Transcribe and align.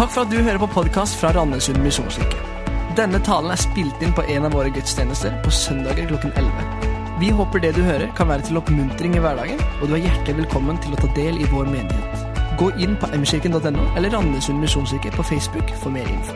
Takk 0.00 0.14
for 0.14 0.24
at 0.24 0.30
du 0.32 0.38
hører 0.40 0.56
på 0.56 0.66
podkast 0.72 1.18
fra 1.20 1.28
Randesund 1.36 1.82
misjonskirke. 1.84 2.38
Denne 2.96 3.18
talen 3.20 3.52
er 3.52 3.58
spilt 3.60 4.00
inn 4.00 4.14
på 4.16 4.22
en 4.32 4.46
av 4.48 4.54
våre 4.56 4.70
gudstjenester 4.72 5.34
på 5.44 5.50
søndager 5.52 6.06
klokken 6.08 6.32
11. 6.40 6.86
Vi 7.20 7.28
håper 7.36 7.60
det 7.60 7.74
du 7.76 7.82
hører, 7.84 8.06
kan 8.16 8.30
være 8.30 8.46
til 8.48 8.56
oppmuntring 8.56 9.18
i 9.18 9.20
hverdagen, 9.20 9.60
og 9.82 9.90
du 9.90 9.98
er 9.98 10.06
hjertelig 10.06 10.38
velkommen 10.38 10.80
til 10.80 10.96
å 10.96 11.00
ta 11.02 11.10
del 11.18 11.36
i 11.36 11.50
vår 11.52 11.68
menighet. 11.68 12.24
Gå 12.56 12.70
inn 12.80 12.96
på 12.96 13.12
mkirken.no 13.12 13.84
eller 13.92 14.16
Randesund 14.16 14.64
misjonskirke 14.64 15.12
på 15.18 15.28
Facebook 15.34 15.76
for 15.84 15.92
mer 15.92 16.08
info. 16.08 16.32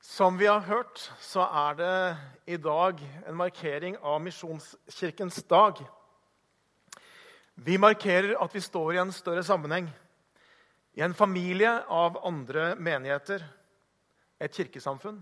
Som 0.00 0.40
vi 0.40 0.48
har 0.48 0.64
hørt, 0.72 1.04
så 1.20 1.44
er 1.68 1.80
det 1.84 1.94
i 2.56 2.56
dag 2.56 2.96
en 3.28 3.40
markering 3.44 4.00
av 4.00 4.22
Misjonskirkens 4.24 5.44
dag. 5.44 5.84
Vi 7.60 7.76
markerer 7.76 8.38
at 8.40 8.54
vi 8.56 8.60
står 8.64 8.94
i 8.94 9.00
en 9.02 9.10
større 9.12 9.42
sammenheng, 9.44 9.90
i 10.96 11.02
en 11.04 11.12
familie 11.14 11.68
av 11.92 12.16
andre 12.24 12.70
menigheter, 12.80 13.42
et 14.40 14.54
kirkesamfunn. 14.56 15.18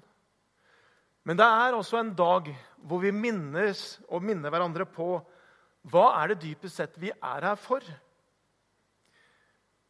Men 1.26 1.38
det 1.40 1.44
er 1.44 1.74
også 1.74 1.98
en 1.98 2.12
dag 2.14 2.52
hvor 2.86 3.02
vi 3.02 3.10
minnes 3.10 3.82
og 4.06 4.22
minner 4.22 4.54
hverandre 4.54 4.86
på 4.86 5.16
hva 5.90 6.04
er 6.20 6.30
det 6.30 6.44
dypest 6.44 6.78
sett 6.78 7.00
vi 7.02 7.10
er 7.10 7.48
her 7.48 7.58
for. 7.58 7.82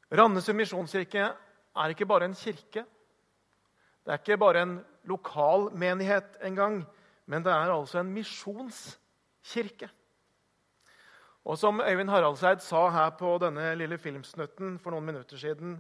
Randesund 0.09 0.57
misjonskirke 0.57 1.29
er 1.29 1.93
ikke 1.93 2.09
bare 2.09 2.31
en 2.31 2.39
kirke. 2.39 2.87
Det 4.03 4.15
er 4.15 4.23
ikke 4.23 4.41
bare 4.41 4.65
en 4.65 4.75
lokal 5.05 5.69
menighet 5.77 6.41
engang, 6.49 6.81
men 7.29 7.45
det 7.45 7.53
er 7.53 7.77
altså 7.77 8.01
en 8.01 8.15
misjonskirke. 8.17 9.93
Og 11.49 11.57
som 11.57 11.81
Øyvind 11.81 12.11
Haraldseid 12.13 12.61
sa 12.61 12.83
her 12.93 13.15
på 13.17 13.31
denne 13.41 13.71
lille 13.81 13.97
filmsnutten 14.01 14.75
for 14.83 14.93
noen 14.93 15.07
minutter 15.09 15.41
siden 15.41 15.79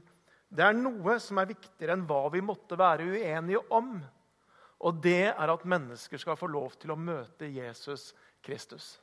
Det 0.49 0.65
er 0.65 0.73
noe 0.73 1.19
som 1.21 1.41
er 1.43 1.51
viktigere 1.51 1.93
enn 1.93 2.07
hva 2.09 2.23
vi 2.33 2.41
måtte 2.41 2.79
være 2.81 3.05
uenige 3.05 3.61
om. 3.69 3.99
Og 4.81 5.03
det 5.05 5.27
er 5.29 5.53
at 5.53 5.67
mennesker 5.69 6.21
skal 6.23 6.39
få 6.41 6.49
lov 6.49 6.79
til 6.81 6.95
å 6.95 6.97
møte 6.97 7.51
Jesus 7.53 8.15
Kristus. 8.41 8.97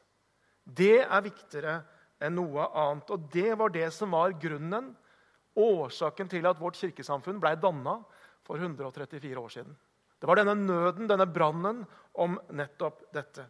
Det 0.65 1.03
er 1.03 1.21
viktigere 1.21 1.75
enn 2.17 2.33
noe 2.39 2.65
annet. 2.73 3.13
Og 3.13 3.29
det 3.29 3.53
var 3.59 3.69
det 3.69 3.91
som 3.93 4.17
var 4.17 4.33
grunnen, 4.41 4.95
årsaken 5.55 6.33
til 6.33 6.49
at 6.49 6.59
vårt 6.59 6.81
kirkesamfunn 6.81 7.37
ble 7.43 7.53
danna 7.61 7.99
for 8.41 8.57
134 8.57 9.37
år 9.37 9.53
siden. 9.53 9.77
Det 10.17 10.27
var 10.27 10.41
denne 10.41 10.57
nøden, 10.57 11.05
denne 11.11 11.29
brannen, 11.29 11.85
om 12.17 12.39
nettopp 12.49 13.05
dette. 13.13 13.45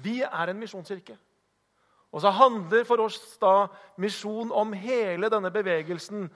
Vi 0.00 0.22
er 0.24 0.48
en 0.48 0.60
misjonskirke. 0.60 1.18
Og 2.12 2.22
så 2.24 2.32
handler 2.32 2.86
for 2.88 3.04
oss 3.04 3.20
da 3.40 3.68
misjon 4.00 4.52
om 4.54 4.72
hele 4.72 5.28
denne 5.32 5.50
bevegelsen 5.52 6.28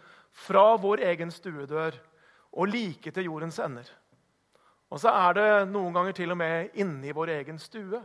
fra 0.45 0.75
vår 0.81 1.05
egen 1.13 1.33
stuedør 1.33 1.97
og 2.53 2.69
like 2.69 3.13
til 3.13 3.29
jordens 3.31 3.59
ender. 3.63 3.89
Og 4.93 5.01
så 5.01 5.09
er 5.09 5.39
det 5.39 5.49
noen 5.73 5.95
ganger 5.97 6.17
til 6.17 6.35
og 6.35 6.39
med 6.41 6.77
inni 6.77 7.15
vår 7.17 7.33
egen 7.39 7.61
stue 7.61 8.03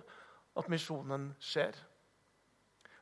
at 0.57 0.69
misjonen 0.71 1.33
skjer. 1.43 1.75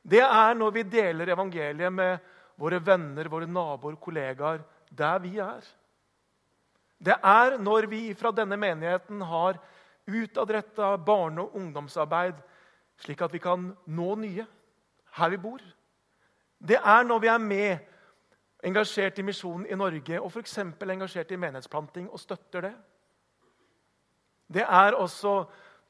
Det 0.02 0.22
er 0.22 0.54
når 0.58 0.74
vi 0.74 0.86
deler 0.90 1.30
evangeliet 1.34 1.94
med 1.94 2.18
våre 2.58 2.80
venner, 2.82 3.28
våre 3.30 3.46
naboer, 3.46 3.98
kollegaer, 4.00 4.62
der 4.90 5.22
vi 5.22 5.36
er. 5.42 5.62
Det 6.98 7.14
er 7.14 7.58
når 7.60 7.86
vi 7.90 8.02
fra 8.18 8.32
denne 8.34 8.58
menigheten 8.58 9.22
har 9.22 9.58
utadretta 10.06 10.96
barne- 10.96 11.42
og 11.42 11.56
ungdomsarbeid, 11.58 12.38
slik 13.02 13.22
at 13.22 13.34
vi 13.34 13.42
kan 13.42 13.70
nå 13.86 14.14
nye 14.22 14.46
her 15.16 15.32
vi 15.32 15.40
bor. 15.40 15.62
Det 16.58 16.76
er 16.76 17.04
når 17.04 17.22
vi 17.22 17.30
er 17.32 17.42
med, 17.42 17.78
engasjert 18.66 19.18
i 19.20 19.24
misjonen 19.26 19.66
i 19.68 19.76
Norge 19.78 20.18
og 20.20 20.30
f.eks. 20.32 20.58
engasjert 20.58 21.30
i 21.32 21.38
menighetsplanting 21.38 22.08
og 22.10 22.20
støtter 22.20 22.68
det. 22.68 22.74
Det 24.48 24.62
er 24.62 24.96
også 24.96 25.44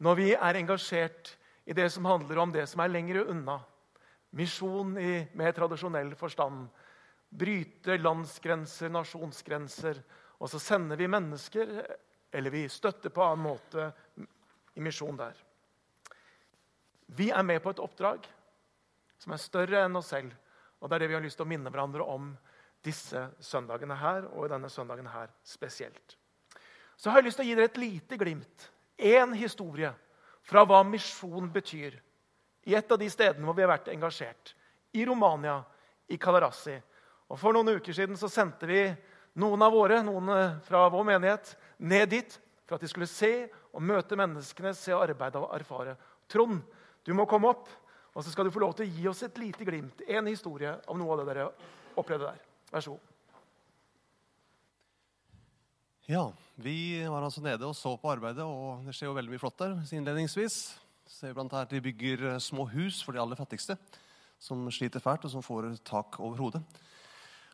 når 0.05 0.19
vi 0.19 0.33
er 0.35 0.59
engasjert 0.61 1.37
i 1.67 1.75
det 1.77 1.89
som 1.93 2.05
handler 2.05 2.39
om 2.43 2.53
det 2.53 2.67
som 2.69 2.83
er 2.83 2.93
lengre 2.93 3.25
unna. 3.31 3.59
Misjon 4.37 4.93
med 4.93 5.55
tradisjonell 5.57 6.15
forstand. 6.19 6.67
Bryte 7.31 7.97
landsgrenser, 7.97 8.93
nasjonsgrenser. 8.93 10.03
Og 10.39 10.51
så 10.53 10.61
sender 10.61 10.97
vi 11.01 11.09
mennesker, 11.09 11.73
eller 12.33 12.53
vi 12.53 12.67
støtter 12.69 13.11
på 13.11 13.25
annen 13.25 13.47
måte 13.47 13.91
i 14.77 14.85
misjon 14.85 15.17
der. 15.17 15.37
Vi 17.17 17.31
er 17.31 17.43
med 17.47 17.63
på 17.63 17.73
et 17.73 17.81
oppdrag 17.81 18.27
som 19.23 19.33
er 19.33 19.43
større 19.43 19.87
enn 19.87 19.97
oss 19.99 20.13
selv. 20.13 20.35
Og 20.81 20.89
det 20.89 20.97
er 20.99 21.05
det 21.05 21.11
vi 21.11 21.19
har 21.19 21.25
lyst 21.25 21.41
til 21.41 21.47
å 21.47 21.51
minne 21.51 21.73
hverandre 21.73 22.05
om 22.05 22.35
disse 22.85 23.25
søndagene 23.43 23.97
her, 23.99 24.29
og 24.37 24.51
denne 24.53 24.71
søndagen 24.71 25.09
her 25.11 25.33
spesielt 25.45 26.19
så 26.97 27.11
har 27.11 27.21
jeg 27.21 27.29
lyst 27.29 27.41
til 27.41 27.47
å 27.47 27.49
gi 27.51 27.57
dere 27.57 27.71
et 27.71 27.81
lite 27.81 28.19
glimt. 28.19 28.69
Én 28.97 29.35
historie 29.37 29.93
fra 30.47 30.65
hva 30.65 30.81
misjon 30.87 31.51
betyr 31.53 31.99
i 32.67 32.75
et 32.75 32.93
av 32.93 32.99
de 33.01 33.09
stedene 33.13 33.45
hvor 33.47 33.57
vi 33.57 33.65
har 33.67 33.75
vært 33.75 33.91
engasjert. 33.93 34.55
I 34.97 35.05
Romania, 35.05 35.59
i 36.09 36.17
Kalarassi. 36.17 36.77
Og 37.29 37.39
For 37.39 37.53
noen 37.53 37.77
uker 37.77 37.93
siden 37.93 38.17
så 38.17 38.31
sendte 38.33 38.69
vi 38.71 38.81
noen 39.37 39.63
av 39.67 39.75
våre 39.75 40.01
noen 40.07 40.31
eh, 40.33 40.57
fra 40.65 40.87
vår 40.89 41.05
menighet, 41.05 41.53
ned 41.79 42.09
dit 42.15 42.37
for 42.65 42.79
at 42.79 42.85
de 42.85 42.89
skulle 42.89 43.11
se 43.11 43.51
og 43.77 43.85
møte 43.85 44.17
menneskene, 44.17 44.73
se 44.73 44.95
arbeide 44.97 45.43
og 45.43 45.53
erfare. 45.55 45.97
Trond, 46.31 46.63
du 47.05 47.13
må 47.15 47.27
komme 47.29 47.51
opp, 47.53 47.69
og 48.17 48.25
så 48.25 48.33
skal 48.33 48.49
du 48.49 48.53
få 48.55 48.63
lov 48.63 48.73
til 48.79 48.87
å 48.87 48.95
gi 48.97 49.09
oss 49.11 49.21
et 49.27 49.37
lite 49.37 49.67
glimt. 49.69 50.01
En 50.09 50.29
historie 50.31 50.73
om 50.89 50.97
noe 50.97 51.13
av 51.13 51.21
det 51.21 51.27
dere 51.35 51.51
opplevde 52.01 52.31
der. 52.31 52.41
Vær 52.73 52.85
så 52.87 52.95
god. 52.95 53.13
Ja, 56.09 56.23
vi 56.57 57.03
var 57.05 57.27
altså 57.27 57.43
nede 57.45 57.67
og 57.69 57.77
så 57.77 57.93
på 58.01 58.09
arbeidet, 58.09 58.47
og 58.47 58.87
det 58.87 58.95
skjer 58.97 59.11
jo 59.11 59.17
veldig 59.19 59.35
mye 59.35 59.43
flott 59.43 59.59
der. 59.61 59.77
innledningsvis. 59.93 60.57
Ser 61.07 61.37
blant 61.37 61.53
annet 61.53 61.75
De 61.75 61.83
bygger 61.83 62.25
eh, 62.33 62.39
små 62.41 62.65
hus 62.73 63.03
for 63.05 63.13
de 63.13 63.21
aller 63.21 63.37
fattigste, 63.37 63.77
som 64.41 64.65
sliter 64.73 65.03
fælt, 65.03 65.29
og 65.29 65.35
som 65.35 65.45
får 65.45 65.77
tak 65.85 66.17
over 66.19 66.41
hodet. 66.41 66.63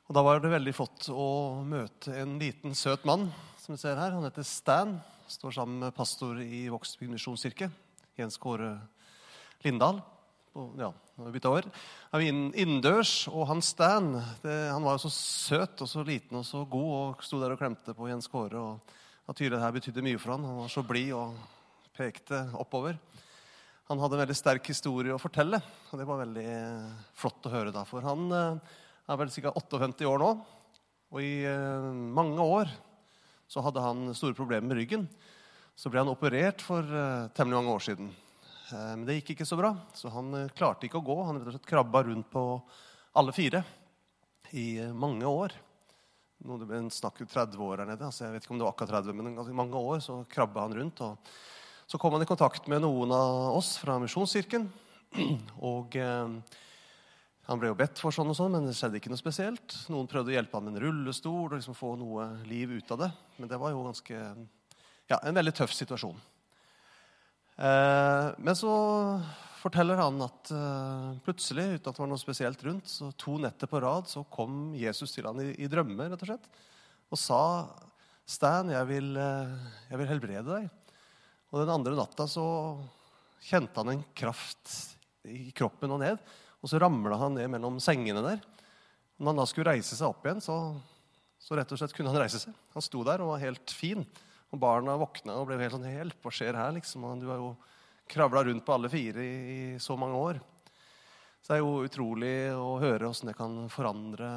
Og 0.07 0.15
Da 0.15 0.23
var 0.23 0.39
det 0.41 0.53
veldig 0.53 0.75
flott 0.77 1.09
å 1.11 1.65
møte 1.67 2.15
en 2.23 2.39
liten, 2.39 2.75
søt 2.75 3.05
mann 3.09 3.33
som 3.59 3.75
vi 3.75 3.81
ser 3.83 3.99
her. 3.99 4.15
Han 4.15 4.29
heter 4.29 4.47
Stan. 4.47 5.01
Står 5.27 5.51
sammen 5.57 5.81
med 5.81 5.95
pastor 5.97 6.39
i 6.45 6.67
Vågsbygd 6.69 7.17
misjonskirke, 7.17 7.71
Jens 8.19 8.37
Kåre 8.37 8.75
Lindahl. 9.65 10.03
Ja, 10.53 10.91
bytta 11.33 11.49
år. 11.49 11.69
Er 12.13 12.21
vi 12.21 12.29
innendørs, 12.29 13.27
og 13.33 13.47
han 13.49 13.63
Stan 13.65 14.11
det, 14.43 14.57
han 14.69 14.85
var 14.85 14.99
jo 14.99 15.07
så 15.07 15.13
søt 15.17 15.81
og 15.81 15.89
så 15.89 16.05
liten 16.05 16.37
og 16.41 16.45
så 16.45 16.67
god 16.69 16.91
og 16.99 17.25
sto 17.25 17.41
der 17.41 17.55
og 17.55 17.61
klemte 17.63 17.95
på 17.97 18.11
Jens 18.11 18.29
Kåre. 18.29 18.61
og 18.61 18.99
at 19.29 19.39
tydelig 19.39 19.57
det 19.57 19.63
her 19.63 19.75
betydde 19.75 20.05
mye 20.05 20.21
for 20.21 20.35
han. 20.35 20.45
Han 20.45 20.63
var 20.65 20.73
så 20.73 20.83
blid 20.87 21.13
og 21.15 21.37
pekte 21.97 22.43
oppover. 22.59 22.99
Han 23.91 24.01
hadde 24.03 24.17
en 24.17 24.23
veldig 24.23 24.37
sterk 24.39 24.67
historie 24.71 25.15
å 25.15 25.21
fortelle, 25.21 25.61
og 25.91 26.01
det 26.01 26.07
var 26.09 26.23
veldig 26.23 26.47
flott 27.19 27.47
å 27.47 27.53
høre. 27.53 27.75
da, 27.75 27.85
For 27.89 28.05
han 28.07 28.27
eh, 28.33 28.75
er 29.09 29.21
vel 29.21 29.33
ca. 29.33 29.53
58 29.59 30.09
år 30.09 30.23
nå, 30.23 30.31
og 31.13 31.21
i 31.23 31.45
eh, 31.49 31.89
mange 32.19 32.45
år 32.45 32.73
så 33.51 33.63
hadde 33.65 33.85
han 33.85 34.13
store 34.17 34.37
problemer 34.37 34.71
med 34.71 34.81
ryggen. 34.81 35.07
Så 35.77 35.93
ble 35.93 36.03
han 36.03 36.13
operert 36.13 36.65
for 36.65 36.83
eh, 36.85 37.31
temmelig 37.37 37.61
mange 37.61 37.77
år 37.77 37.87
siden. 37.89 38.13
Eh, 38.73 38.95
men 38.97 39.05
det 39.07 39.19
gikk 39.21 39.35
ikke 39.37 39.49
så 39.49 39.59
bra, 39.59 39.75
så 39.97 40.11
han 40.15 40.33
eh, 40.39 40.51
klarte 40.57 40.89
ikke 40.89 41.01
å 41.01 41.07
gå. 41.07 41.19
Han 41.27 41.41
rett 41.41 41.51
og 41.51 41.57
slett 41.57 41.69
krabba 41.69 42.05
rundt 42.07 42.31
på 42.33 42.45
alle 43.19 43.35
fire 43.37 43.63
i 44.57 44.67
eh, 44.81 44.97
mange 44.97 45.29
år. 45.29 45.55
Nå 46.43 46.59
det 46.59 46.69
ble 46.71 46.81
en 46.83 46.93
snakk 46.93 47.21
30 47.23 47.61
år 47.63 47.83
her 47.83 47.93
nede. 47.93 48.09
altså 48.09 48.27
jeg 48.27 48.35
vet 48.35 48.47
ikke 48.47 48.57
om 48.57 48.63
det 48.63 48.67
var 48.67 48.75
akkurat 48.75 48.97
30, 49.05 49.19
men 49.19 49.37
i 49.39 49.57
mange 49.57 49.79
år 49.93 50.01
så 50.03 50.23
krabba 50.31 50.65
han 50.65 50.75
rundt. 50.79 51.05
og 51.05 51.35
Så 51.87 52.01
kom 52.03 52.17
han 52.17 52.25
i 52.25 52.29
kontakt 52.31 52.67
med 52.73 52.83
noen 52.83 53.15
av 53.15 53.59
oss 53.61 53.77
fra 53.79 53.99
Misjonskirken. 54.03 54.67
Og 55.69 55.93
han 57.45 57.61
ble 57.61 57.69
jo 57.69 57.77
bedt 57.77 58.01
for 58.01 58.15
sånn 58.17 58.31
og 58.33 58.37
sånn, 58.39 58.55
men 58.57 58.65
det 58.65 58.73
skjedde 58.79 58.97
ikke 58.97 59.13
noe 59.13 59.21
spesielt. 59.21 59.75
Noen 59.93 60.09
prøvde 60.09 60.33
å 60.33 60.35
hjelpe 60.35 60.57
ham 60.57 60.65
med 60.67 60.79
en 60.79 60.87
rullestol 60.87 61.51
og 61.51 61.59
liksom 61.59 61.77
få 61.77 61.93
noe 62.01 62.31
liv 62.49 62.73
ut 62.73 62.95
av 62.97 63.03
det. 63.05 63.11
Men 63.37 63.51
det 63.51 63.59
var 63.61 63.75
jo 63.75 63.85
ganske, 63.85 64.21
ja, 65.13 65.19
en 65.19 65.37
veldig 65.37 65.53
tøff 65.59 65.75
situasjon. 65.77 66.17
Eh, 67.63 68.29
men 68.43 68.59
så 68.59 68.73
forteller 69.63 70.01
han 70.01 70.19
at 70.25 70.51
eh, 70.51 71.09
plutselig, 71.23 71.69
uten 71.77 71.87
at 71.87 71.95
det 71.95 72.03
var 72.03 72.11
noe 72.11 72.21
spesielt 72.21 72.65
rundt, 72.67 72.91
så 72.91 73.13
to 73.15 73.37
netter 73.43 73.71
på 73.71 73.81
rad 73.85 74.11
så 74.11 74.25
kom 74.33 74.73
Jesus 74.75 75.15
til 75.15 75.29
han 75.29 75.39
i, 75.45 75.53
i 75.63 75.71
drømmer 75.71 76.11
rett 76.11 76.25
og 76.25 76.33
slett, 76.33 76.49
og 77.13 77.21
sa 77.21 77.43
Stan, 78.33 78.71
jeg 78.71 78.87
vil, 78.89 79.13
eh, 79.19 79.55
jeg 79.91 79.99
vil 80.01 80.09
helbrede 80.09 80.47
deg. 80.47 80.69
Og 81.53 81.61
den 81.61 81.73
andre 81.75 81.95
natta 81.99 82.25
så 82.31 82.45
kjente 83.45 83.83
han 83.83 83.91
en 83.93 84.05
kraft 84.17 84.71
i 85.29 85.51
kroppen 85.55 85.93
og 85.93 86.01
ned. 86.01 86.21
Og 86.63 86.71
så 86.71 86.79
ramla 86.81 87.19
han 87.19 87.35
ned 87.37 87.51
mellom 87.53 87.81
sengene 87.83 88.23
der. 88.25 88.41
Når 89.19 89.33
han 89.33 89.41
da 89.43 89.47
skulle 89.51 89.75
reise 89.75 89.99
seg 89.99 90.07
opp 90.09 90.25
igjen, 90.25 90.41
så, 90.41 90.57
så 91.43 91.59
rett 91.59 91.75
og 91.75 91.83
slett 91.83 91.95
kunne 91.97 92.15
han 92.15 92.23
reise 92.23 92.41
seg. 92.41 92.55
Han 92.77 92.87
sto 92.87 93.03
der 93.07 93.25
og 93.25 93.35
var 93.35 93.43
helt 93.43 93.75
fin. 93.75 94.07
Og 94.53 94.61
barna 94.61 94.99
våkna 95.01 95.39
og 95.41 95.49
ble 95.49 95.57
helt 95.61 95.73
sånn 95.73 95.89
Hjelp, 95.89 96.19
hva 96.21 96.33
skjer 96.35 96.59
her? 96.59 96.75
liksom? 96.77 97.07
Og 97.09 97.21
du 97.23 97.31
har 97.31 97.41
jo 97.41 97.55
kravla 98.13 98.45
rundt 98.45 98.65
på 98.67 98.75
alle 98.75 98.91
fire 98.93 99.25
i, 99.25 99.37
i, 99.53 99.61
så 99.81 99.97
mange 99.97 100.19
år. 100.19 100.41
Så 101.43 101.55
det 101.55 101.57
er 101.57 101.63
jo 101.63 101.87
utrolig 101.87 102.35
å 102.55 102.77
høre 102.83 103.09
åssen 103.09 103.31
det 103.31 103.37
kan 103.39 103.57
forandre, 103.73 104.29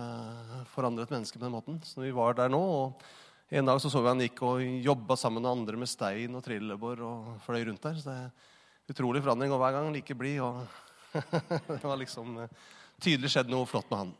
forandre, 0.71 1.05
et 1.05 1.11
menneske 1.13 1.37
på 1.37 1.43
den 1.43 1.53
måten. 1.53 1.81
Så 1.85 2.01
vi 2.01 2.13
var 2.15 2.37
der 2.37 2.51
nå, 2.51 2.61
og 2.61 3.05
En 3.53 3.67
dag 3.69 3.77
så, 3.77 3.91
så 3.93 3.99
vi 4.01 4.09
han 4.09 4.21
gikk 4.23 4.39
og 4.41 4.61
jobba 4.81 5.13
sammen 5.21 5.43
med 5.43 5.51
andre 5.51 5.77
med 5.77 5.85
stein 5.87 6.33
og 6.33 6.41
trillebår 6.41 7.03
og 7.05 7.27
fløy 7.45 7.59
rundt 7.67 7.83
der. 7.83 7.99
Så 8.01 8.09
det 8.09 8.15
er 8.17 8.95
utrolig 8.95 9.21
forandring, 9.21 9.53
og 9.53 9.61
hver 9.61 9.75
gang 9.75 9.91
like 9.93 10.15
blid. 10.17 10.39
Og 10.41 10.65
det 11.69 11.83
var 11.83 11.99
liksom 12.01 12.39
eh, 12.41 12.55
tydelig 12.97 13.29
skjedd 13.35 13.53
noe 13.53 13.69
flott 13.69 13.93
med 13.93 14.01
han. 14.01 14.15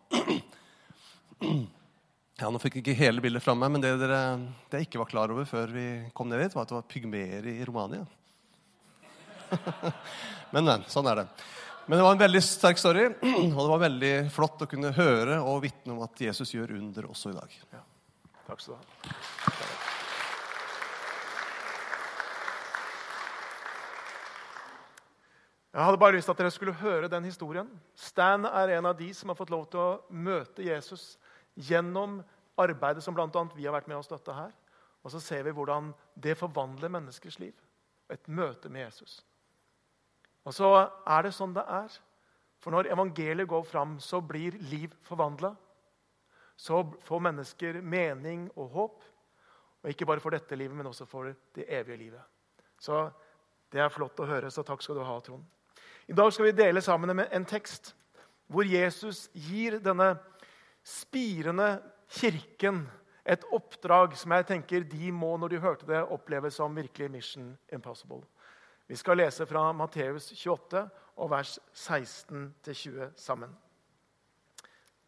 Ja, 2.36 2.50
Nå 2.52 2.60
fikk 2.60 2.74
jeg 2.76 2.84
ikke 2.84 3.00
hele 3.00 3.22
bildet 3.24 3.44
fra 3.44 3.54
meg, 3.56 3.72
men 3.72 3.84
det 3.84 3.94
dere 4.02 4.20
det 4.68 4.82
jeg 4.82 4.90
ikke 4.90 5.00
var 5.00 5.08
klar 5.08 5.32
over 5.32 5.46
før 5.48 5.72
vi 5.72 5.86
kom 6.18 6.28
ned 6.28 6.42
dit, 6.44 6.56
var 6.56 6.66
at 6.66 6.74
det 6.74 6.76
var 6.76 6.90
pygmeer 6.92 7.48
i 7.48 7.54
Romania. 7.64 8.04
men, 10.52 10.66
men, 10.66 10.84
sånn 10.92 11.08
er 11.08 11.22
det. 11.22 11.26
Men 11.86 12.02
det 12.02 12.04
var 12.04 12.18
en 12.18 12.24
veldig 12.26 12.42
sterk 12.44 12.82
story, 12.82 13.06
og 13.54 13.56
det 13.62 13.70
var 13.72 13.84
veldig 13.86 14.12
flott 14.36 14.66
å 14.66 14.68
kunne 14.68 14.92
høre 14.98 15.40
og 15.48 15.62
vitne 15.64 15.96
om 15.96 16.04
at 16.04 16.26
Jesus 16.28 16.52
gjør 16.58 16.76
under 16.76 17.08
også 17.08 17.32
i 17.32 17.38
dag. 17.38 17.56
Ja. 17.72 17.84
Takk 18.50 18.66
skal 18.66 18.76
du 18.76 18.84
ha. 18.84 19.16
Jeg 25.76 25.84
hadde 25.84 26.00
bare 26.00 26.16
lyst 26.16 26.28
til 26.28 26.36
at 26.36 26.44
dere 26.44 26.52
skulle 26.56 26.76
høre 26.84 27.08
den 27.12 27.26
historien. 27.28 27.72
Stan 28.00 28.44
er 28.48 28.76
en 28.76 28.92
av 28.92 29.00
de 29.00 29.10
som 29.16 29.32
har 29.32 29.40
fått 29.40 29.56
lov 29.56 29.70
til 29.72 29.80
å 29.80 29.90
møte 30.12 30.64
Jesus 30.68 31.14
gjennom 31.56 32.20
arbeidet 32.60 33.04
som 33.04 33.16
bl.a. 33.16 33.28
vi 33.56 33.66
har 33.66 33.76
vært 33.76 33.90
med 33.92 34.00
å 34.00 34.06
støtte 34.06 34.36
her. 34.36 34.52
Og 35.06 35.14
så 35.14 35.22
ser 35.22 35.46
vi 35.46 35.54
hvordan 35.54 35.92
det 36.18 36.38
forvandler 36.40 36.92
menneskers 36.92 37.38
liv. 37.40 37.54
Et 38.10 38.28
møte 38.28 38.70
med 38.70 38.88
Jesus. 38.88 39.20
Og 40.46 40.54
så 40.54 40.70
er 40.78 41.26
det 41.26 41.34
sånn 41.36 41.54
det 41.56 41.66
er. 41.66 41.94
For 42.62 42.74
når 42.74 42.90
evangeliet 42.94 43.50
går 43.50 43.66
fram, 43.70 44.00
så 44.02 44.22
blir 44.22 44.58
liv 44.72 44.94
forvandla. 45.06 45.54
Så 46.58 46.82
får 47.06 47.22
mennesker 47.28 47.82
mening 47.82 48.48
og 48.56 48.72
håp. 48.74 49.04
Og 49.84 49.92
ikke 49.92 50.08
bare 50.10 50.24
for 50.24 50.34
dette 50.34 50.58
livet, 50.58 50.78
men 50.78 50.90
også 50.90 51.06
for 51.10 51.34
det 51.54 51.68
evige 51.70 52.00
livet. 52.00 52.24
Så 52.82 53.04
det 53.74 53.82
er 53.82 53.94
flott 53.94 54.20
å 54.22 54.30
høre, 54.30 54.50
så 54.54 54.64
takk 54.66 54.82
skal 54.82 54.98
du 54.98 55.04
ha, 55.06 55.20
Trond. 55.22 55.46
I 56.08 56.14
dag 56.14 56.32
skal 56.34 56.48
vi 56.48 56.58
dele 56.58 56.82
sammen 56.86 57.16
med 57.18 57.32
en 57.34 57.46
tekst 57.50 57.94
hvor 58.48 58.66
Jesus 58.66 59.26
gir 59.34 59.80
denne 59.82 60.12
spirende 60.86 61.80
kirken 62.14 62.84
et 63.26 63.46
oppdrag 63.54 64.14
som 64.20 64.36
jeg 64.36 64.46
tenker 64.52 64.86
de 64.86 65.10
må, 65.12 65.34
når 65.38 65.56
de 65.56 65.62
hørte 65.64 65.88
det, 65.90 66.04
oppleve 66.14 66.52
som 66.54 66.76
virkelig 66.78 67.10
mission 67.12 67.56
impossible. 67.74 68.22
Vi 68.86 68.96
skal 68.96 69.18
lese 69.18 69.48
fra 69.50 69.72
Matteus 69.74 70.30
28 70.30 70.84
og 71.18 71.32
vers 71.32 71.58
16-20 71.74 73.16
sammen. 73.18 73.50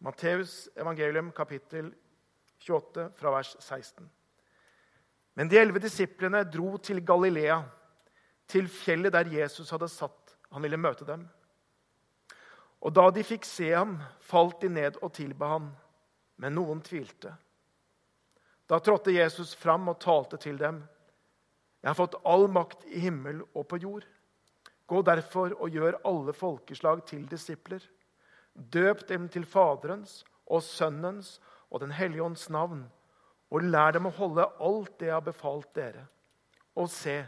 Matteus 0.01 0.67
evangelium, 0.77 1.29
kapittel 1.31 1.91
28, 2.61 3.11
fra 3.17 3.33
vers 3.37 3.53
16. 3.59 4.09
Men 5.37 5.49
de 5.49 5.59
elleve 5.61 5.81
disiplene 5.81 6.41
dro 6.49 6.77
til 6.81 7.03
Galilea, 7.05 7.61
til 8.49 8.69
fjellet 8.71 9.13
der 9.13 9.29
Jesus 9.29 9.69
hadde 9.69 9.89
satt. 9.91 10.37
Han 10.51 10.63
ville 10.63 10.79
møte 10.79 11.05
dem. 11.05 11.27
Og 12.85 12.93
da 12.93 13.07
de 13.11 13.23
fikk 13.25 13.45
se 13.47 13.71
ham, 13.73 13.97
falt 14.21 14.61
de 14.61 14.69
ned 14.69 14.99
og 15.01 15.13
tilba 15.17 15.53
ham. 15.55 15.71
Men 16.37 16.53
noen 16.57 16.83
tvilte. 16.85 17.33
Da 18.67 18.79
trådte 18.83 19.15
Jesus 19.15 19.55
fram 19.55 19.87
og 19.89 19.99
talte 20.03 20.37
til 20.37 20.59
dem. 20.59 20.83
Jeg 21.81 21.89
har 21.89 21.97
fått 21.97 22.19
all 22.27 22.47
makt 22.51 22.83
i 22.91 22.99
himmel 23.01 23.41
og 23.53 23.67
på 23.71 23.79
jord. 23.81 24.05
Gå 24.87 25.01
derfor 25.07 25.55
og 25.55 25.73
gjør 25.73 25.99
alle 26.07 26.33
folkeslag 26.35 27.03
til 27.07 27.25
disipler. 27.29 27.81
Døp 28.53 29.07
dem 29.07 29.27
til 29.31 29.45
Faderens 29.45 30.21
og 30.47 30.63
Sønnens 30.63 31.37
og 31.69 31.81
Den 31.83 31.91
hellige 31.91 32.23
ånds 32.23 32.49
navn, 32.49 32.85
og 33.51 33.63
lær 33.63 33.91
dem 33.95 34.07
å 34.07 34.15
holde 34.15 34.45
alt 34.63 34.93
det 34.99 35.09
jeg 35.09 35.15
har 35.15 35.25
befalt 35.25 35.67
dere. 35.75 36.05
Og 36.75 36.89
se, 36.91 37.19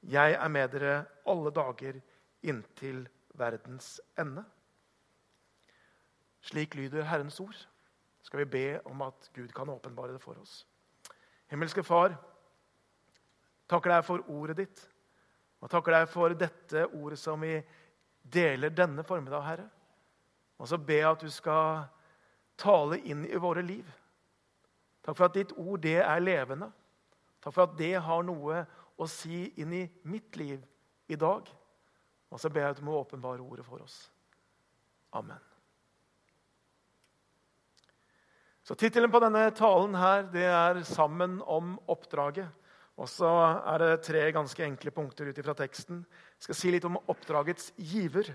jeg 0.00 0.36
er 0.36 0.48
med 0.52 0.72
dere 0.72 0.94
alle 1.28 1.52
dager 1.52 2.00
inntil 2.44 3.04
verdens 3.36 3.98
ende. 4.20 4.44
Slik 6.44 6.76
lyder 6.76 7.06
Herrens 7.08 7.40
ord. 7.40 7.56
Skal 8.24 8.44
vi 8.44 8.50
be 8.52 8.66
om 8.88 9.02
at 9.04 9.30
Gud 9.34 9.48
kan 9.56 9.68
åpenbare 9.68 10.12
det 10.12 10.22
for 10.22 10.36
oss. 10.40 10.62
Himmelske 11.48 11.84
Far, 11.84 12.16
Takker 13.70 13.94
deg 13.94 14.04
for 14.04 14.24
ordet 14.32 14.58
ditt. 14.60 14.84
Og 15.64 15.70
takker 15.72 15.96
deg 15.96 16.10
for 16.12 16.36
dette 16.36 16.84
ordet 16.92 17.18
som 17.20 17.40
vi 17.40 17.56
deler 18.22 18.72
denne 18.72 19.04
formiddag, 19.06 19.44
Herre. 19.46 19.68
Og 20.60 20.68
så 20.68 20.78
jeg 20.88 21.04
at 21.08 21.24
du 21.24 21.30
skal 21.32 21.86
tale 22.60 23.00
inn 23.00 23.24
i 23.26 23.40
våre 23.40 23.64
liv. 23.64 23.86
Takk 25.04 25.16
for 25.16 25.28
at 25.28 25.36
ditt 25.36 25.52
ord, 25.56 25.80
det 25.80 25.98
er 26.04 26.20
levende. 26.20 26.70
Takk 27.42 27.56
for 27.56 27.66
at 27.66 27.78
det 27.78 27.96
har 28.00 28.22
noe 28.24 28.64
å 28.96 29.08
si 29.10 29.46
inn 29.60 29.72
i 29.72 29.84
mitt 30.04 30.36
liv 30.36 30.60
i 31.08 31.16
dag. 31.16 31.48
Og 32.30 32.40
så 32.40 32.50
ber 32.52 32.68
jeg 32.68 32.76
at 32.76 32.80
du 32.80 32.86
må 32.86 33.00
åpenbare 33.00 33.42
ordet 33.42 33.66
for 33.66 33.82
oss. 33.84 34.04
Amen. 35.12 35.53
Så 38.64 38.72
Tittelen 38.80 39.12
på 39.12 39.20
denne 39.20 39.50
talen 39.52 39.92
her, 39.94 40.22
det 40.32 40.44
er 40.48 40.80
'Sammen 40.84 41.42
om 41.46 41.78
oppdraget'. 41.86 42.48
Og 42.96 43.08
så 43.08 43.60
er 43.66 43.78
det 43.78 44.02
tre 44.02 44.32
ganske 44.32 44.64
enkle 44.64 44.90
punkter 44.90 45.28
ut 45.28 45.44
fra 45.44 45.52
teksten. 45.52 46.06
Jeg 46.38 46.42
skal 46.42 46.54
si 46.54 46.70
litt 46.70 46.84
om 46.84 46.96
oppdragets 47.08 47.72
giver. 47.76 48.34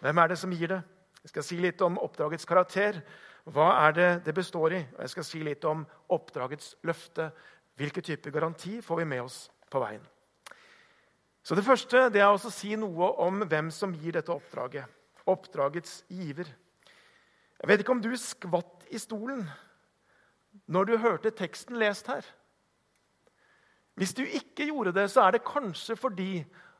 Hvem 0.00 0.18
er 0.18 0.28
det 0.28 0.38
som 0.38 0.50
gir 0.50 0.68
det? 0.68 0.82
Jeg 1.22 1.28
skal 1.28 1.42
si 1.42 1.56
litt 1.56 1.82
om 1.82 1.98
oppdragets 1.98 2.46
karakter. 2.46 3.02
Hva 3.44 3.88
er 3.88 3.92
det 3.92 4.24
det 4.24 4.34
består 4.34 4.72
i? 4.72 4.86
Og 4.94 5.00
jeg 5.00 5.10
skal 5.10 5.24
si 5.24 5.42
litt 5.42 5.64
om 5.64 5.86
oppdragets 6.08 6.74
løfte. 6.82 7.32
Hvilken 7.76 8.02
type 8.02 8.30
garanti 8.30 8.80
får 8.80 8.96
vi 8.96 9.04
med 9.04 9.20
oss 9.20 9.50
på 9.70 9.80
veien? 9.80 10.06
Så 11.42 11.54
Det 11.54 11.64
første 11.64 12.08
det 12.10 12.20
er 12.22 12.32
å 12.32 12.50
si 12.50 12.74
noe 12.76 13.12
om 13.18 13.40
hvem 13.40 13.70
som 13.70 13.92
gir 13.92 14.12
dette 14.12 14.32
oppdraget. 14.32 14.86
Oppdragets 15.26 16.04
giver. 16.08 16.46
Jeg 17.60 17.68
vet 17.68 17.80
ikke 17.80 17.92
om 17.92 18.00
du 18.00 18.16
skvatt 18.16 18.77
i 18.90 19.00
stolen 19.00 19.44
når 20.66 20.88
du 20.88 20.96
hørte 20.98 21.30
teksten 21.36 21.78
lest 21.78 22.08
her. 22.10 22.24
Hvis 23.98 24.14
du 24.14 24.22
ikke 24.22 24.68
gjorde 24.68 24.94
det, 24.94 25.08
så 25.10 25.26
er 25.26 25.36
det 25.36 25.46
kanskje 25.46 25.96
fordi 25.98 26.32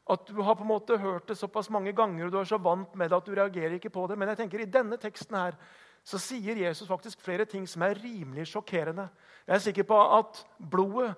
at 0.09 0.29
du 0.29 0.41
har 0.43 0.57
på 0.57 0.65
en 0.65 0.71
måte 0.71 0.99
hørt 0.99 1.29
det 1.29 1.37
såpass 1.37 1.69
mange 1.71 1.93
ganger 1.93 2.27
og 2.27 2.33
du 2.33 2.38
er 2.41 2.49
så 2.49 2.59
vant 2.62 2.95
med 2.97 3.11
det 3.11 3.19
at 3.19 3.27
du 3.27 3.35
reagerer 3.35 3.77
ikke 3.77 3.93
på 3.93 4.07
det. 4.09 4.19
Men 4.19 4.31
jeg 4.33 4.41
tenker 4.43 4.62
i 4.62 4.71
denne 4.71 4.97
teksten 5.00 5.37
her, 5.37 5.59
så 6.05 6.21
sier 6.23 6.57
Jesus 6.57 6.88
faktisk 6.88 7.21
flere 7.21 7.45
ting 7.45 7.67
som 7.69 7.83
er 7.85 7.99
rimelig 7.99 8.47
sjokkerende. 8.49 9.09
Jeg 9.47 9.55
er 9.55 9.65
sikker 9.67 9.88
på 9.88 9.99
at 10.19 10.45
blodet 10.71 11.11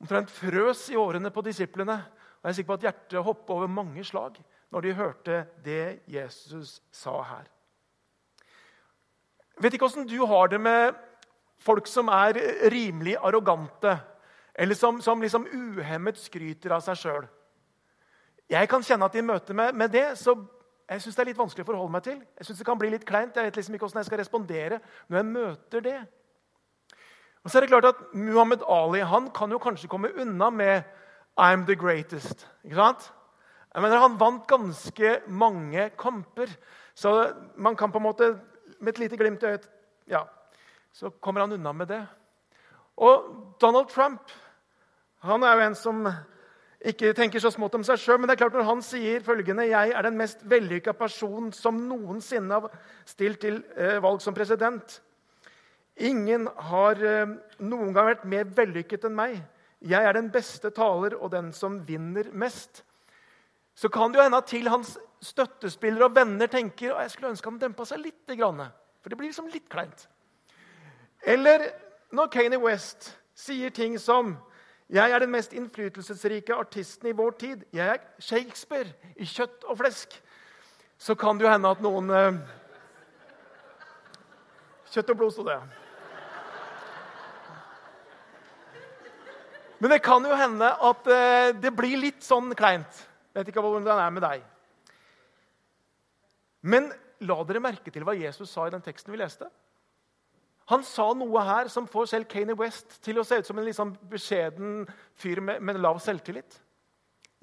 omtrent 0.00 0.30
frøs 0.30 0.86
i 0.92 0.96
årene 0.96 1.32
på 1.34 1.44
disiplene. 1.44 1.98
Og 2.40 2.48
jeg 2.48 2.54
er 2.54 2.58
sikker 2.60 2.70
på 2.72 2.78
at 2.78 2.86
hjertet 2.86 3.26
hoppet 3.26 3.54
over 3.56 3.66
mange 3.66 4.04
slag 4.04 4.38
når 4.72 4.80
de 4.86 4.96
hørte 4.96 5.42
det 5.64 6.00
Jesus 6.10 6.80
sa 6.92 7.20
her. 7.22 7.50
Jeg 9.56 9.64
vet 9.64 9.74
ikke 9.74 9.88
åssen 9.88 10.08
du 10.08 10.18
har 10.28 10.50
det 10.52 10.60
med 10.60 10.96
folk 11.64 11.86
som 11.88 12.10
er 12.12 12.36
rimelig 12.72 13.16
arrogante 13.16 13.94
eller 14.54 14.74
som, 14.74 15.00
som 15.00 15.20
liksom 15.20 15.46
uhemmet 15.52 16.18
skryter 16.20 16.74
av 16.76 16.82
seg 16.84 16.98
sjøl. 17.00 17.24
Jeg 18.48 18.68
kan 18.68 18.84
kjenne 18.84 19.08
at 19.08 19.16
i 19.16 19.24
møte 19.24 19.56
med, 19.56 19.72
med 19.74 19.92
det 19.92 20.10
så 20.20 20.36
jeg 20.86 21.02
synes 21.02 21.16
det 21.16 21.22
er 21.22 21.28
litt 21.32 21.40
vanskelig 21.40 21.64
å 21.64 21.70
forholde 21.70 21.92
meg 21.96 22.04
til. 22.04 22.18
Jeg 22.38 22.46
synes 22.46 22.60
det 22.60 22.66
kan 22.68 22.78
bli 22.78 22.92
litt 22.92 23.06
kleint. 23.08 23.34
Jeg 23.34 23.48
vet 23.48 23.56
liksom 23.58 23.74
ikke 23.74 23.88
hvordan 23.88 24.00
jeg 24.04 24.06
skal 24.06 24.20
respondere 24.20 24.78
når 25.08 25.18
jeg 25.18 25.28
møter 25.32 25.82
det. 25.82 25.96
Og 27.42 27.50
så 27.50 27.58
er 27.58 27.64
det 27.64 27.70
klart 27.72 27.88
at 27.90 28.04
Muhammad 28.14 28.62
Ali 28.70 29.00
han 29.06 29.30
kan 29.34 29.50
jo 29.50 29.58
kanskje 29.62 29.90
komme 29.90 30.12
unna 30.14 30.50
med 30.50 30.82
'I'm 31.36 31.66
the 31.66 31.74
greatest'. 31.74 32.46
Ikke 32.64 32.76
sant? 32.76 33.12
Jeg 33.74 33.82
mener, 33.82 33.98
Han 33.98 34.20
vant 34.20 34.46
ganske 34.46 35.20
mange 35.26 35.90
kamper. 35.98 36.46
Så 36.94 37.32
man 37.56 37.76
kan 37.76 37.92
på 37.92 37.98
en 37.98 38.02
måte 38.02 38.40
med 38.80 38.94
et 38.94 39.02
lite 39.04 39.18
glimt 39.20 39.42
i 39.42 39.52
øyet 39.54 39.68
ja, 40.06 40.24
Så 40.92 41.10
kommer 41.20 41.40
han 41.40 41.52
unna 41.52 41.72
med 41.72 41.88
det. 41.88 42.02
Og 42.96 43.56
Donald 43.60 43.88
Trump 43.92 44.32
han 45.26 45.42
er 45.42 45.56
jo 45.56 45.66
en 45.66 45.74
som 45.74 46.06
ikke 46.86 47.14
tenker 47.16 47.42
så 47.42 47.50
smått 47.50 47.74
om 47.78 47.84
seg 47.86 47.98
sjøl. 47.98 48.20
Men 48.20 48.28
det 48.28 48.36
er 48.36 48.42
klart 48.44 48.56
når 48.56 48.68
han 48.68 48.82
sier 48.84 49.24
følgende 49.24 49.66
Jeg 49.66 49.90
er 49.90 50.06
den 50.06 50.18
mest 50.18 50.44
vellykka 50.46 50.94
person 50.98 51.50
som 51.56 51.80
noensinne 51.88 52.60
har 52.60 52.76
stilt 53.08 53.40
til 53.42 53.62
eh, 53.76 53.98
valg 54.02 54.22
som 54.22 54.36
president. 54.36 55.00
Ingen 55.96 56.46
har 56.70 57.00
eh, 57.00 57.36
noen 57.64 57.94
gang 57.96 58.10
vært 58.12 58.26
mer 58.28 58.50
vellykket 58.56 59.08
enn 59.08 59.16
meg. 59.16 59.38
Jeg 59.80 60.04
er 60.04 60.16
den 60.16 60.28
beste 60.32 60.70
taler 60.74 61.16
og 61.16 61.32
den 61.32 61.50
som 61.56 61.80
vinner 61.86 62.30
mest. 62.32 62.84
Så 63.76 63.90
kan 63.92 64.12
det 64.12 64.20
jo 64.20 64.24
hende 64.24 64.40
at 64.40 64.48
til 64.48 64.68
hans 64.72 64.94
støttespillere 65.22 66.08
og 66.08 66.16
venner 66.16 66.50
tenker 66.50 66.94
at 66.94 67.06
jeg 67.06 67.16
skulle 67.16 67.32
ønske 67.34 67.50
han 67.50 67.60
dempa 67.60 67.86
seg 67.88 68.02
litt. 68.02 68.22
For 68.26 69.08
det 69.10 69.18
blir 69.18 69.30
liksom 69.30 69.48
litt 69.52 69.68
kleint. 69.72 70.08
Eller 71.26 71.70
når 72.14 72.30
Kanye 72.32 72.60
West 72.60 73.12
sier 73.36 73.70
ting 73.74 73.98
som 74.00 74.36
jeg 74.86 75.10
er 75.10 75.18
den 75.18 75.32
mest 75.34 75.52
innflytelsesrike 75.52 76.54
artisten 76.54 77.08
i 77.10 77.14
vår 77.16 77.30
tid. 77.40 77.64
Jeg 77.74 77.88
er 77.88 78.04
Shakespeare 78.22 78.92
i 79.16 79.26
kjøtt 79.26 79.64
og 79.66 79.78
flesk. 79.80 80.22
så 80.98 81.14
kan 81.14 81.38
det 81.38 81.44
jo 81.44 81.50
hende 81.50 81.68
at 81.68 81.80
noen 81.84 82.10
eh, 82.10 82.38
Kjøtt 84.86 85.10
og 85.10 85.16
blod, 85.18 85.32
sto 85.34 85.42
det. 85.44 85.58
Men 89.78 89.90
det 89.90 89.98
kan 90.02 90.24
jo 90.24 90.36
hende 90.38 90.70
at 90.88 91.08
eh, 91.12 91.50
det 91.60 91.74
blir 91.76 91.98
litt 92.00 92.22
sånn 92.24 92.54
kleint. 92.56 93.02
Vet 93.36 93.50
ikke 93.50 93.60
hvordan 93.60 93.84
det 93.84 93.92
er 93.92 94.14
med 94.14 94.24
deg. 94.24 94.46
Men 96.66 96.90
la 97.22 97.38
dere 97.46 97.62
merke 97.62 97.92
til 97.94 98.04
hva 98.06 98.16
Jesus 98.18 98.50
sa 98.50 98.66
i 98.66 98.74
den 98.74 98.84
teksten 98.84 99.14
vi 99.14 99.20
leste. 99.20 99.48
Han 100.66 100.82
sa 100.82 101.12
noe 101.14 101.42
her 101.46 101.70
som 101.70 101.86
får 101.86 102.08
selv 102.10 102.28
Kanye 102.30 102.56
West 102.58 102.98
til 103.04 103.20
å 103.20 103.24
se 103.26 103.38
ut 103.38 103.46
som 103.46 103.58
en 103.60 103.68
liksom 103.68 103.92
beskjeden 104.10 104.80
fyr 105.14 105.38
med, 105.38 105.62
med 105.62 105.78
lav 105.78 106.00
selvtillit. 106.02 106.58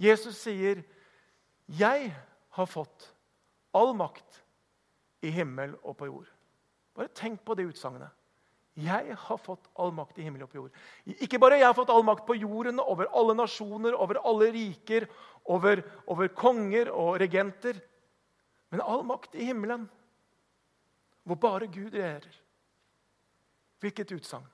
Jesus 0.01 0.41
sier, 0.41 0.83
'Jeg 1.69 2.11
har 2.57 2.67
fått 2.67 3.13
all 3.73 3.93
makt 3.95 4.41
i 5.23 5.31
himmel 5.31 5.77
og 5.83 5.95
på 5.97 6.09
jord'. 6.09 6.33
Bare 6.93 7.07
tenk 7.15 7.39
på 7.45 7.55
det 7.55 7.69
utsagnet. 7.71 8.11
Jeg 8.75 9.15
har 9.15 9.37
fått 9.37 9.69
all 9.77 9.91
makt 9.93 10.17
i 10.17 10.25
himmel 10.25 10.43
og 10.43 10.49
på 10.49 10.57
jord. 10.57 10.77
Ikke 11.21 11.39
bare 11.39 11.59
jeg 11.59 11.67
har 11.67 11.75
fått 11.77 11.91
all 11.93 12.03
makt 12.03 12.25
på 12.25 12.35
jorden, 12.35 12.79
over 12.81 13.05
alle 13.13 13.35
nasjoner, 13.37 13.93
over 13.93 14.17
alle 14.25 14.49
riker, 14.51 15.05
over, 15.45 15.83
over 16.09 16.31
konger 16.33 16.89
og 16.89 17.19
regenter, 17.21 17.77
men 18.73 18.81
all 18.81 19.03
makt 19.05 19.35
i 19.37 19.45
himmelen, 19.45 19.83
hvor 21.23 21.37
bare 21.37 21.67
Gud 21.69 21.93
regjerer. 21.93 22.39
Hvilket 23.83 24.15
utsagn. 24.15 24.47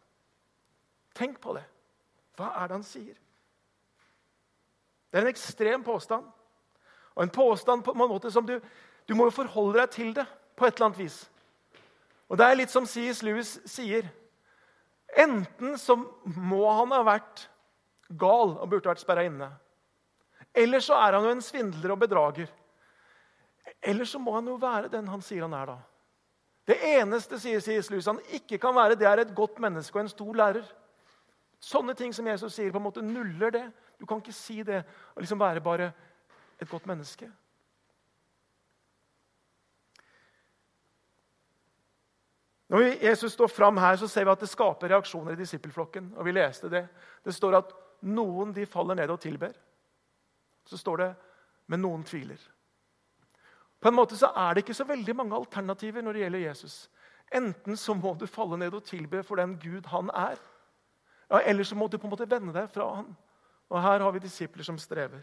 Tenk 1.16 1.38
på 1.40 1.54
det. 1.56 1.64
Hva 2.36 2.50
er 2.60 2.68
det 2.68 2.76
han 2.76 2.84
sier? 2.84 3.16
Det 5.08 5.22
er 5.22 5.24
en 5.24 5.32
ekstrem 5.32 5.88
påstand. 5.88 6.28
Og 7.16 7.24
en 7.24 7.32
påstand 7.32 7.88
på 7.88 7.96
en 7.96 8.04
måte 8.12 8.32
som 8.32 8.44
du, 8.44 8.58
du 9.08 9.16
må 9.16 9.30
jo 9.30 9.38
forholde 9.40 9.80
deg 9.80 9.96
til 9.96 10.12
det 10.20 10.28
på 10.60 10.68
et 10.68 10.76
eller 10.76 10.90
annet 10.90 11.04
vis. 11.06 11.22
Og 12.28 12.44
det 12.44 12.46
er 12.52 12.60
litt 12.60 12.76
som 12.76 12.92
C.S. 12.92 13.24
Lewis 13.24 13.56
sier. 13.72 14.12
Enten 15.16 15.80
så 15.80 15.96
må 16.36 16.66
han 16.76 16.92
ha 16.92 17.06
vært 17.08 17.48
gal 18.20 18.58
og 18.58 18.68
burde 18.68 18.92
vært 18.92 19.08
sperra 19.08 19.24
inne. 19.32 19.54
Eller 20.52 20.84
så 20.84 21.00
er 21.00 21.16
han 21.16 21.24
jo 21.24 21.38
en 21.38 21.46
svindler 21.46 21.96
og 21.96 22.04
bedrager. 22.04 22.52
Eller 23.89 24.05
så 24.05 24.19
må 24.22 24.36
han 24.36 24.48
jo 24.48 24.58
være 24.62 24.91
den 24.93 25.08
han 25.10 25.24
sier 25.25 25.48
han 25.48 25.55
er, 25.58 25.72
da. 25.72 25.77
Det 26.69 26.77
eneste 26.91 27.39
sier 27.41 27.62
C.S. 27.65 27.89
Lewis, 27.89 28.05
han 28.05 28.19
ikke 28.38 28.60
kan 28.62 28.75
være, 28.75 28.98
det 29.00 29.08
er 29.10 29.24
et 29.24 29.34
godt 29.36 29.58
menneske 29.63 29.98
og 29.98 30.03
en 30.03 30.12
stor 30.12 30.36
lærer. 30.38 30.67
Sånne 31.60 31.96
ting 31.98 32.13
som 32.13 32.27
Jesus 32.29 32.53
sier, 32.53 32.69
på 32.72 32.77
en 32.77 32.86
måte 32.86 33.03
nuller 33.03 33.55
det. 33.55 33.63
Du 33.98 34.05
kan 34.05 34.22
ikke 34.22 34.36
si 34.36 34.62
det 34.63 34.84
og 35.15 35.24
liksom 35.24 35.41
være 35.41 35.63
bare 35.65 35.89
et 36.62 36.69
godt 36.69 36.86
menneske. 36.88 37.31
Når 42.69 42.86
Jesus 43.01 43.34
står 43.34 43.50
fram 43.50 43.81
her, 43.81 43.98
så 43.98 44.08
ser 44.08 44.27
vi 44.27 44.36
at 44.36 44.46
det 44.46 44.51
skaper 44.51 44.93
reaksjoner 44.93 45.34
i 45.34 45.41
disippelflokken. 45.41 46.13
Og 46.22 46.25
vi 46.27 46.36
leste 46.38 46.69
Det 46.69 46.86
Det 47.25 47.34
står 47.34 47.58
at 47.58 47.74
noen 48.01 48.53
de 48.53 48.65
faller 48.69 48.96
ned 48.96 49.10
og 49.10 49.19
tilber. 49.19 49.58
Så 50.69 50.77
står 50.77 50.98
det 50.98 51.10
men 51.69 51.81
noen 51.81 52.03
tviler. 52.03 52.39
På 53.80 53.88
en 53.88 53.96
måte 53.96 54.18
så 54.20 54.32
er 54.36 54.54
det 54.54 54.66
ikke 54.66 54.78
så 54.78 54.88
veldig 54.88 55.16
mange 55.16 55.36
alternativer 55.36 56.04
når 56.04 56.14
det 56.14 56.24
gjelder 56.26 56.46
Jesus. 56.48 56.90
Enten 57.36 57.78
så 57.78 57.94
må 57.94 58.14
du 58.20 58.26
falle 58.28 58.58
ned 58.58 58.74
og 58.74 58.84
tilbe 58.84 59.24
for 59.24 59.40
den 59.40 59.56
Gud 59.62 59.88
han 59.88 60.10
er. 60.14 60.40
Ja, 61.30 61.40
eller 61.46 61.64
så 61.64 61.76
må 61.76 61.88
du 61.88 61.98
på 61.98 62.08
en 62.08 62.14
måte 62.16 62.30
vende 62.30 62.54
deg 62.54 62.70
fra 62.74 62.90
han. 62.96 63.14
Og 63.70 63.82
her 63.82 64.02
har 64.02 64.12
vi 64.12 64.20
disipler 64.20 64.66
som 64.66 64.78
strever. 64.82 65.22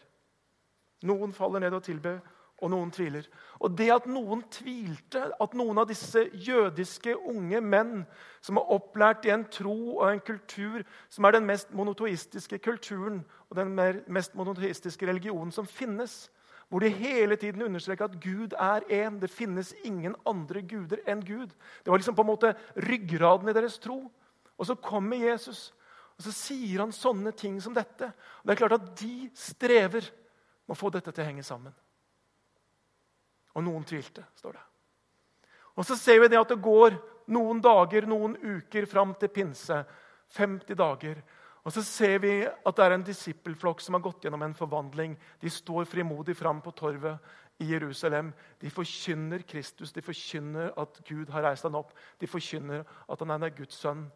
Noen 1.02 1.32
faller 1.34 1.60
ned 1.60 1.74
og 1.74 1.82
tilber, 1.84 2.20
og 2.64 2.70
noen 2.72 2.90
tviler. 2.94 3.26
Og 3.60 3.74
det 3.76 3.88
at 3.92 4.06
noen 4.08 4.40
tvilte, 4.52 5.26
at 5.40 5.56
noen 5.58 5.82
av 5.82 5.88
disse 5.90 6.22
jødiske 6.32 7.12
unge 7.28 7.60
menn 7.60 8.06
som 8.44 8.56
er 8.56 8.70
opplært 8.72 9.26
i 9.28 9.32
en 9.34 9.44
tro 9.52 9.98
og 9.98 10.06
en 10.08 10.22
kultur 10.24 10.86
som 11.12 11.28
er 11.28 11.36
den 11.36 11.48
mest 11.48 11.74
monotoistiske 11.76 12.58
kulturen 12.64 13.20
og 13.50 13.58
den 13.58 13.74
mest 14.08 14.34
monotoistiske 14.38 15.08
religionen 15.08 15.52
som 15.52 15.68
finnes, 15.68 16.30
hvor 16.68 16.82
de 16.82 16.90
hele 16.90 17.36
tiden 17.38 17.62
understreker 17.62 18.08
at 18.08 18.18
Gud 18.22 18.54
er 18.58 18.86
én. 18.90 19.20
Det 19.20 19.30
finnes 19.30 19.74
ingen 19.84 20.16
andre 20.26 20.62
guder 20.66 21.02
enn 21.06 21.22
Gud. 21.24 21.52
Det 21.84 21.90
var 21.90 22.00
liksom 22.00 22.16
på 22.16 22.24
en 22.24 22.32
måte 22.32 22.54
ryggraden 22.76 23.48
i 23.48 23.54
deres 23.54 23.78
tro. 23.78 24.00
Og 24.58 24.66
så 24.66 24.74
kommer 24.74 25.20
Jesus, 25.20 25.72
og 26.16 26.24
så 26.24 26.32
sier 26.32 26.80
han 26.80 26.94
sånne 26.94 27.32
ting 27.36 27.58
som 27.62 27.74
dette. 27.76 28.08
Og 28.08 28.48
det 28.48 28.54
er 28.54 28.62
klart 28.62 28.78
at 28.78 28.88
de 28.98 29.28
strever 29.36 30.08
med 30.66 30.74
å 30.74 30.78
få 30.78 30.90
dette 30.90 31.12
til 31.12 31.22
å 31.22 31.28
henge 31.28 31.44
sammen. 31.46 31.74
Og 33.56 33.64
noen 33.64 33.84
tvilte, 33.88 34.24
står 34.36 34.56
det. 34.56 34.64
Og 35.76 35.84
så 35.86 35.96
ser 35.96 36.22
vi 36.22 36.30
det 36.32 36.40
at 36.40 36.50
det 36.50 36.62
går 36.64 36.96
noen 37.32 37.60
dager, 37.62 38.08
noen 38.08 38.36
uker 38.40 38.88
fram 38.88 39.14
til 39.20 39.32
pinse. 39.32 39.82
50 40.34 40.74
dager. 40.74 41.20
Og 41.66 41.74
så 41.74 41.82
ser 41.82 42.20
vi 42.22 42.30
at 42.46 42.76
det 42.78 42.84
er 42.84 42.94
en 42.94 43.04
disippelflokk 43.06 43.80
som 43.82 43.96
har 43.96 44.04
gått 44.04 44.22
gjennom 44.22 44.44
en 44.46 44.54
forvandling. 44.54 45.16
De 45.42 45.50
står 45.50 45.88
frimodig 45.90 46.36
fram 46.38 46.60
på 46.62 46.70
torvet 46.78 47.18
i 47.58 47.72
Jerusalem. 47.72 48.30
De 48.62 48.70
forkynner 48.70 49.42
Kristus, 49.48 49.90
de 49.92 50.04
forkynner 50.04 50.70
at 50.78 51.00
Gud 51.08 51.32
har 51.34 51.42
reist 51.48 51.66
ham 51.66 51.74
opp. 51.80 51.90
De 52.22 52.30
forkynner 52.30 52.86
at 52.86 53.24
han 53.24 53.34
er 53.34 53.56
Guds 53.56 53.80
sønn. 53.82 54.06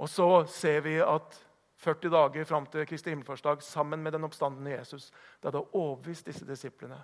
Og 0.00 0.10
så 0.10 0.28
ser 0.50 0.82
vi 0.88 0.96
at 1.04 1.38
40 1.80 2.10
dager 2.12 2.44
fram 2.44 2.66
til 2.66 2.86
Kristi 2.88 3.14
himmelfartsdag 3.14 3.62
sammen 3.62 4.02
med 4.02 4.12
den 4.12 4.24
oppstandende 4.24 4.74
Jesus, 4.74 5.10
det 5.40 5.48
hadde 5.52 5.64
overbevist 5.72 6.26
disse 6.26 6.44
disiplene 6.48 6.98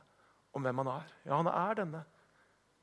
om 0.52 0.62
hvem 0.62 0.82
han 0.82 0.92
er. 0.99 1.16
Ja, 1.25 1.37
han 1.38 1.49
er 1.52 1.78
denne 1.78 2.04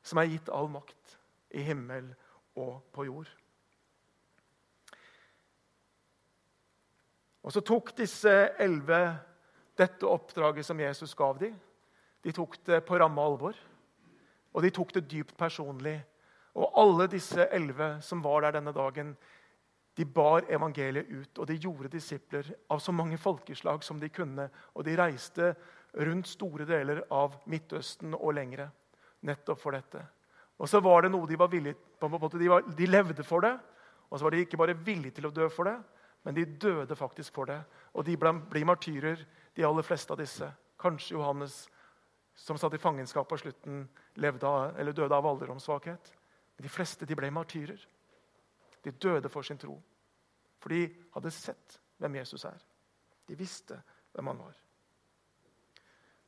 som 0.03 0.19
er 0.19 0.31
gitt 0.31 0.49
all 0.51 0.71
makt 0.71 1.17
i 1.53 1.61
himmel 1.63 2.13
og 2.59 2.81
på 2.93 3.05
jord. 3.07 3.29
Og 7.43 7.53
Så 7.53 7.61
tok 7.61 7.91
disse 7.97 8.31
elleve 8.61 9.01
dette 9.77 10.07
oppdraget 10.07 10.65
som 10.65 10.79
Jesus 10.79 11.13
gav 11.17 11.37
dem. 11.39 11.55
De 12.23 12.31
tok 12.31 12.55
det 12.65 12.79
på 12.87 12.97
ramme 12.99 13.21
alvor, 13.21 13.57
og 14.53 14.63
de 14.63 14.71
tok 14.71 14.93
det 14.95 15.09
dypt 15.11 15.35
personlig. 15.37 15.97
Og 16.55 16.77
alle 16.79 17.09
disse 17.11 17.47
elleve 17.51 17.97
som 18.05 18.21
var 18.23 18.45
der 18.45 18.59
denne 18.59 18.71
dagen, 18.71 19.15
de 19.97 20.05
bar 20.05 20.45
evangeliet 20.49 21.09
ut, 21.09 21.39
og 21.39 21.47
de 21.49 21.57
gjorde 21.57 21.91
disipler 21.93 22.47
av 22.71 22.79
så 22.81 22.93
mange 22.95 23.17
folkeslag 23.17 23.83
som 23.85 23.99
de 23.99 24.09
kunne. 24.09 24.47
Og 24.73 24.85
de 24.85 24.95
reiste 24.97 25.51
rundt 25.93 26.29
store 26.31 26.65
deler 26.65 27.03
av 27.13 27.35
Midtøsten 27.49 28.15
og 28.17 28.33
lengre. 28.33 28.69
Nettopp 29.21 29.61
for 29.61 29.75
dette. 29.75 30.01
Og 30.57 30.69
så 30.69 30.81
var 30.81 31.03
det 31.03 31.11
noe 31.13 31.27
de 31.29 31.37
var 31.37 31.51
villige 31.51 31.77
på 31.99 32.09
de, 32.37 32.49
de 32.77 32.87
levde 32.89 33.25
for 33.25 33.45
det. 33.45 33.53
Og 34.09 34.17
så 34.17 34.25
var 34.25 34.33
de 34.33 34.41
ikke 34.45 34.57
bare 34.57 34.77
villige 34.77 35.17
til 35.17 35.27
å 35.27 35.33
dø 35.33 35.47
for 35.49 35.69
det, 35.69 35.77
men 36.23 36.35
de 36.35 36.45
døde 36.45 36.95
faktisk 36.95 37.33
for 37.33 37.45
det. 37.45 37.59
Og 37.93 38.05
de 38.05 38.15
ble 38.17 38.65
martyrer, 38.65 39.25
de 39.55 39.65
aller 39.65 39.85
fleste 39.85 40.13
av 40.13 40.19
disse. 40.21 40.47
Kanskje 40.79 41.17
Johannes, 41.17 41.67
som 42.35 42.57
satt 42.57 42.73
i 42.73 42.81
fangenskap 42.81 43.27
på 43.29 43.37
slutten, 43.37 43.83
av, 44.17 44.79
døde 44.95 45.15
av 45.15 45.27
alderdomssvakhet. 45.27 46.13
Men 46.55 46.63
de 46.63 46.71
fleste 46.71 47.05
de 47.05 47.15
ble 47.15 47.31
martyrer. 47.31 47.79
De 48.83 48.91
døde 48.91 49.29
for 49.29 49.43
sin 49.43 49.59
tro. 49.59 49.77
For 50.59 50.71
de 50.71 50.87
hadde 51.15 51.31
sett 51.31 51.79
hvem 51.99 52.15
Jesus 52.21 52.45
er. 52.47 52.59
De 53.27 53.35
visste 53.35 53.79
hvem 54.13 54.31
han 54.31 54.39
var. 54.39 54.55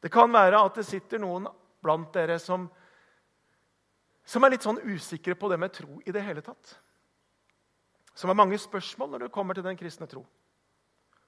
Det 0.03 0.11
kan 0.11 0.31
være 0.33 0.59
at 0.59 0.75
det 0.77 0.85
sitter 0.85 1.21
noen 1.23 1.47
blant 1.81 2.11
dere 2.13 2.37
som, 2.39 2.67
som 4.25 4.43
er 4.43 4.53
litt 4.53 4.65
sånn 4.65 4.83
usikre 4.83 5.37
på 5.39 5.49
det 5.49 5.57
med 5.61 5.73
tro 5.73 6.01
i 6.05 6.13
det 6.13 6.23
hele 6.25 6.43
tatt. 6.45 6.75
Som 8.15 8.31
har 8.31 8.39
mange 8.39 8.57
spørsmål 8.59 9.11
når 9.11 9.25
det 9.25 9.33
kommer 9.35 9.57
til 9.57 9.65
den 9.65 9.77
kristne 9.77 10.07
tro. 10.07 10.23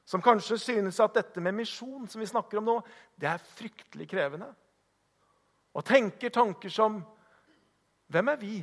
Som 0.08 0.24
kanskje 0.24 0.56
synes 0.62 1.00
at 1.04 1.18
dette 1.20 1.44
med 1.44 1.58
misjon 1.58 2.08
som 2.08 2.22
vi 2.24 2.30
snakker 2.30 2.62
om 2.62 2.70
nå, 2.70 2.78
det 3.20 3.28
er 3.28 3.44
fryktelig 3.44 4.08
krevende. 4.08 4.48
Og 5.76 5.86
tenker 5.86 6.34
tanker 6.34 6.72
som 6.74 7.02
Hvem 8.08 8.30
er 8.32 8.38
vi 8.40 8.54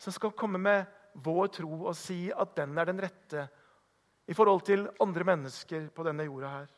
som 0.00 0.12
skal 0.14 0.32
komme 0.32 0.56
med 0.56 0.86
vår 1.20 1.50
tro 1.52 1.82
og 1.84 1.92
si 1.98 2.30
at 2.32 2.54
den 2.56 2.78
er 2.80 2.88
den 2.88 3.02
rette 3.04 3.42
i 4.24 4.32
forhold 4.32 4.64
til 4.64 4.86
andre 5.04 5.26
mennesker 5.28 5.90
på 5.92 6.06
denne 6.06 6.24
jorda 6.24 6.48
her? 6.48 6.70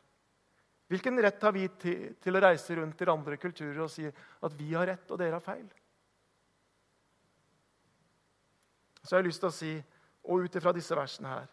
Hvilken 0.91 1.19
rett 1.23 1.41
har 1.43 1.55
vi 1.55 1.65
til, 1.79 2.13
til, 2.19 2.35
å 2.35 2.41
reise 2.43 2.75
rundt 2.75 2.95
til 2.99 3.11
andre 3.11 3.39
kulturer 3.39 3.79
og 3.83 3.91
si 3.91 4.03
at 4.07 4.53
vi 4.59 4.69
har 4.73 4.87
rett 4.87 5.11
og 5.11 5.19
dere 5.19 5.39
har 5.39 5.43
feil? 5.43 5.65
Så 9.03 9.15
jeg 9.15 9.21
har 9.21 9.27
lyst 9.27 9.43
til 9.43 9.49
å 9.49 9.55
si, 9.55 9.73
og 10.27 10.45
ut 10.45 10.55
ifra 10.59 10.75
disse 10.75 10.95
versene 10.95 11.31
her 11.31 11.47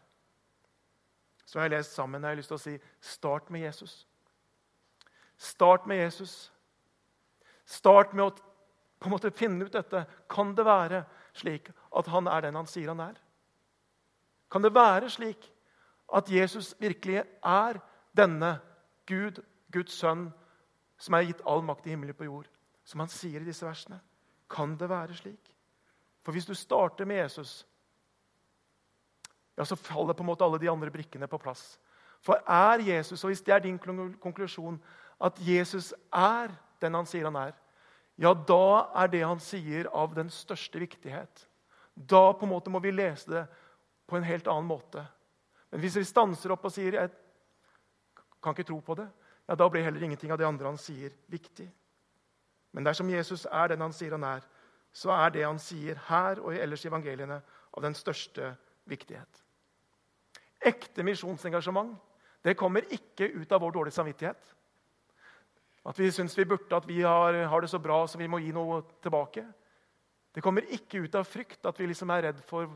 så 1.44 1.58
har 1.58 1.68
jeg 1.68 1.76
lest 1.76 1.94
sammen, 1.94 2.22
jeg 2.22 2.30
har 2.30 2.38
lyst 2.38 2.50
til 2.50 2.56
å 2.56 2.62
si 2.62 2.74
start 3.04 3.50
med 3.52 3.66
Jesus. 3.66 4.06
Start 5.36 5.86
med 5.86 6.00
Jesus. 6.00 6.52
Start 7.64 8.14
med 8.14 8.26
å 8.26 8.34
på 8.34 9.10
en 9.10 9.12
måte 9.12 9.32
finne 9.36 9.66
ut 9.66 9.74
dette. 9.74 10.06
Kan 10.30 10.54
det 10.56 10.64
være 10.64 11.02
slik 11.36 11.68
at 11.92 12.08
han 12.08 12.30
er 12.30 12.46
den 12.46 12.56
han 12.56 12.68
sier 12.70 12.88
han 12.88 13.02
er? 13.04 13.18
Kan 14.48 14.64
det 14.64 14.72
være 14.74 15.10
slik 15.12 15.50
at 16.14 16.30
Jesus 16.32 16.72
virkelig 16.80 17.20
er 17.42 17.80
denne 18.16 18.56
Gud, 19.06 19.42
Guds 19.72 19.98
sønn, 19.98 20.30
som 20.96 21.16
er 21.18 21.26
gitt 21.28 21.42
all 21.44 21.60
makt 21.66 21.86
i 21.86 21.92
himmelen 21.92 22.16
på 22.16 22.28
jord. 22.30 22.48
Som 22.88 23.02
han 23.04 23.12
sier 23.12 23.42
i 23.42 23.48
disse 23.48 23.66
versene. 23.66 23.98
Kan 24.48 24.78
det 24.80 24.88
være 24.88 25.16
slik? 25.18 25.52
For 26.24 26.32
hvis 26.32 26.48
du 26.48 26.54
starter 26.56 27.04
med 27.04 27.20
Jesus, 27.20 27.66
ja, 29.56 29.64
så 29.64 29.76
faller 29.76 30.14
på 30.14 30.24
en 30.24 30.30
måte 30.32 30.44
alle 30.44 30.58
de 30.58 30.70
andre 30.70 30.90
brikkene 30.90 31.28
på 31.30 31.38
plass. 31.38 31.78
For 32.24 32.40
er 32.48 32.82
Jesus, 32.82 33.22
og 33.24 33.30
hvis 33.30 33.42
det 33.44 33.54
er 33.54 33.64
din 33.64 33.78
konklusjon, 33.78 34.78
at 35.20 35.38
Jesus 35.40 35.92
er 36.12 36.54
den 36.82 36.96
han 36.96 37.06
sier 37.06 37.28
han 37.28 37.36
er, 37.38 37.52
ja, 38.16 38.32
da 38.34 38.90
er 39.02 39.10
det 39.10 39.24
han 39.24 39.42
sier, 39.42 39.88
av 39.92 40.14
den 40.14 40.30
største 40.30 40.78
viktighet. 40.78 41.46
Da 41.94 42.32
på 42.32 42.46
en 42.46 42.52
måte 42.54 42.70
må 42.70 42.80
vi 42.82 42.94
lese 42.94 43.30
det 43.30 43.44
på 44.06 44.18
en 44.18 44.26
helt 44.26 44.48
annen 44.50 44.68
måte. 44.68 45.04
Men 45.70 45.82
hvis 45.82 45.98
vi 45.98 46.06
stanser 46.06 46.52
opp 46.54 46.64
og 46.64 46.72
sier 46.72 46.92
'jeg 46.92 47.10
kan 48.42 48.54
ikke 48.54 48.66
tro 48.68 48.80
på 48.80 48.94
det', 48.94 49.10
ja, 49.48 49.54
da 49.54 49.68
blir 49.68 49.82
heller 49.82 50.02
ingenting 50.02 50.30
av 50.30 50.38
det 50.38 50.46
andre 50.46 50.66
han 50.66 50.78
sier, 50.78 51.10
viktig. 51.28 51.70
Men 52.72 52.84
dersom 52.84 53.10
Jesus 53.10 53.46
er 53.50 53.68
den 53.68 53.80
han 53.80 53.92
sier 53.92 54.10
han 54.10 54.24
er, 54.24 54.40
så 54.92 55.10
er 55.10 55.30
det 55.30 55.44
han 55.44 55.58
sier 55.58 55.94
her 55.96 56.40
og 56.40 56.54
ellers 56.54 56.84
i 56.84 56.88
evangeliene, 56.88 57.42
av 57.76 57.82
den 57.82 57.94
største 57.94 58.56
viktighet. 58.86 59.43
Ekte 60.64 61.04
misjonsengasjement 61.06 61.94
det 62.44 62.58
kommer 62.60 62.84
ikke 62.92 63.30
ut 63.40 63.52
av 63.56 63.62
vår 63.64 63.72
dårlige 63.72 63.96
samvittighet. 63.96 64.50
At 65.88 65.98
vi 66.00 66.10
syns 66.12 66.36
vi 66.36 66.44
burde, 66.48 66.76
at 66.76 66.88
vi 66.88 67.00
har, 67.00 67.36
har, 67.48 67.60
det 67.60 67.70
så 67.72 67.78
bra 67.80 68.02
så 68.08 68.18
vi 68.20 68.28
må 68.28 68.40
gi 68.40 68.52
noe 68.52 68.82
tilbake. 69.04 69.44
Det 70.34 70.42
kommer 70.44 70.66
ikke 70.72 71.00
ut 71.04 71.14
av 71.16 71.24
frykt, 71.28 71.62
at 71.64 71.78
vi 71.80 71.88
liksom 71.88 72.12
er 72.12 72.28
redd 72.28 72.42
for 72.44 72.68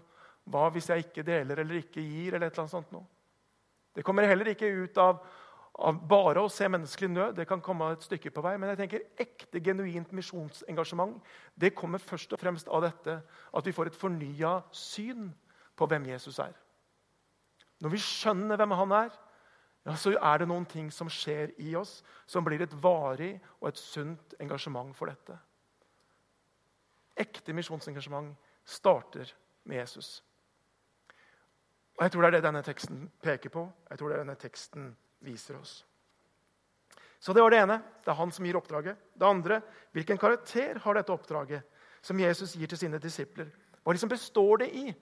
hva 0.48 0.68
hvis 0.72 0.88
jeg 0.88 1.04
ikke 1.04 1.24
deler 1.26 1.60
eller 1.60 1.82
ikke 1.82 2.00
gir. 2.00 2.34
eller 2.34 2.46
et 2.46 2.54
eller 2.54 2.64
annet 2.64 2.76
sånt 2.76 2.94
noe. 2.96 3.04
Det 3.92 4.04
kommer 4.06 4.28
heller 4.28 4.52
ikke 4.52 4.68
ut 4.68 5.00
av, 5.02 5.18
av 5.84 6.00
bare 6.08 6.44
å 6.44 6.52
se 6.52 6.68
menneskelig 6.68 7.10
nød. 7.12 7.34
Det 7.36 7.48
kan 7.48 7.60
komme 7.64 7.90
et 7.92 8.04
stykke 8.06 8.32
på 8.32 8.44
vei. 8.44 8.54
Men 8.56 8.72
jeg 8.72 8.80
tenker 8.82 9.04
ekte, 9.20 9.60
genuint 9.64 10.12
misjonsengasjement 10.16 11.18
det 11.60 11.74
kommer 11.76 12.00
først 12.00 12.32
og 12.32 12.40
fremst 12.40 12.72
av 12.72 12.86
dette 12.86 13.18
at 13.20 13.68
vi 13.68 13.76
får 13.76 13.92
et 13.92 14.00
fornya 14.00 14.62
syn 14.72 15.28
på 15.76 15.88
hvem 15.88 16.08
Jesus 16.12 16.40
er. 16.44 16.56
Når 17.82 17.94
vi 17.94 18.00
skjønner 18.02 18.58
hvem 18.58 18.74
han 18.78 18.94
er, 19.04 19.10
ja, 19.86 19.94
så 19.96 20.12
er 20.12 20.40
det 20.40 20.48
noen 20.50 20.66
ting 20.68 20.90
som 20.92 21.08
skjer 21.08 21.54
i 21.62 21.72
oss, 21.78 22.02
som 22.28 22.44
blir 22.44 22.60
et 22.64 22.74
varig 22.82 23.36
og 23.60 23.70
et 23.70 23.80
sunt 23.80 24.34
engasjement 24.42 24.90
for 24.96 25.08
dette. 25.08 25.36
Ekte 27.18 27.54
misjonsengasjement 27.56 28.34
starter 28.68 29.30
med 29.64 29.80
Jesus. 29.80 30.18
Og 31.98 32.04
Jeg 32.04 32.12
tror 32.12 32.22
det 32.22 32.28
er 32.28 32.36
det 32.36 32.46
denne 32.46 32.62
teksten 32.62 33.06
peker 33.22 33.50
på. 33.50 33.64
Jeg 33.90 33.98
tror 33.98 34.10
det 34.10 34.18
er 34.18 34.24
denne 34.26 34.38
teksten 34.38 34.90
viser 35.24 35.58
oss. 35.58 35.80
Så 37.18 37.32
Det 37.32 37.42
var 37.42 37.50
det 37.50 37.58
ene. 37.58 37.82
Det 38.04 38.12
er 38.12 38.20
han 38.20 38.32
som 38.32 38.44
gir 38.44 38.56
oppdraget. 38.56 38.96
Det 39.14 39.26
andre 39.26 39.60
hvilken 39.92 40.18
karakter 40.18 40.78
har 40.78 40.94
dette 40.94 41.12
oppdraget 41.12 41.62
som 42.02 42.20
Jesus 42.20 42.54
gir 42.54 42.66
til 42.66 42.78
sine 42.78 42.98
disipler? 42.98 43.50
Hva 43.82 43.92
liksom 43.92 44.08
består 44.08 44.62
det 44.62 44.68
i? 44.70 44.94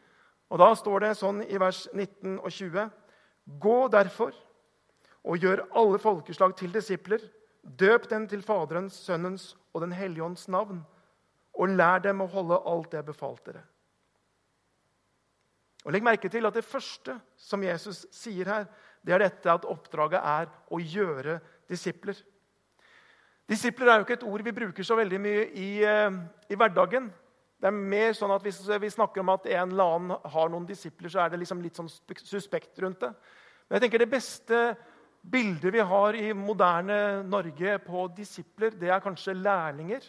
Og 0.50 0.59
Da 0.59 0.71
står 0.79 1.03
det 1.03 1.15
sånn 1.19 1.43
i 1.43 1.59
vers 1.59 1.87
19 1.93 2.38
og 2.38 2.50
20.: 2.50 2.91
Gå 3.61 3.79
derfor 3.88 4.35
og 5.26 5.43
gjør 5.43 5.65
alle 5.75 5.99
folkeslag 5.99 6.55
til 6.57 6.73
disipler. 6.75 7.23
Døp 7.62 8.07
dem 8.11 8.29
til 8.31 8.45
Faderens, 8.47 8.95
Sønnens 8.95 9.57
og 9.75 9.81
Den 9.83 9.93
hellige 9.93 10.23
ånds 10.23 10.47
navn, 10.49 10.85
og 11.53 11.73
lær 11.75 11.99
dem 11.99 12.23
å 12.23 12.31
holde 12.31 12.61
alt 12.62 12.93
det 12.93 13.00
jeg 13.00 13.09
befalte 13.09 13.53
dere. 13.53 13.65
Og 15.87 15.95
Legg 15.95 16.03
merke 16.03 16.29
til 16.31 16.47
at 16.47 16.55
det 16.55 16.67
første 16.67 17.15
som 17.38 17.62
Jesus 17.62 18.07
sier 18.15 18.49
her, 18.50 18.65
det 19.07 19.15
er 19.15 19.23
dette 19.23 19.53
at 19.53 19.67
oppdraget 19.71 20.19
er 20.19 20.49
å 20.71 20.81
gjøre 20.83 21.38
disipler. 21.71 22.19
Disipler 23.47 23.93
er 23.93 24.00
jo 24.00 24.07
ikke 24.07 24.17
et 24.19 24.26
ord 24.26 24.43
vi 24.43 24.55
bruker 24.55 24.87
så 24.87 24.97
veldig 24.99 25.21
mye 25.23 25.45
i, 25.54 25.69
eh, 25.87 26.17
i 26.50 26.59
hverdagen. 26.59 27.06
Det 27.56 27.71
er 27.71 27.76
mer 27.76 28.12
sånn 28.12 28.34
at 28.34 28.45
Hvis 28.45 28.60
vi 28.80 28.90
snakker 28.92 29.23
om 29.23 29.32
at 29.32 29.47
en 29.49 29.73
eller 29.73 29.95
annen 29.95 30.30
har 30.32 30.50
noen 30.52 30.66
disipler, 30.69 31.08
så 31.08 31.25
er 31.25 31.32
det 31.32 31.40
liksom 31.40 31.62
litt 31.64 31.78
sånn 31.78 31.88
suspekt 31.88 32.78
rundt 32.84 33.00
det. 33.00 33.12
Men 33.66 33.78
jeg 33.78 33.86
tenker 33.86 34.04
det 34.04 34.12
beste 34.12 34.60
bildet 35.26 35.73
vi 35.75 35.82
har 35.82 36.14
i 36.14 36.30
moderne 36.36 37.23
Norge 37.26 37.78
på 37.82 38.06
disipler, 38.14 38.76
det 38.76 38.92
er 38.92 39.02
kanskje 39.02 39.34
lærlinger. 39.34 40.04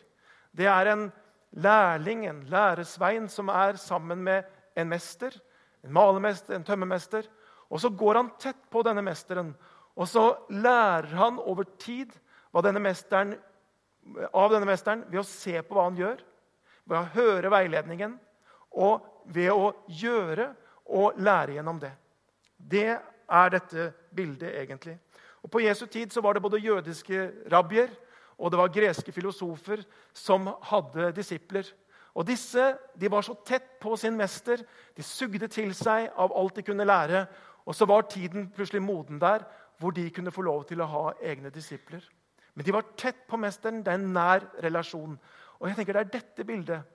Det 0.53 0.67
er 0.69 0.91
en 0.91 1.07
lærling, 1.57 2.27
en 2.27 2.43
læresvein, 2.51 3.29
som 3.29 3.49
er 3.49 3.79
sammen 3.81 4.21
med 4.23 4.45
en 4.77 4.91
mester 4.91 5.33
en 5.87 5.93
malermester, 5.93 6.55
en 6.55 6.65
tømmermester. 6.67 7.27
Og 7.69 7.81
så 7.81 7.89
går 7.89 8.21
han 8.21 8.31
tett 8.39 8.59
på 8.71 8.83
denne 8.85 9.03
mesteren, 9.05 9.51
og 9.97 10.07
så 10.07 10.29
lærer 10.49 11.09
han 11.17 11.39
over 11.39 11.67
tid 11.79 12.13
denne 12.63 12.81
mesteren, 12.81 13.35
av 14.33 14.49
denne 14.49 14.65
mesteren 14.65 15.03
ved 15.11 15.19
å 15.21 15.27
se 15.27 15.59
på 15.61 15.75
hva 15.75 15.83
han 15.89 15.97
gjør, 15.99 16.21
ved 16.87 16.97
å 16.97 17.09
høre 17.13 17.51
veiledningen 17.51 18.17
og 18.71 19.05
ved 19.33 19.51
å 19.51 19.71
gjøre 19.87 20.51
og 20.95 21.19
lære 21.19 21.57
gjennom 21.57 21.79
det. 21.81 21.91
Det 22.57 22.89
er 22.97 23.49
dette 23.51 23.91
bildet, 24.15 24.55
egentlig. 24.61 24.97
Og 25.43 25.51
På 25.51 25.59
Jesu 25.61 25.85
tid 25.85 26.11
så 26.11 26.21
var 26.21 26.33
det 26.33 26.41
både 26.41 26.63
jødiske 26.63 27.31
rabbier 27.51 27.91
og 28.37 28.51
det 28.51 28.59
var 28.59 28.73
greske 28.73 29.11
filosofer 29.11 29.81
som 30.13 30.49
hadde 30.69 31.11
disipler. 31.17 31.65
Og 32.13 32.25
Disse 32.27 32.75
de 32.97 33.09
var 33.11 33.25
så 33.25 33.33
tett 33.45 33.77
på 33.81 33.95
sin 33.97 34.17
mester. 34.17 34.61
De 34.95 35.03
sugde 35.03 35.49
til 35.49 35.73
seg 35.77 36.11
av 36.17 36.33
alt 36.37 36.57
de 36.57 36.65
kunne 36.65 36.85
lære. 36.85 37.25
Og 37.65 37.75
så 37.75 37.85
var 37.85 38.07
tiden 38.09 38.49
plutselig 38.53 38.81
moden 38.81 39.19
der 39.21 39.45
hvor 39.77 39.91
de 39.93 40.09
kunne 40.09 40.33
få 40.33 40.41
lov 40.41 40.63
til 40.65 40.81
å 40.81 40.89
ha 40.89 41.03
egne 41.21 41.51
disipler. 41.53 42.01
Men 42.55 42.65
de 42.65 42.73
var 42.73 42.87
tett 42.97 43.27
på 43.29 43.37
mesteren. 43.37 43.83
Det 43.85 43.93
er 43.93 43.99
en 43.99 44.13
nær 44.13 44.45
relasjon. 44.63 45.17
Og 45.59 45.69
jeg 45.69 45.77
tenker 45.79 45.93
Det 45.93 46.05
er 46.05 46.13
dette 46.19 46.45
bildet 46.45 46.93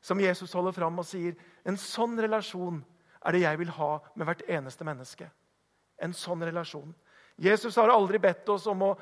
som 0.00 0.20
Jesus 0.20 0.52
holder 0.56 0.72
fram 0.72 0.98
og 0.98 1.06
sier 1.06 1.36
en 1.68 1.76
sånn 1.76 2.16
relasjon 2.20 2.80
er 3.20 3.36
det 3.36 3.42
jeg 3.42 3.58
vil 3.60 3.72
ha 3.76 3.90
med 4.14 4.24
hvert 4.24 4.46
eneste 4.48 4.84
menneske. 4.88 5.28
En 6.00 6.14
sånn 6.16 6.40
relasjon. 6.46 6.94
Jesus 7.36 7.76
har 7.76 7.92
aldri 7.92 8.18
bedt 8.18 8.48
oss 8.48 8.66
om 8.70 8.86
å 8.86 8.94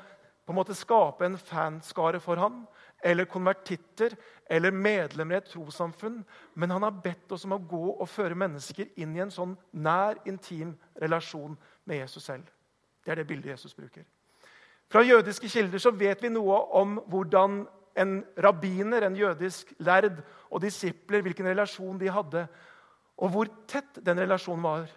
på 0.49 0.53
en 0.53 0.57
måte 0.57 0.73
skape 0.73 1.27
en 1.27 1.37
fanskare 1.37 2.19
for 2.19 2.39
ham 2.41 2.63
eller 3.05 3.29
konvertitter 3.29 4.15
eller 4.49 4.73
medlemmer 4.73 5.37
i 5.37 5.37
et 5.37 5.51
trossamfunn. 5.51 6.23
Men 6.55 6.71
han 6.73 6.83
har 6.83 7.01
bedt 7.03 7.31
oss 7.31 7.45
om 7.45 7.53
å 7.53 7.61
gå 7.61 7.83
og 7.93 8.09
føre 8.09 8.35
mennesker 8.35 8.89
inn 8.97 9.13
i 9.15 9.21
en 9.21 9.31
sånn 9.31 9.53
nær, 9.71 10.17
intim 10.25 10.73
relasjon 10.97 11.53
med 11.85 12.01
Jesus 12.01 12.25
selv. 12.25 12.49
Det 13.05 13.13
er 13.13 13.21
det 13.21 13.27
bildet 13.29 13.53
Jesus 13.53 13.77
bruker. 13.77 14.07
Fra 14.89 15.05
jødiske 15.05 15.49
kilder 15.53 15.85
så 15.85 15.93
vet 15.93 16.23
vi 16.25 16.33
noe 16.33 16.57
om 16.81 16.97
hvordan 17.13 17.61
en 17.99 18.19
rabbiner, 18.37 19.05
en 19.05 19.17
jødisk 19.17 19.73
lærd, 19.83 20.21
og 20.49 20.61
disipler, 20.63 21.21
hvilken 21.25 21.49
relasjon 21.51 21.99
de 21.99 22.09
hadde, 22.11 22.45
og 23.19 23.33
hvor 23.33 23.49
tett 23.67 23.99
den 24.05 24.21
relasjonen 24.23 24.63
var. 24.63 24.87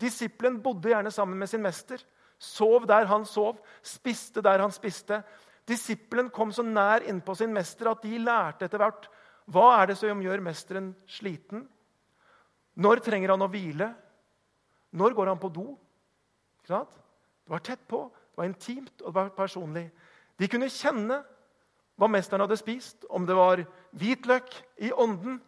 Disippelen 0.00 0.60
bodde 0.62 0.90
gjerne 0.92 1.12
sammen 1.12 1.38
med 1.38 1.50
sin 1.50 1.62
mester, 1.62 2.00
sov 2.38 2.86
der 2.86 3.06
han 3.10 3.26
sov, 3.26 3.58
spiste 3.82 4.42
der 4.44 4.62
han 4.62 4.72
spiste. 4.72 5.20
Disippelen 5.68 6.30
kom 6.30 6.52
så 6.54 6.64
nær 6.64 7.04
innpå 7.10 7.34
sin 7.36 7.52
mester 7.52 7.90
at 7.90 8.02
de 8.02 8.20
lærte 8.22 8.68
etter 8.68 8.80
hvert 8.80 9.08
hva 9.48 9.68
er 9.78 9.90
det 9.90 9.96
som 9.98 10.20
gjør 10.22 10.42
mesteren 10.44 10.92
sliten. 11.08 11.64
Når 12.78 13.00
trenger 13.04 13.32
han 13.32 13.42
å 13.42 13.48
hvile? 13.50 13.88
Når 14.92 15.16
går 15.16 15.30
han 15.32 15.40
på 15.40 15.50
do? 15.52 15.66
Det 16.68 16.78
var 17.48 17.64
tett 17.64 17.84
på, 17.88 18.04
det 18.12 18.40
var 18.40 18.48
intimt 18.48 19.02
og 19.02 19.08
det 19.08 19.16
var 19.16 19.30
personlig. 19.36 19.86
De 20.38 20.48
kunne 20.52 20.68
kjenne 20.70 21.22
hva 21.98 22.08
mesteren 22.10 22.44
hadde 22.44 22.58
spist, 22.60 23.04
om 23.10 23.26
det 23.26 23.34
var 23.36 23.64
hvitløk 23.98 24.54
i 24.86 24.92
ånden, 24.92 25.40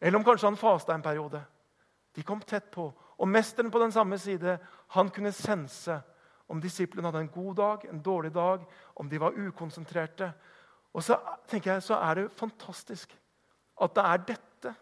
eller 0.00 0.18
om 0.18 0.24
kanskje 0.26 0.48
han 0.48 0.58
fasta 0.58 0.94
en 0.94 1.04
periode. 1.04 1.42
De 2.16 2.24
kom 2.26 2.40
tett 2.42 2.70
på. 2.74 2.88
Og 3.20 3.28
mesteren 3.28 3.70
på 3.70 3.78
den 3.82 3.92
samme 3.92 4.18
side 4.18 4.56
han 4.96 5.10
kunne 5.14 5.32
sense 5.36 6.00
om 6.50 6.60
disiplene 6.60 7.06
hadde 7.06 7.22
en 7.26 7.34
god 7.34 7.56
dag, 7.56 7.84
en 7.86 8.02
dårlig 8.02 8.32
dag, 8.34 8.64
om 8.96 9.08
de 9.08 9.20
var 9.20 9.36
ukonsentrerte. 9.38 10.32
Og 10.92 11.04
så 11.04 11.18
tenker 11.46 11.76
jeg, 11.76 11.82
så 11.86 12.00
er 12.00 12.14
det 12.14 12.32
fantastisk 12.34 13.14
at 13.80 13.94
det 13.94 14.04
er 14.04 14.24
dette 14.32 14.74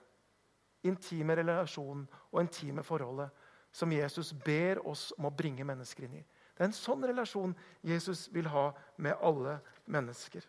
intime 0.88 1.36
relasjonen 1.36 2.06
og 2.32 2.40
intime 2.40 2.82
forholdet 2.86 3.28
som 3.74 3.92
Jesus 3.92 4.32
ber 4.32 4.80
oss 4.88 5.10
om 5.18 5.28
å 5.28 5.34
bringe 5.34 5.66
mennesker 5.66 6.06
inn 6.06 6.20
i. 6.22 6.24
Det 6.58 6.64
er 6.64 6.72
en 6.72 6.74
sånn 6.74 7.04
relasjon 7.06 7.52
Jesus 7.86 8.24
vil 8.34 8.48
ha 8.50 8.72
med 8.98 9.14
alle 9.22 9.60
mennesker. 9.86 10.42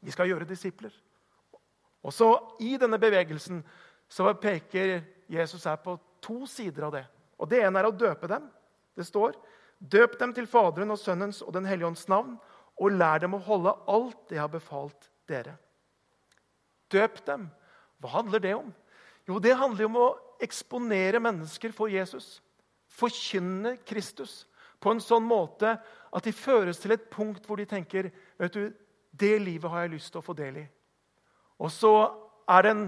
Vi 0.00 0.12
skal 0.12 0.30
gjøre 0.30 0.48
disipler. 0.48 0.94
Og 2.00 2.12
så 2.16 2.30
I 2.64 2.78
denne 2.80 2.96
bevegelsen 3.00 3.60
så 4.08 4.32
peker 4.40 5.02
Jesus 5.28 5.66
her 5.68 5.76
på 5.84 5.98
to 6.24 6.46
sider 6.48 6.88
av 6.88 6.94
det. 6.96 7.04
Og 7.36 7.50
Det 7.50 7.60
ene 7.60 7.82
er 7.82 7.90
å 7.90 7.92
døpe 7.92 8.30
dem. 8.30 8.48
Det 8.96 9.04
står 9.04 9.36
Døp 9.84 10.14
dem 10.16 10.32
til 10.32 10.46
Faderen 10.48 10.94
og 10.94 11.00
Sønnens 11.00 11.42
og 11.44 11.52
Den 11.52 11.66
hellige 11.68 11.90
ånds 11.90 12.06
navn, 12.08 12.38
og 12.80 12.94
lær 12.94 13.20
dem 13.20 13.34
å 13.36 13.42
holde 13.42 13.74
alt 13.90 14.16
det 14.30 14.38
jeg 14.38 14.44
har 14.46 14.52
befalt 14.52 15.10
dere. 15.28 15.58
Døp 16.88 17.20
dem. 17.26 17.50
Hva 18.00 18.14
handler 18.16 18.40
det 18.40 18.54
om? 18.56 18.70
Jo, 19.28 19.36
det 19.42 19.58
handler 19.60 19.90
om 19.90 19.98
å 20.00 20.08
eksponere 20.42 21.20
mennesker 21.20 21.74
for 21.76 21.92
Jesus. 21.92 22.38
Forkynne 22.96 23.76
Kristus. 23.84 24.46
På 24.80 24.92
en 24.92 25.02
sånn 25.02 25.24
måte 25.26 25.76
at 26.14 26.26
de 26.26 26.32
føres 26.34 26.78
til 26.80 26.94
et 26.94 27.06
punkt 27.12 27.46
hvor 27.46 27.60
de 27.60 27.66
tenker 27.68 28.10
vet 28.40 28.54
du, 28.54 28.72
det 29.14 29.36
livet 29.42 29.70
har 29.70 29.84
jeg 29.84 29.94
lyst 29.94 30.12
til 30.12 30.20
å 30.20 30.26
få 30.26 30.34
del 30.36 30.62
i. 30.64 30.66
Og 31.62 31.70
så 31.70 31.92
er 32.50 32.66
det 32.66 32.72
en 32.74 32.86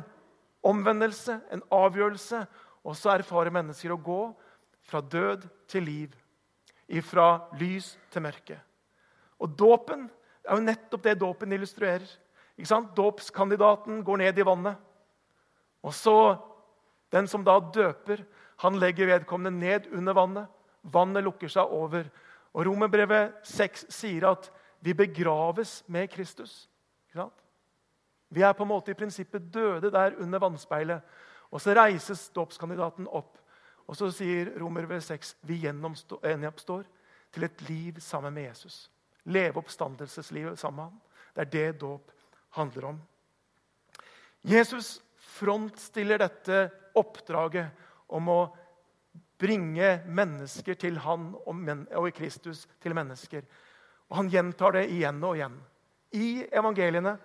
omvendelse, 0.67 1.39
en 1.55 1.63
avgjørelse, 1.73 2.43
og 2.87 2.97
så 2.99 3.15
erfarer 3.15 3.55
mennesker 3.55 3.95
å 3.95 4.01
gå 4.03 4.21
fra 4.87 5.01
død 5.01 5.47
til 5.71 5.87
liv. 5.87 6.17
Fra 7.03 7.49
lys 7.59 7.97
til 8.15 8.23
mørke. 8.23 8.61
Og 9.43 9.55
dåpen 9.59 10.07
er 10.47 10.55
jo 10.55 10.67
nettopp 10.67 11.03
det 11.03 11.17
dåpen 11.19 11.55
illustrerer. 11.55 12.07
Ikke 12.57 12.71
sant? 12.71 12.93
Dåpskandidaten 12.97 14.05
går 14.07 14.23
ned 14.23 14.39
i 14.39 14.47
vannet. 14.47 14.79
Og 15.83 15.95
så 15.95 16.17
den 17.15 17.27
som 17.31 17.45
da 17.47 17.59
døper, 17.61 18.23
han 18.63 18.79
legger 18.81 19.11
vedkommende 19.11 19.59
ned 19.59 19.91
under 19.93 20.17
vannet. 20.17 20.53
Vannet 20.93 21.25
lukker 21.27 21.51
seg 21.51 21.73
over. 21.73 22.09
Og 22.57 22.67
Romerbrevet 22.67 23.43
6 23.47 23.87
sier 23.93 24.29
at 24.31 24.51
vi 24.85 24.95
begraves 24.95 25.81
med 25.91 26.11
Kristus. 26.13 26.69
Vi 28.29 28.43
er 28.43 28.53
på 28.53 28.65
en 28.65 28.73
måte 28.73 28.91
i 28.91 28.99
prinsippet 28.99 29.53
døde 29.55 29.91
der 29.91 30.17
under 30.21 30.43
vannspeilet. 30.43 31.03
Og 31.51 31.63
så 31.63 31.75
reises 31.77 32.29
dåpskandidaten 32.35 33.07
opp. 33.07 33.39
Og 33.87 33.97
så 33.97 34.11
sier 34.11 34.51
Romerbrevet 34.59 35.05
6 35.07 35.37
vi 35.47 35.61
gjenoppstår 35.63 36.87
til 37.33 37.47
et 37.47 37.63
liv 37.69 38.01
sammen 38.03 38.35
med 38.35 38.49
Jesus. 38.49 38.91
Leve 39.25 39.63
oppstandelseslivet 39.63 40.59
sammen 40.59 40.77
med 40.77 40.85
ham. 40.85 41.01
Det 41.35 41.45
er 41.45 41.53
det 41.53 41.81
dåp 41.81 42.13
handler 42.57 42.85
om. 42.85 43.01
Jesus 44.43 45.01
frontstiller 45.37 46.19
dette 46.23 46.69
oppdraget 46.97 47.69
om 48.07 48.29
å 48.31 48.41
bringe 49.39 50.01
mennesker 50.07 50.75
til 50.75 50.99
han 50.99 51.35
og 51.47 52.09
i 52.09 52.15
Kristus 52.15 52.67
til 52.81 52.95
mennesker. 52.95 53.43
Og 54.09 54.17
Han 54.17 54.29
gjentar 54.29 54.73
det 54.73 54.89
igjen 54.91 55.23
og 55.25 55.37
igjen. 55.37 55.57
I 56.13 56.47
evangeliene 56.53 57.17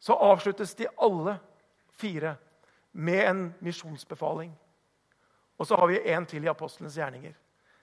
så 0.00 0.14
avsluttes 0.14 0.74
de 0.74 0.88
alle 0.96 1.38
fire 1.92 2.36
med 2.92 3.24
en 3.28 3.54
misjonsbefaling. 3.60 4.52
Og 5.58 5.66
så 5.66 5.76
har 5.76 5.86
vi 5.86 6.00
en 6.12 6.26
til 6.26 6.44
i 6.44 6.48
apostlenes 6.48 6.96
gjerninger. 6.96 7.34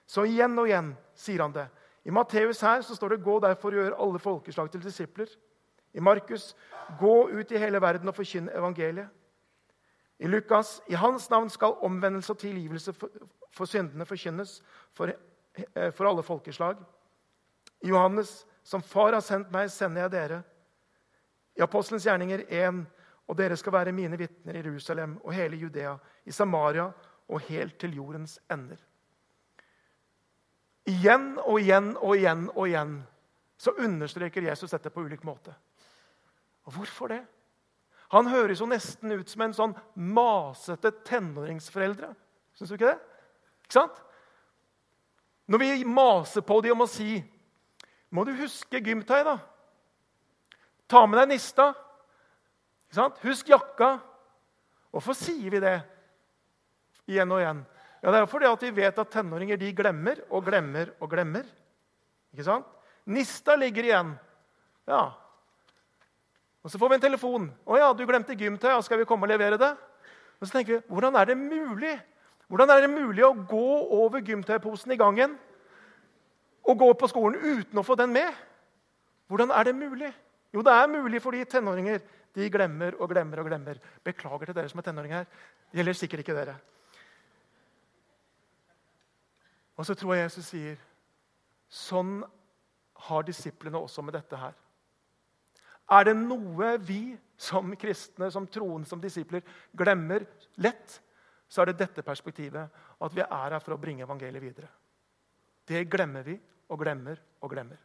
Så 0.07 0.25
igjen 0.25 0.57
og 0.57 0.69
igjen 0.69 0.95
sier 1.15 1.43
han 1.43 1.53
det. 1.53 1.67
I 2.07 2.11
Matteus 2.11 2.61
her 2.63 2.81
så 2.81 2.95
står 2.95 3.09
det 3.09 3.23
'Gå 3.23 3.39
derfor 3.39 3.67
og 3.67 3.73
gjør 3.73 4.01
alle 4.01 4.19
folkeslag 4.19 4.71
til 4.71 4.81
disipler'. 4.81 5.37
I 5.93 5.99
Markus 5.99 6.55
'Gå 6.99 7.29
ut 7.39 7.51
i 7.51 7.57
hele 7.57 7.81
verden 7.81 8.07
og 8.07 8.15
forkynn 8.15 8.49
evangeliet'. 8.49 9.16
I 10.19 10.27
Lukas 10.27 10.81
'I 10.87 10.93
hans 10.93 11.29
navn 11.29 11.49
skal 11.49 11.77
omvendelse 11.81 12.33
og 12.33 12.39
tilgivelse 12.39 12.93
for, 12.93 13.09
for 13.51 13.65
syndene 13.65 14.05
forkynnes 14.05 14.61
for, 14.93 15.11
eh, 15.75 15.91
for 15.93 16.05
alle 16.05 16.23
folkeslag'. 16.23 16.83
I 17.81 17.87
Johannes 17.87 18.45
'Som 18.63 18.81
Far 18.81 19.13
har 19.13 19.19
sendt 19.19 19.51
meg, 19.51 19.71
sender 19.71 20.01
jeg 20.01 20.11
dere'. 20.11 20.41
I 21.55 21.61
Apostelens 21.61 22.03
gjerninger 22.03 22.43
1.: 22.49 22.85
Og 23.27 23.37
dere 23.37 23.55
skal 23.57 23.73
være 23.73 23.91
mine 23.91 24.17
vitner 24.17 24.55
i 24.55 24.61
Jerusalem 24.61 25.17
og 25.23 25.33
hele 25.33 25.57
Judea, 25.57 25.97
i 26.25 26.31
Samaria 26.31 26.91
og 27.27 27.39
helt 27.39 27.79
til 27.79 27.95
jordens 27.95 28.39
ender. 28.51 28.77
Igjen 30.87 31.37
og 31.43 31.59
igjen 31.59 31.97
og 31.97 32.15
igjen 32.15 32.49
og 32.55 32.67
igjen 32.67 33.03
så 33.57 33.73
understreker 33.77 34.41
Jesus 34.41 34.71
dette 34.71 34.89
på 34.89 35.01
ulik 35.01 35.23
måte. 35.23 35.55
Og 36.63 36.73
Hvorfor 36.73 37.07
det? 37.07 37.25
Han 38.13 38.29
høres 38.31 38.61
jo 38.61 38.69
nesten 38.69 39.11
ut 39.19 39.29
som 39.29 39.43
en 39.43 39.55
sånn 39.55 39.73
masete 39.95 40.93
tenåringsforeldre. 41.07 42.13
Syns 42.55 42.71
du 42.71 42.77
ikke 42.77 42.93
det? 42.93 42.99
Ikke 43.65 43.79
sant? 43.79 43.97
Når 45.47 45.63
vi 45.63 45.71
maser 45.87 46.43
på 46.43 46.59
dem 46.63 46.75
om 46.75 46.85
å 46.85 46.91
si 46.91 47.23
'Må 48.09 48.23
du 48.23 48.31
huske 48.33 48.79
gymtøy, 48.79 49.23
da?' 49.23 49.39
'Ta 50.87 51.05
med 51.05 51.19
deg 51.19 51.29
nista.' 51.29 51.75
Ikke 52.87 52.95
sant? 52.95 53.17
'Husk 53.19 53.47
jakka.' 53.47 53.99
Hvorfor 54.91 55.13
sier 55.13 55.51
vi 55.51 55.59
det 55.59 55.83
igjen 57.07 57.31
og 57.31 57.41
igjen? 57.41 57.65
Ja, 58.01 58.11
Det 58.11 58.21
er 58.21 58.25
fordi 58.25 58.45
at 58.45 58.61
vi 58.61 58.71
vet 58.71 58.99
at 58.99 59.11
tenåringer 59.11 59.57
de 59.57 59.73
glemmer 59.73 60.21
og 60.31 60.45
glemmer 60.45 60.93
og 61.01 61.09
glemmer. 61.09 61.45
Ikke 62.33 62.43
sant? 62.43 62.65
Nista 63.05 63.55
ligger 63.55 63.83
igjen. 63.83 64.19
Ja. 64.87 65.11
Og 66.67 66.71
Så 66.71 66.77
får 66.77 66.89
vi 66.89 66.95
en 66.95 67.01
telefon. 67.01 67.51
'Å 67.63 67.77
ja, 67.79 67.93
du 67.93 68.05
glemte 68.05 68.35
gymtøy. 68.35 68.81
Skal 68.83 68.99
vi 68.99 69.05
komme 69.05 69.23
og 69.23 69.29
levere 69.29 69.57
det?' 69.57 69.77
Og 70.41 70.47
så 70.47 70.51
tenker 70.51 70.75
vi, 70.75 70.83
Hvordan 70.91 71.15
er 71.15 71.25
det 71.25 71.37
mulig 71.37 72.01
Hvordan 72.47 72.69
er 72.69 72.81
det 72.81 72.89
mulig 72.89 73.23
å 73.23 73.33
gå 73.33 73.87
over 73.91 74.19
gymtøyposen 74.19 74.91
i 74.91 74.97
gangen 74.97 75.37
og 76.63 76.77
gå 76.79 76.93
på 76.93 77.07
skolen 77.07 77.39
uten 77.39 77.79
å 77.79 77.83
få 77.83 77.95
den 77.95 78.11
med? 78.11 78.33
Hvordan 79.27 79.51
er 79.51 79.63
det 79.63 79.75
mulig? 79.75 80.13
Jo, 80.53 80.61
det 80.61 80.71
er 80.71 80.87
mulig 80.87 81.21
fordi 81.21 81.43
tenåringer 81.43 81.99
de 82.35 82.49
glemmer 82.49 82.95
og 82.99 83.09
glemmer 83.09 83.39
og 83.39 83.47
glemmer. 83.47 83.79
Beklager 84.03 84.45
til 84.45 84.55
dere 84.55 84.69
som 84.69 84.79
er 84.79 84.83
tenåringer. 84.83 85.17
her. 85.17 85.25
Det 85.71 85.77
gjelder 85.79 85.93
sikkert 85.93 86.19
ikke 86.19 86.35
dere. 86.35 86.55
Og 89.77 89.85
så 89.85 89.95
tror 89.95 90.15
jeg 90.15 90.23
Jesus 90.23 90.45
sier 90.45 90.77
sånn 91.69 92.23
har 92.95 93.23
disiplene 93.23 93.77
også 93.77 94.01
med 94.01 94.13
dette 94.13 94.35
her. 94.35 94.53
Er 95.91 96.09
det 96.09 96.15
noe 96.19 96.73
vi 96.83 97.15
som 97.37 97.71
kristne, 97.79 98.31
som 98.33 98.47
troende, 98.49 98.87
som 98.89 99.01
disipler 99.01 99.45
glemmer 99.77 100.25
lett, 100.59 100.97
så 101.47 101.61
er 101.61 101.71
det 101.71 101.79
dette 101.79 102.03
perspektivet. 102.03 102.79
At 102.99 103.15
vi 103.15 103.23
er 103.23 103.53
her 103.53 103.59
for 103.63 103.77
å 103.77 103.79
bringe 103.81 104.03
evangeliet 104.03 104.43
videre. 104.43 104.71
Det 105.67 105.85
glemmer 105.91 106.25
vi 106.27 106.35
og 106.67 106.81
glemmer 106.81 107.19
og 107.41 107.51
glemmer. 107.53 107.79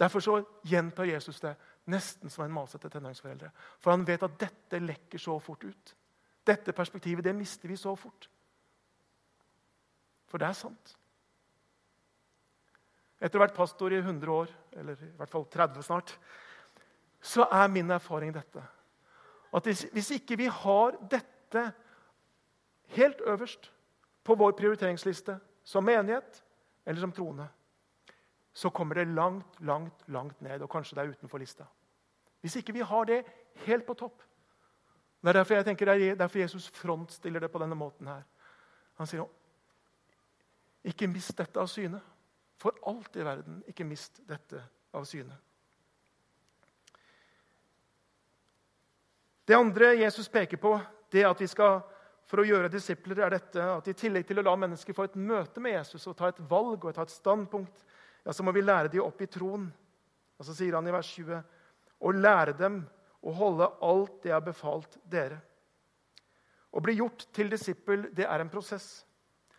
Derfor 0.00 0.24
så 0.24 0.36
gjentar 0.64 1.08
Jesus 1.08 1.40
det 1.40 1.54
nesten 1.92 2.32
som 2.32 2.44
en 2.44 2.54
masete 2.54 2.88
tenåringsforeldre. 2.88 3.50
For 3.80 3.92
han 3.92 4.04
vet 4.08 4.22
at 4.24 4.38
dette 4.40 4.80
lekker 4.80 5.20
så 5.20 5.36
fort 5.42 5.64
ut. 5.64 5.94
Dette 6.46 6.72
perspektivet 6.76 7.24
det 7.24 7.34
mister 7.36 7.68
vi 7.68 7.76
så 7.76 7.92
fort. 7.96 8.28
For 10.30 10.40
det 10.40 10.48
er 10.48 10.56
sant. 10.56 10.94
Etter 13.20 13.36
å 13.36 13.42
ha 13.42 13.46
vært 13.46 13.58
pastor 13.58 13.92
i 13.92 14.00
100 14.00 14.32
år, 14.32 14.52
eller 14.80 15.02
i 15.04 15.10
hvert 15.18 15.32
fall 15.32 15.44
30 15.52 15.84
snart, 15.84 16.14
så 17.20 17.46
er 17.52 17.68
min 17.68 17.90
erfaring 17.90 18.34
dette. 18.34 18.62
At 19.52 19.66
hvis 19.66 20.10
ikke 20.10 20.36
vi 20.36 20.46
har 20.46 20.96
dette 21.10 21.72
helt 22.96 23.20
øverst 23.26 23.72
på 24.24 24.34
vår 24.34 24.52
prioriteringsliste 24.58 25.38
som 25.64 25.84
menighet 25.84 26.42
eller 26.86 27.00
som 27.00 27.12
troende, 27.12 27.48
så 28.52 28.70
kommer 28.70 28.94
det 28.94 29.08
langt, 29.08 29.60
langt, 29.60 30.08
langt 30.08 30.40
ned, 30.42 30.62
og 30.62 30.70
kanskje 30.70 30.96
det 30.96 31.04
er 31.04 31.12
utenfor 31.14 31.38
lista. 31.38 31.64
Hvis 32.40 32.56
ikke 32.56 32.72
vi 32.72 32.80
har 32.80 33.04
det 33.04 33.24
helt 33.66 33.86
på 33.86 33.94
topp 33.94 34.22
Det 35.20 35.28
er 35.28 35.32
derfor 35.32 35.54
jeg 35.54 35.64
tenker 35.64 35.86
det 35.86 36.08
er 36.08 36.14
derfor 36.14 36.38
Jesus 36.38 36.68
frontstiller 36.68 37.40
det 37.40 37.50
på 37.52 37.58
denne 37.58 37.74
måten. 37.74 38.06
her. 38.06 38.22
Han 38.94 39.06
sier 39.06 39.26
ikke 40.84 41.06
mist 41.06 41.38
dette 41.38 41.60
av 41.60 41.66
syne. 41.68 42.00
For 42.56 42.72
alt 42.86 43.16
i 43.16 43.24
verden, 43.24 43.62
ikke 43.68 43.84
mist 43.84 44.20
dette 44.28 44.62
av 44.92 45.04
syne. 45.04 45.36
Det 49.50 49.56
andre 49.56 49.94
Jesus 49.98 50.28
peker 50.28 50.60
på, 50.62 50.76
det 51.10 51.24
at 51.26 51.40
vi 51.42 51.46
skal 51.50 51.80
for 52.30 52.38
å 52.38 52.44
gjøre 52.46 52.68
disipler, 52.70 53.18
er 53.18 53.32
dette 53.34 53.64
at 53.66 53.88
i 53.90 53.94
tillegg 53.98 54.28
til 54.28 54.38
å 54.38 54.44
la 54.46 54.52
mennesker 54.62 54.94
få 54.94 55.08
et 55.08 55.16
møte 55.18 55.58
med 55.58 55.72
Jesus 55.74 56.04
og 56.06 56.14
ta 56.20 56.28
et 56.30 56.38
valg 56.46 56.84
og 56.86 56.92
ta 56.94 57.02
et 57.02 57.10
standpunkt, 57.10 57.80
ja, 58.22 58.30
så 58.30 58.44
må 58.46 58.52
vi 58.54 58.62
lære 58.62 58.92
dem 58.92 59.02
opp 59.02 59.18
i 59.18 59.26
troen. 59.26 59.64
Og 60.38 60.46
Så 60.46 60.54
sier 60.54 60.76
han 60.78 60.86
i 60.86 60.92
vers 60.94 61.08
20.: 61.16 61.40
Og 61.98 62.14
lære 62.14 62.54
dem 62.60 62.76
å 63.26 63.32
holde 63.34 63.66
alt 63.82 64.20
det 64.22 64.30
jeg 64.30 64.36
har 64.36 64.44
befalt 64.46 64.94
dere. 65.02 65.40
Å 66.70 66.80
bli 66.80 66.94
gjort 67.00 67.24
til 67.34 67.50
disippel, 67.50 68.06
det 68.14 68.28
er 68.30 68.44
en 68.44 68.52
prosess. 68.52 69.02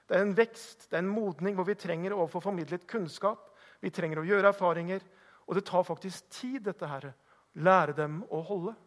Det 0.07 0.15
er 0.15 0.23
en 0.23 0.35
vekst, 0.37 0.87
det 0.87 1.01
er 1.01 1.03
en 1.03 1.11
modning 1.11 1.57
hvor 1.59 1.67
vi 1.67 1.75
trenger 1.75 2.15
å 2.15 2.29
få 2.31 2.39
formidlet 2.39 2.87
kunnskap. 2.87 3.51
Vi 3.83 3.91
trenger 3.91 4.23
å 4.23 4.25
gjøre 4.29 4.53
erfaringer. 4.55 5.03
Og 5.51 5.59
det 5.59 5.65
tar 5.67 5.83
faktisk 5.83 6.31
tid, 6.31 6.61
dette 6.63 6.87
her. 6.87 7.11
Lære 7.59 7.97
dem 7.99 8.21
å 8.31 8.39
holde. 8.47 8.77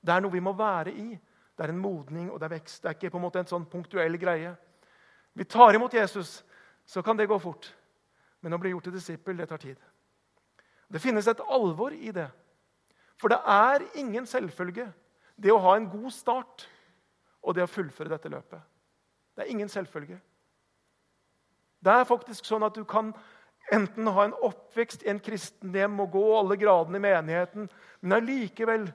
Det 0.00 0.14
er 0.14 0.24
noe 0.24 0.32
vi 0.32 0.42
må 0.44 0.52
være 0.56 0.92
i. 0.92 1.08
Det 1.56 1.66
er 1.66 1.74
en 1.74 1.82
modning 1.82 2.30
og 2.30 2.40
det 2.40 2.48
er 2.48 2.56
vekst. 2.56 2.82
Det 2.82 2.88
er 2.88 2.96
ikke 2.96 3.12
på 3.12 3.20
en 3.20 3.26
måte 3.26 3.42
en 3.42 3.50
sånn 3.50 3.68
punktuell 3.68 4.16
greie. 4.20 4.54
Vi 5.36 5.44
tar 5.44 5.76
imot 5.76 5.94
Jesus, 5.94 6.40
så 6.86 7.02
kan 7.02 7.18
det 7.18 7.28
gå 7.30 7.38
fort. 7.38 7.68
Men 8.40 8.56
å 8.56 8.60
bli 8.60 8.72
gjort 8.72 8.88
til 8.88 8.96
disippel, 8.96 9.36
det 9.36 9.48
tar 9.50 9.60
tid. 9.62 9.76
Det 10.90 11.02
finnes 11.02 11.28
et 11.28 11.42
alvor 11.46 11.94
i 11.94 12.10
det. 12.14 12.26
For 13.20 13.30
det 13.30 13.38
er 13.44 13.84
ingen 14.00 14.26
selvfølge, 14.26 14.88
det 15.36 15.52
å 15.52 15.60
ha 15.60 15.76
en 15.76 15.88
god 15.92 16.10
start 16.14 16.64
og 17.44 17.54
det 17.56 17.64
å 17.64 17.70
fullføre 17.70 18.12
dette 18.12 18.32
løpet. 18.32 18.60
Det 19.36 19.44
er 19.44 19.52
ingen 19.52 19.68
selvfølge. 19.68 20.18
Det 21.80 21.92
er 21.92 22.08
faktisk 22.08 22.48
sånn 22.48 22.64
at 22.66 22.76
du 22.76 22.82
kan 22.88 23.12
enten 23.72 24.08
ha 24.12 24.26
en 24.26 24.36
oppvekst 24.44 25.04
i 25.04 25.12
en 25.12 25.20
kristenhjem 25.22 26.00
og 26.02 26.12
gå 26.16 26.24
alle 26.36 26.58
gradene 26.60 26.98
i 26.98 27.04
menigheten, 27.04 27.68
men 28.00 28.16
allikevel, 28.16 28.88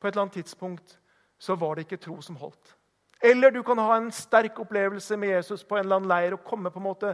på 0.00 0.08
et 0.08 0.14
eller 0.14 0.22
annet 0.26 0.38
tidspunkt, 0.40 0.98
så 1.38 1.54
var 1.54 1.74
det 1.74 1.86
ikke 1.86 2.00
tro 2.04 2.20
som 2.24 2.36
holdt. 2.40 2.76
Eller 3.22 3.52
du 3.52 3.62
kan 3.62 3.78
ha 3.78 3.96
en 3.96 4.10
sterk 4.12 4.58
opplevelse 4.62 5.16
med 5.16 5.28
Jesus 5.28 5.64
på 5.64 5.76
en 5.76 5.84
eller 5.84 6.00
annen 6.00 6.08
leir 6.08 6.36
og 6.36 6.44
komme 6.44 6.72
på 6.72 6.80
en 6.80 6.86
måte 6.86 7.10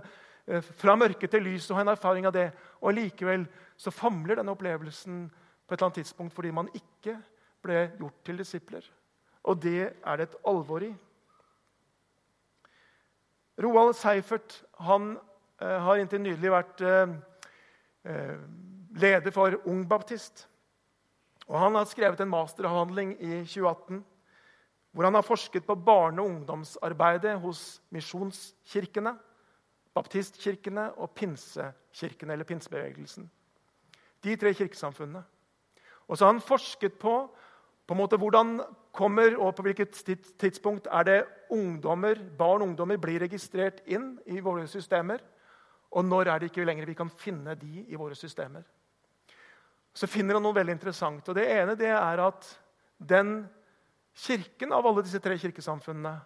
eh, 0.47 0.63
fra 0.63 0.95
mørke 0.99 1.27
til 1.27 1.43
lys 1.43 1.67
og 1.71 1.81
ha 1.81 1.87
en 1.87 1.95
erfaring 1.95 2.29
av 2.29 2.35
det. 2.37 2.51
Og 2.81 2.95
likevel 2.95 3.47
så 3.77 3.91
famler 3.91 4.39
denne 4.39 4.55
opplevelsen 4.55 5.25
på 5.31 5.75
et 5.75 5.79
eller 5.79 5.89
annet 5.89 5.99
tidspunkt 6.03 6.35
fordi 6.35 6.53
man 6.55 6.71
ikke 6.75 7.17
ble 7.63 7.89
gjort 7.99 8.23
til 8.25 8.39
disipler. 8.39 8.87
Og 9.47 9.59
det 9.63 9.83
er 9.91 10.17
det 10.17 10.29
et 10.29 10.39
alvor 10.47 10.87
i. 10.87 10.93
Roald 13.63 13.95
Seifert 13.99 14.61
han 14.87 15.17
eh, 15.63 15.79
har 15.83 15.99
inntil 15.99 16.23
nylig 16.23 16.53
vært 16.55 16.87
eh, 16.87 17.17
leder 18.95 19.35
for 19.35 19.59
Ung 19.67 19.83
Baptist. 19.89 20.47
Og 21.47 21.59
Han 21.61 21.75
har 21.75 21.85
skrevet 21.85 22.21
en 22.21 22.31
masteravhandling 22.31 23.17
i 23.21 23.43
2018 23.45 24.05
hvor 24.97 25.05
han 25.05 25.15
har 25.15 25.23
forsket 25.23 25.67
på 25.67 25.75
barne- 25.77 26.23
og 26.23 26.31
ungdomsarbeidet 26.31 27.35
hos 27.41 27.83
misjonskirkene, 27.93 29.13
baptistkirkene 29.95 30.87
og 30.97 31.11
pinsekirkene, 31.11 32.33
eller 32.33 32.49
pinsebevegelsen. 32.49 33.31
De 34.25 34.37
tre 34.37 34.55
kirkesamfunnene. 34.55 35.21
Og 36.09 36.17
så 36.17 36.25
har 36.25 36.33
han 36.33 36.41
forsket 36.41 36.97
på, 36.99 37.13
på 37.87 37.95
en 37.95 38.01
måte, 38.01 38.17
hvordan 38.17 38.63
kommer 38.93 39.37
og 39.37 39.55
på 39.55 39.67
hvilket 39.67 40.01
tidspunkt 40.41 40.89
er 40.91 41.03
det 41.05 41.19
ungdommer, 41.53 42.17
barn 42.39 42.63
og 42.63 42.69
ungdommer 42.71 42.97
blir 42.97 43.21
registrert 43.21 43.83
inn 43.85 44.15
i 44.27 44.41
våre 44.41 44.65
systemer. 44.67 45.21
Og 45.93 46.05
når 46.05 46.33
er 46.33 46.39
det 46.41 46.51
ikke 46.51 46.65
lenger 46.65 46.89
vi 46.89 46.97
kan 46.97 47.11
finne 47.13 47.55
de 47.55 47.85
i 47.85 48.01
våre 48.01 48.17
systemer. 48.17 48.65
Så 49.97 50.09
finner 50.11 50.37
han 50.37 50.45
noe 50.45 50.57
veldig 50.57 50.75
interessant. 50.77 51.29
og 51.29 51.35
Det 51.35 51.47
ene 51.49 51.77
det 51.79 51.89
er 51.89 52.21
at 52.21 52.49
den 53.01 53.47
kirken 54.17 54.73
av 54.73 54.87
alle 54.87 55.05
disse 55.05 55.21
tre 55.21 55.37
kirkesamfunnene 55.41 56.19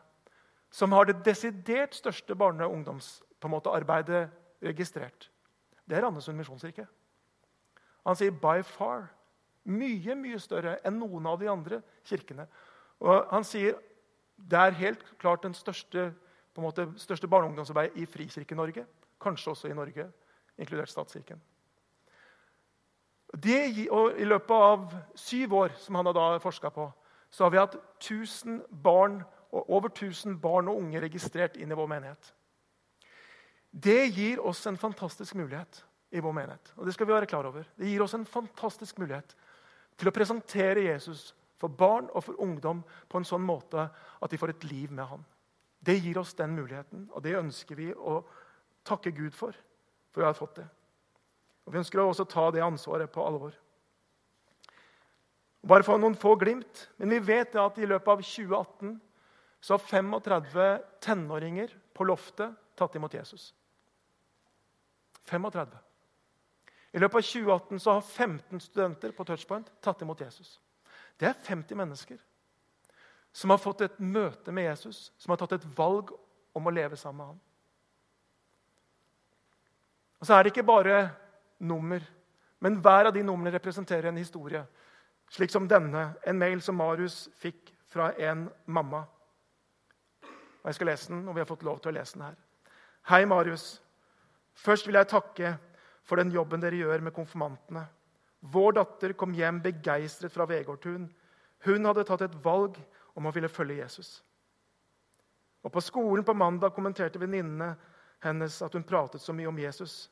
som 0.70 0.92
har 0.94 1.09
det 1.09 1.22
desidert 1.26 1.94
største 1.98 2.35
barne- 2.38 2.66
og 2.66 2.76
ungdomsarbeidet 2.78 4.28
registrert, 4.62 5.30
det 5.87 5.96
er 5.96 6.04
Randesund 6.04 6.38
misjonskirke. 6.38 6.87
Han 8.06 8.16
sier 8.16 8.30
by 8.30 8.62
far. 8.62 9.09
Mye 9.66 10.14
mye 10.16 10.38
større 10.40 10.78
enn 10.87 10.98
noen 10.98 11.26
av 11.26 11.38
de 11.40 11.48
andre 11.50 11.83
kirkene. 12.06 12.46
Og 13.02 13.26
han 13.33 13.44
sier 13.44 13.76
det 14.40 14.56
er 14.56 14.78
helt 14.78 15.02
klart 15.20 15.42
den 15.44 15.54
største, 15.54 16.14
på 16.54 16.62
en 16.62 16.64
måte, 16.64 16.87
største 16.96 17.28
barne- 17.28 17.44
og 17.44 17.52
ungdomsarbeidet 17.52 17.98
i 18.00 18.06
Frikirke-Norge. 18.09 18.87
Kanskje 19.20 19.50
også 19.52 19.68
i 19.68 19.76
Norge, 19.76 20.06
inkludert 20.56 20.88
statskirken. 20.88 21.40
Det, 23.40 23.88
og 23.94 24.18
I 24.20 24.26
løpet 24.26 24.50
av 24.57 24.96
syv 25.18 25.55
år 25.62 25.76
som 25.81 25.96
han 25.96 26.09
har 26.11 26.16
da 26.16 26.26
forska 26.42 26.70
på, 26.74 26.88
så 27.31 27.44
har 27.44 27.53
vi 27.55 27.61
hatt 27.61 27.76
1000 28.03 28.64
barn, 28.83 29.20
over 29.50 29.88
1000 29.88 30.37
barn 30.42 30.68
og 30.68 30.81
unge 30.83 31.00
registrert 31.03 31.57
inn 31.57 31.70
i 31.70 31.79
vår 31.79 31.88
menighet. 31.90 32.33
Det 33.70 34.11
gir 34.11 34.42
oss 34.42 34.64
en 34.66 34.79
fantastisk 34.79 35.35
mulighet 35.38 35.85
i 36.11 36.20
vår 36.20 36.35
menighet. 36.35 36.72
Og 36.76 36.87
Det 36.87 36.94
skal 36.94 37.07
vi 37.07 37.12
være 37.12 37.26
klar 37.31 37.46
over. 37.46 37.64
Det 37.79 37.87
gir 37.87 38.03
oss 38.03 38.14
en 38.14 38.26
fantastisk 38.26 38.98
mulighet 38.98 39.37
til 39.96 40.11
å 40.11 40.14
presentere 40.14 40.88
Jesus 40.88 41.31
for 41.61 41.68
barn 41.68 42.09
og 42.14 42.24
for 42.24 42.40
ungdom 42.42 42.83
på 43.09 43.20
en 43.20 43.29
sånn 43.29 43.44
måte 43.46 43.87
at 43.87 44.31
de 44.31 44.38
får 44.40 44.57
et 44.57 44.64
liv 44.64 44.90
med 44.90 45.07
ham. 45.07 45.24
Det 45.81 46.00
gir 46.00 46.18
oss 46.18 46.35
den 46.35 46.55
muligheten, 46.57 47.09
og 47.12 47.22
det 47.22 47.38
ønsker 47.38 47.79
vi 47.79 47.92
å 47.94 48.20
takke 48.85 49.12
Gud 49.16 49.33
for. 49.37 49.55
For 50.11 50.22
vi 50.22 50.26
har 50.26 50.37
fått 50.37 50.59
det. 50.61 50.66
Og 51.70 51.74
Vi 51.76 51.78
ønsker 51.78 52.00
å 52.02 52.09
også 52.11 52.24
ta 52.26 52.48
det 52.50 52.64
ansvaret 52.66 53.12
på 53.14 53.22
alvor. 53.22 53.52
Bare 55.62 55.87
for 55.87 56.02
noen 56.02 56.16
få 56.18 56.33
glimt. 56.40 56.88
Men 56.98 57.12
vi 57.14 57.20
vet 57.28 57.54
at 57.54 57.78
i 57.78 57.87
løpet 57.87 58.11
av 58.11 58.24
2018 58.26 58.96
så 59.62 59.76
har 59.76 59.85
35 59.87 60.80
tenåringer 61.06 61.76
på 61.94 62.09
loftet 62.11 62.56
tatt 62.74 62.98
imot 62.98 63.14
Jesus. 63.14 63.52
35. 65.30 65.78
I 66.90 67.04
løpet 67.04 67.22
av 67.22 67.28
2018 67.28 67.85
så 67.87 67.94
har 68.00 68.02
15 68.02 68.66
studenter 68.66 69.14
på 69.14 69.28
Touchpoint 69.30 69.70
tatt 69.78 70.02
imot 70.02 70.26
Jesus. 70.26 70.56
Det 71.22 71.30
er 71.30 71.38
50 71.38 71.78
mennesker 71.78 72.18
som 73.30 73.54
har 73.54 73.62
fått 73.62 73.87
et 73.87 74.02
møte 74.02 74.50
med 74.50 74.72
Jesus, 74.72 75.12
som 75.22 75.30
har 75.30 75.38
tatt 75.38 75.61
et 75.61 75.70
valg 75.78 76.11
om 76.50 76.66
å 76.66 76.74
leve 76.74 76.98
sammen 76.98 77.22
med 77.22 77.30
ham. 77.30 77.40
Og 80.18 80.26
Så 80.26 80.35
er 80.35 80.42
det 80.42 80.50
ikke 80.50 80.66
bare 80.66 80.96
nummer, 81.60 82.02
men 82.60 82.76
hver 82.80 83.08
av 83.08 83.14
de 83.14 83.22
numrene 83.24 83.52
representerer 83.54 84.10
en 84.10 84.20
historie. 84.20 84.62
Slik 85.30 85.52
som 85.52 85.68
denne, 85.68 86.10
en 86.26 86.38
mail 86.38 86.60
som 86.62 86.76
Marius 86.76 87.28
fikk 87.40 87.70
fra 87.88 88.10
en 88.18 88.48
mamma. 88.66 89.04
Og 90.60 90.66
Jeg 90.66 90.74
skal 90.74 90.90
lese 90.90 91.12
den, 91.12 91.28
og 91.28 91.34
vi 91.34 91.40
har 91.40 91.48
fått 91.48 91.64
lov 91.64 91.80
til 91.80 91.92
å 91.92 91.96
lese 91.96 92.18
den 92.18 92.26
her. 92.26 92.36
Hei, 93.08 93.24
Marius. 93.24 93.80
Først 94.54 94.86
vil 94.86 94.98
jeg 94.98 95.08
takke 95.08 95.54
for 96.04 96.20
den 96.20 96.32
jobben 96.34 96.60
dere 96.60 96.76
gjør 96.76 97.06
med 97.06 97.14
konfirmantene. 97.16 97.86
Vår 98.40 98.72
datter 98.76 99.12
kom 99.12 99.32
hjem 99.36 99.60
begeistret 99.62 100.32
fra 100.32 100.46
Vegårtun. 100.48 101.06
Hun 101.64 101.84
hadde 101.86 102.04
tatt 102.08 102.24
et 102.26 102.36
valg 102.44 102.76
om 103.14 103.28
å 103.28 103.32
ville 103.34 103.48
følge 103.48 103.80
Jesus. 103.80 104.20
Og 105.62 105.72
På 105.72 105.80
skolen 105.80 106.24
på 106.24 106.34
mandag 106.34 106.74
kommenterte 106.74 107.20
venninnene 107.20 107.74
hennes 108.24 108.62
at 108.62 108.74
hun 108.74 108.84
pratet 108.84 109.20
så 109.20 109.32
mye 109.32 109.48
om 109.48 109.58
Jesus. 109.58 110.10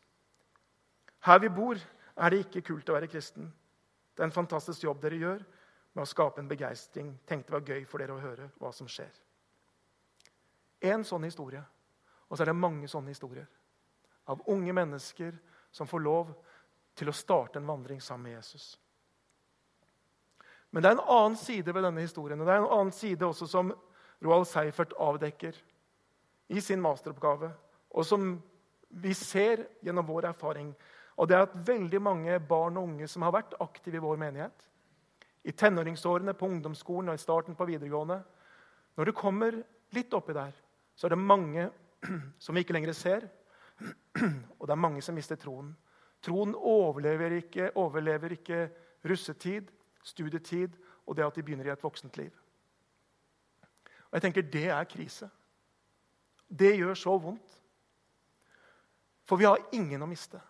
Her 1.26 1.38
vi 1.42 1.48
bor, 1.48 1.78
er 2.18 2.30
det 2.30 2.44
ikke 2.44 2.64
kult 2.70 2.88
å 2.90 2.96
være 2.96 3.10
kristen. 3.10 3.48
Det 4.14 4.22
er 4.22 4.28
en 4.28 4.34
fantastisk 4.34 4.82
jobb 4.82 5.00
dere 5.02 5.18
gjør 5.18 5.42
med 5.94 6.02
å 6.02 6.08
skape 6.08 6.42
en 6.42 6.50
begeistring. 6.50 7.12
Tenkte 7.26 7.52
det 7.52 7.58
var 7.58 7.74
gøy 7.74 7.84
for 7.86 8.02
dere 8.02 8.16
å 8.16 8.22
høre 8.22 8.50
hva 8.58 8.72
som 8.74 8.88
skjer. 8.90 9.12
Én 10.82 11.04
sånn 11.06 11.26
historie, 11.26 11.62
og 12.28 12.36
så 12.36 12.44
er 12.44 12.52
det 12.52 12.58
mange 12.58 12.90
sånne 12.90 13.10
historier. 13.10 13.46
Av 14.30 14.42
unge 14.50 14.74
mennesker 14.74 15.38
som 15.74 15.88
får 15.90 16.04
lov 16.04 16.34
til 16.98 17.10
å 17.10 17.16
starte 17.16 17.58
en 17.58 17.66
vandring 17.66 18.02
sammen 18.02 18.28
med 18.28 18.38
Jesus. 18.38 18.76
Men 20.70 20.82
det 20.82 20.90
er 20.90 20.98
en 20.98 21.08
annen 21.14 21.38
side 21.40 21.72
ved 21.72 21.86
denne 21.86 22.04
historien, 22.04 22.40
og 22.40 22.46
det 22.46 22.54
er 22.54 22.62
en 22.62 22.74
annen 22.76 22.92
side 22.92 23.24
også 23.24 23.48
som 23.48 23.72
Roald 24.24 24.46
Seifert 24.50 24.92
avdekker 25.00 25.56
i 26.52 26.60
sin 26.60 26.82
masteroppgave, 26.82 27.50
og 27.90 28.06
som 28.06 28.34
vi 28.88 29.14
ser 29.14 29.66
gjennom 29.84 30.06
vår 30.08 30.30
erfaring 30.30 30.72
og 31.18 31.26
det 31.26 31.34
er 31.34 31.46
at 31.48 31.56
veldig 31.66 32.00
mange 32.02 32.38
barn 32.46 32.78
og 32.78 32.86
unge 32.86 33.08
som 33.10 33.24
har 33.26 33.34
vært 33.34 33.56
aktive 33.60 33.98
i 33.98 34.02
vår 34.02 34.20
menighet, 34.20 34.68
i 35.44 35.52
tenåringsårene, 35.52 36.34
på 36.34 36.46
ungdomsskolen 36.46 37.10
og 37.10 37.18
i 37.18 37.22
starten 37.22 37.56
på 37.56 37.66
videregående 37.66 38.22
Når 38.96 39.04
du 39.04 39.12
kommer 39.12 39.54
litt 39.94 40.14
oppi 40.14 40.34
der, 40.34 40.52
så 40.94 41.06
er 41.06 41.14
det 41.14 41.18
mange 41.18 41.70
som 42.38 42.54
vi 42.54 42.60
ikke 42.60 42.74
lenger 42.74 42.92
ser. 42.92 43.28
Og 44.58 44.66
det 44.66 44.74
er 44.74 44.82
mange 44.82 45.02
som 45.02 45.14
mister 45.14 45.38
troen. 45.38 45.70
Troen 46.22 46.54
overlever 46.54 47.36
ikke, 47.38 47.70
overlever 47.78 48.34
ikke 48.34 48.68
russetid, 49.06 49.70
studietid 50.02 50.74
og 51.06 51.16
det 51.16 51.24
at 51.24 51.38
de 51.38 51.42
begynner 51.42 51.70
i 51.70 51.72
et 51.72 51.82
voksent 51.82 52.18
liv. 52.18 52.32
Og 54.08 54.18
jeg 54.18 54.22
tenker 54.22 54.42
Det 54.42 54.66
er 54.66 54.84
krise. 54.84 55.30
Det 56.48 56.76
gjør 56.76 56.94
så 56.94 57.18
vondt. 57.18 57.58
For 59.24 59.36
vi 59.36 59.44
har 59.44 59.60
ingen 59.72 60.02
å 60.02 60.08
miste. 60.08 60.40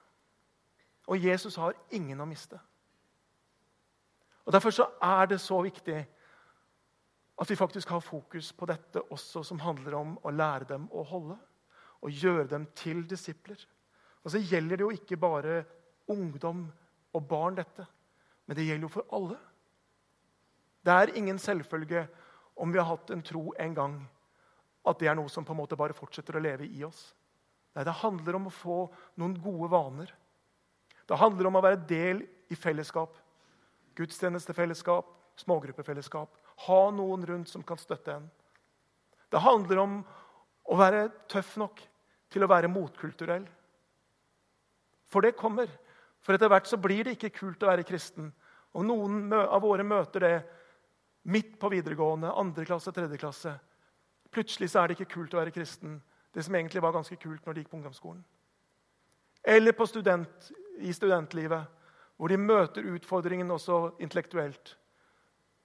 Og 1.09 1.25
Jesus 1.25 1.57
har 1.57 1.77
ingen 1.91 2.21
å 2.21 2.29
miste. 2.29 2.59
Og 4.45 4.53
Derfor 4.53 4.73
så 4.73 4.87
er 5.05 5.29
det 5.29 5.41
så 5.41 5.61
viktig 5.65 5.99
at 7.39 7.51
vi 7.51 7.57
faktisk 7.57 7.89
har 7.93 8.01
fokus 8.01 8.53
på 8.53 8.67
dette 8.67 9.03
også, 9.13 9.43
som 9.45 9.61
handler 9.63 9.95
om 9.95 10.15
å 10.25 10.33
lære 10.33 10.69
dem 10.73 10.89
å 10.91 11.05
holde. 11.07 11.37
Og 12.03 12.15
gjøre 12.15 12.47
dem 12.51 12.67
til 12.77 13.03
disipler. 13.09 13.61
Og 14.25 14.33
så 14.33 14.41
gjelder 14.43 14.77
det 14.77 14.87
jo 14.87 14.95
ikke 14.95 15.17
bare 15.21 15.63
ungdom 16.09 16.67
og 17.15 17.29
barn, 17.29 17.57
dette. 17.59 17.87
Men 18.47 18.57
det 18.57 18.67
gjelder 18.67 18.89
jo 18.89 18.93
for 18.93 19.15
alle. 19.15 19.39
Det 20.85 20.95
er 20.95 21.17
ingen 21.17 21.39
selvfølge 21.39 22.07
om 22.57 22.73
vi 22.73 22.81
har 22.81 22.89
hatt 22.89 23.11
en 23.15 23.23
tro 23.23 23.53
en 23.59 23.75
gang, 23.75 23.99
at 24.89 24.99
det 25.01 25.09
er 25.11 25.17
noe 25.19 25.29
som 25.29 25.45
på 25.45 25.53
en 25.53 25.61
måte 25.61 25.77
bare 25.79 25.97
fortsetter 25.97 26.39
å 26.39 26.43
leve 26.43 26.67
i 26.67 26.85
oss. 26.85 27.13
Nei, 27.77 27.85
Det 27.85 28.01
handler 28.01 28.37
om 28.37 28.49
å 28.49 28.55
få 28.55 28.79
noen 29.21 29.37
gode 29.43 29.71
vaner 29.71 30.15
det 31.09 31.17
handler 31.17 31.49
om 31.49 31.57
å 31.59 31.65
være 31.65 31.81
del 31.89 32.23
i 32.53 32.57
fellesskap. 32.59 33.15
Gudstjenestefellesskap, 33.97 35.09
smågruppefellesskap. 35.41 36.35
Ha 36.67 36.81
noen 36.95 37.25
rundt 37.27 37.51
som 37.51 37.65
kan 37.65 37.81
støtte 37.81 38.19
en. 38.19 38.27
Det 39.29 39.41
handler 39.45 39.81
om 39.83 39.99
å 40.69 40.77
være 40.77 41.09
tøff 41.31 41.57
nok 41.61 41.81
til 42.33 42.45
å 42.45 42.51
være 42.51 42.71
motkulturell. 42.73 43.47
For 45.09 45.25
det 45.25 45.37
kommer. 45.39 45.71
For 46.21 46.37
etter 46.37 46.51
hvert 46.53 46.69
så 46.69 46.77
blir 46.81 47.07
det 47.07 47.17
ikke 47.17 47.33
kult 47.39 47.65
å 47.65 47.71
være 47.71 47.87
kristen. 47.89 48.29
Og 48.77 48.85
noen 48.85 49.33
av 49.33 49.63
våre 49.65 49.87
møter 49.87 50.25
det 50.25 50.35
midt 51.29 51.57
på 51.61 51.71
videregående, 51.73 52.33
andre 52.37 52.67
klasse, 52.69 52.93
tredje 52.93 53.21
klasse. 53.21 53.55
Plutselig 54.33 54.71
så 54.73 54.83
er 54.83 54.89
det 54.89 54.99
ikke 54.99 55.15
kult 55.15 55.35
å 55.35 55.41
være 55.41 55.55
kristen. 55.57 55.97
Det 56.35 56.45
som 56.45 56.57
egentlig 56.57 56.83
var 56.85 56.93
ganske 56.97 57.17
kult 57.21 57.47
når 57.47 57.57
de 57.57 57.65
gikk 57.65 57.73
på 57.73 57.79
ungdomsskolen. 57.81 58.21
Eller 59.49 59.73
på 59.73 59.87
student, 59.89 60.51
i 60.79 60.93
studentlivet, 60.93 61.67
hvor 62.17 62.29
de 62.31 62.39
møter 62.41 62.87
utfordringen 62.95 63.51
også 63.51 63.95
intellektuelt. 64.03 64.75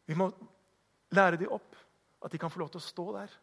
Vi 0.06 0.17
må 0.17 0.30
lære 1.13 1.39
dem 1.41 1.54
opp 1.54 1.76
at 2.23 2.32
de 2.32 2.39
kan 2.39 2.52
få 2.52 2.62
lov 2.62 2.71
til 2.73 2.82
å 2.82 2.88
stå 2.88 3.06
der. 3.17 3.34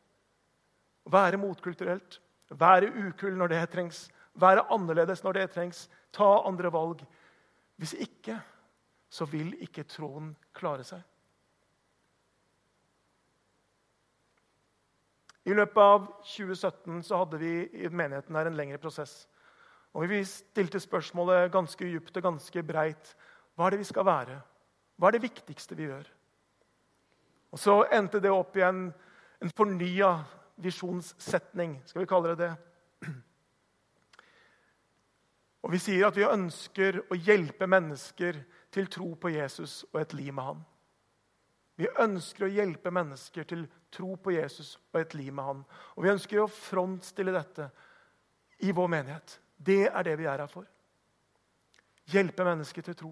Være 1.11 1.41
motkulturelt, 1.41 2.21
være 2.51 2.91
ukull 3.09 3.37
når 3.39 3.53
det 3.53 3.63
trengs, 3.73 4.05
være 4.41 4.67
annerledes 4.73 5.25
når 5.25 5.39
det 5.39 5.51
trengs, 5.55 5.89
ta 6.13 6.29
andre 6.47 6.73
valg. 6.73 7.03
Hvis 7.81 7.95
ikke, 7.99 8.39
så 9.11 9.27
vil 9.27 9.55
ikke 9.65 9.89
troen 9.91 10.35
klare 10.55 10.87
seg. 10.87 11.03
I 15.49 15.55
løpet 15.57 15.81
av 15.83 16.05
2017 16.29 17.03
så 17.09 17.23
hadde 17.23 17.39
vi 17.41 17.53
i 17.81 17.89
menigheten 17.89 18.37
her 18.37 18.51
en 18.51 18.59
lengre 18.59 18.79
prosess. 18.79 19.25
Og 19.95 20.09
Vi 20.09 20.25
stilte 20.25 20.81
spørsmålet 20.81 21.53
ganske 21.53 21.85
dypt 21.85 22.17
og 22.17 22.23
ganske 22.23 22.63
breit. 22.63 23.15
Hva 23.55 23.67
er 23.67 23.71
det 23.71 23.83
vi 23.83 23.91
skal 23.91 24.07
være? 24.07 24.41
Hva 24.97 25.09
er 25.09 25.17
det 25.17 25.23
viktigste 25.23 25.77
vi 25.77 25.89
gjør? 25.89 26.07
Og 27.51 27.59
Så 27.59 27.85
endte 27.93 28.21
det 28.21 28.31
opp 28.31 28.57
i 28.57 28.63
en, 28.63 28.93
en 29.43 29.51
fornya 29.51 30.13
visjonssetning, 30.61 31.81
skal 31.87 32.03
vi 32.03 32.07
kalle 32.07 32.35
det 32.35 32.39
det. 32.45 33.13
Og 35.63 35.73
Vi 35.73 35.79
sier 35.79 36.07
at 36.07 36.17
vi 36.17 36.25
ønsker 36.25 37.03
å 37.11 37.19
hjelpe 37.19 37.67
mennesker 37.67 38.39
til 38.73 38.87
tro 38.87 39.15
på 39.21 39.33
Jesus 39.35 39.85
og 39.93 40.01
et 40.01 40.15
liv 40.15 40.33
med 40.33 40.47
han. 40.47 40.63
Vi 41.81 41.89
ønsker 42.01 42.45
å 42.47 42.53
hjelpe 42.53 42.93
mennesker 42.93 43.47
til 43.49 43.67
tro 43.93 44.15
på 44.21 44.35
Jesus 44.35 44.75
og 44.93 45.01
et 45.01 45.15
liv 45.17 45.33
med 45.33 45.45
han. 45.45 45.63
Og 45.97 46.05
vi 46.05 46.13
ønsker 46.13 46.43
å 46.43 46.51
frontstille 46.53 47.33
dette 47.33 47.71
i 48.65 48.73
vår 48.77 48.91
menighet. 48.93 49.39
Det 49.61 49.87
er 49.89 50.07
det 50.07 50.17
vi 50.19 50.29
er 50.29 50.41
her 50.41 50.51
for. 50.51 50.65
Hjelpe 52.11 52.45
mennesker 52.47 52.83
til 52.83 52.97
tro. 52.97 53.11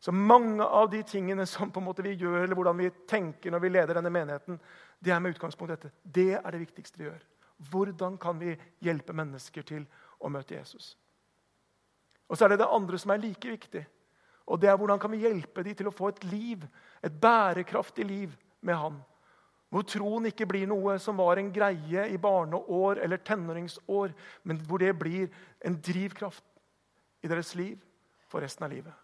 Så 0.00 0.12
mange 0.12 0.64
av 0.64 0.88
de 0.90 1.02
tingene 1.04 1.44
som 1.46 1.68
på 1.70 1.80
en 1.80 1.84
måte 1.90 2.02
vi 2.02 2.14
gjør, 2.16 2.42
eller 2.42 2.56
hvordan 2.56 2.78
vi 2.78 2.88
tenker 3.08 3.52
når 3.52 3.60
vi 3.60 3.72
leder 3.74 3.98
denne 3.98 4.12
menigheten, 4.12 4.56
det 4.98 5.12
er 5.12 5.20
med 5.20 5.34
utgangspunkt 5.36 5.74
i 5.74 5.76
dette. 5.76 5.92
Det 6.02 6.32
er 6.38 6.50
det 6.50 6.62
viktigste 6.62 6.98
vi 6.98 7.04
gjør. 7.10 7.20
Hvordan 7.70 8.16
kan 8.18 8.40
vi 8.40 8.54
hjelpe 8.80 9.12
mennesker 9.12 9.66
til 9.68 9.84
å 10.16 10.30
møte 10.32 10.56
Jesus? 10.56 10.94
Og 12.30 12.38
så 12.38 12.46
er 12.46 12.54
det 12.54 12.62
det 12.62 12.70
andre 12.72 12.98
som 12.98 13.12
er 13.12 13.20
like 13.20 13.52
viktig. 13.52 13.84
Og 14.48 14.60
det 14.62 14.70
er 14.70 14.78
hvordan 14.80 14.98
kan 15.02 15.12
vi 15.12 15.20
hjelpe 15.26 15.62
dem 15.66 15.76
til 15.76 15.90
å 15.90 15.94
få 15.94 16.14
et 16.14 16.24
liv, 16.30 16.64
et 17.04 17.20
bærekraftig 17.20 18.06
liv 18.08 18.32
med 18.64 18.80
Han. 18.80 18.96
Hvor 19.70 19.84
troen 19.86 20.26
ikke 20.26 20.48
blir 20.50 20.66
noe 20.66 20.96
som 20.98 21.18
var 21.20 21.38
en 21.38 21.52
greie 21.54 22.08
i 22.10 22.18
barneår 22.18 22.98
eller 23.04 23.22
tenåringsår, 23.22 24.14
men 24.42 24.58
hvor 24.66 24.82
det 24.82 24.90
blir 24.98 25.28
en 25.66 25.76
drivkraft 25.78 26.44
i 27.22 27.30
deres 27.30 27.54
liv 27.54 27.78
for 28.30 28.42
resten 28.42 28.66
av 28.66 28.72
livet. 28.74 28.94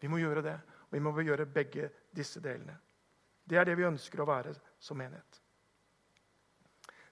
Vi 0.00 0.08
må 0.08 0.18
gjøre 0.22 0.42
det, 0.44 0.56
og 0.88 0.96
vi 0.96 1.04
må 1.04 1.12
gjøre 1.20 1.46
begge 1.46 1.90
disse 2.16 2.40
delene. 2.40 2.78
Det 3.44 3.58
er 3.58 3.68
det 3.68 3.76
vi 3.76 3.86
ønsker 3.86 4.22
å 4.22 4.28
være 4.28 4.54
som 4.80 4.96
menighet. 4.98 5.40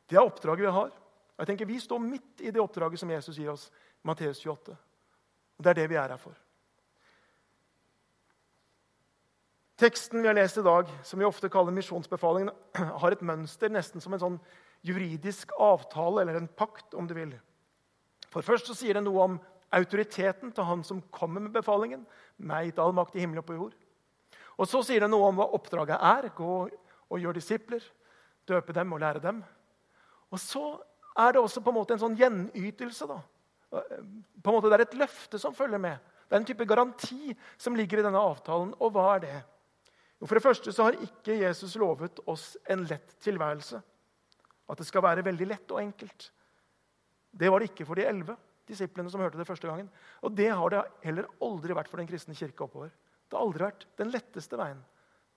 Det 0.09 0.17
er 0.17 0.25
oppdraget 0.25 0.67
vi 0.67 0.75
har. 0.75 0.91
Jeg 1.41 1.49
tenker 1.49 1.67
Vi 1.67 1.81
står 1.81 1.99
midt 2.03 2.41
i 2.41 2.51
det 2.51 2.61
oppdraget 2.61 3.01
som 3.01 3.11
Jesus 3.11 3.39
gir 3.39 3.53
oss. 3.53 3.71
Matteus 4.03 4.41
28. 4.41 4.77
Og 5.57 5.65
Det 5.65 5.71
er 5.71 5.79
det 5.83 5.89
vi 5.93 5.97
er 6.01 6.09
her 6.09 6.21
for. 6.21 6.35
Teksten 9.81 10.21
vi 10.21 10.29
har 10.29 10.37
lest 10.37 10.59
i 10.61 10.63
dag, 10.63 10.89
som 11.03 11.19
vi 11.19 11.25
ofte 11.25 11.49
kaller 11.49 11.73
misjonsbefalingen, 11.73 12.51
har 13.01 13.15
et 13.15 13.23
mønster 13.25 13.71
nesten 13.73 14.03
som 14.05 14.13
en 14.13 14.21
sånn 14.21 14.41
juridisk 14.85 15.55
avtale, 15.57 16.21
eller 16.21 16.37
en 16.37 16.49
pakt, 16.53 16.93
om 16.93 17.07
du 17.09 17.15
vil. 17.17 17.31
For 18.29 18.45
Først 18.45 18.69
så 18.69 18.77
sier 18.77 18.99
det 18.99 19.05
noe 19.07 19.23
om 19.25 19.39
autoriteten 19.73 20.53
til 20.53 20.67
han 20.69 20.83
som 20.85 21.01
kommer 21.15 21.41
med 21.41 21.55
befalingen. 21.55 22.03
Meg 22.37 22.75
til 22.75 22.85
all 22.85 22.93
makt 22.97 23.17
i 23.17 23.23
himmelen 23.23 23.41
og 23.41 23.49
på 23.49 23.57
jord. 23.57 23.79
Og 24.61 24.69
Så 24.69 24.83
sier 24.85 25.01
det 25.01 25.09
noe 25.11 25.31
om 25.31 25.41
hva 25.41 25.47
oppdraget 25.57 25.97
er. 25.97 26.29
Gå 26.37 26.57
og 26.69 27.23
gjør 27.23 27.39
disipler. 27.39 27.85
Døpe 28.49 28.75
dem 28.77 28.93
og 28.93 29.01
lære 29.01 29.23
dem. 29.25 29.39
Og 30.29 30.43
så 30.43 30.65
er 31.17 31.33
det 31.33 31.41
også 31.41 31.63
på 31.65 31.73
en 31.73 31.79
måte 31.79 31.97
en 31.97 32.03
sånn 32.03 32.19
gjenytelse. 32.19 33.09
da. 33.09 33.23
På 33.71 34.53
en 34.53 34.59
måte 34.59 34.69
Det 34.69 34.77
er 34.77 34.85
et 34.85 34.99
løfte 35.07 35.41
som 35.41 35.57
følger 35.57 35.81
med. 35.81 35.97
Det 36.29 36.37
er 36.37 36.41
en 36.43 36.51
type 36.53 36.69
garanti 36.69 37.33
som 37.57 37.75
ligger 37.75 37.99
i 37.99 38.05
denne 38.05 38.21
avtalen. 38.21 38.75
Og 38.79 38.93
hva 38.93 39.15
er 39.17 39.25
det? 39.25 39.41
For 40.21 40.37
det 40.37 40.45
første 40.45 40.73
så 40.75 40.87
har 40.87 40.99
ikke 41.01 41.39
Jesus 41.41 41.79
lovet 41.81 42.21
oss 42.29 42.53
en 42.69 42.85
lett 42.89 43.15
tilværelse. 43.25 43.81
At 44.71 44.79
det 44.79 44.87
skal 44.87 45.05
være 45.05 45.25
veldig 45.25 45.49
lett 45.49 45.73
og 45.73 45.81
enkelt. 45.81 46.29
Det 47.31 47.51
var 47.51 47.63
det 47.63 47.71
ikke 47.71 47.87
for 47.89 47.99
de 47.99 48.07
elleve 48.09 48.37
disiplene 48.69 49.11
som 49.11 49.23
hørte 49.23 49.41
det 49.41 49.49
første 49.49 49.67
gangen. 49.67 49.89
Og 50.23 50.35
det 50.37 50.51
har 50.53 50.75
det 50.75 50.83
heller 51.07 51.29
aldri 51.43 51.77
vært 51.77 51.91
for 51.91 52.03
den 52.03 52.11
kristne 52.11 52.37
kirke 52.37 52.67
oppover. 52.67 52.93
Det 53.31 53.39
har 53.39 53.47
aldri 53.47 53.65
vært 53.65 53.87
den 53.99 54.13
letteste 54.13 54.59
veien. 54.61 54.83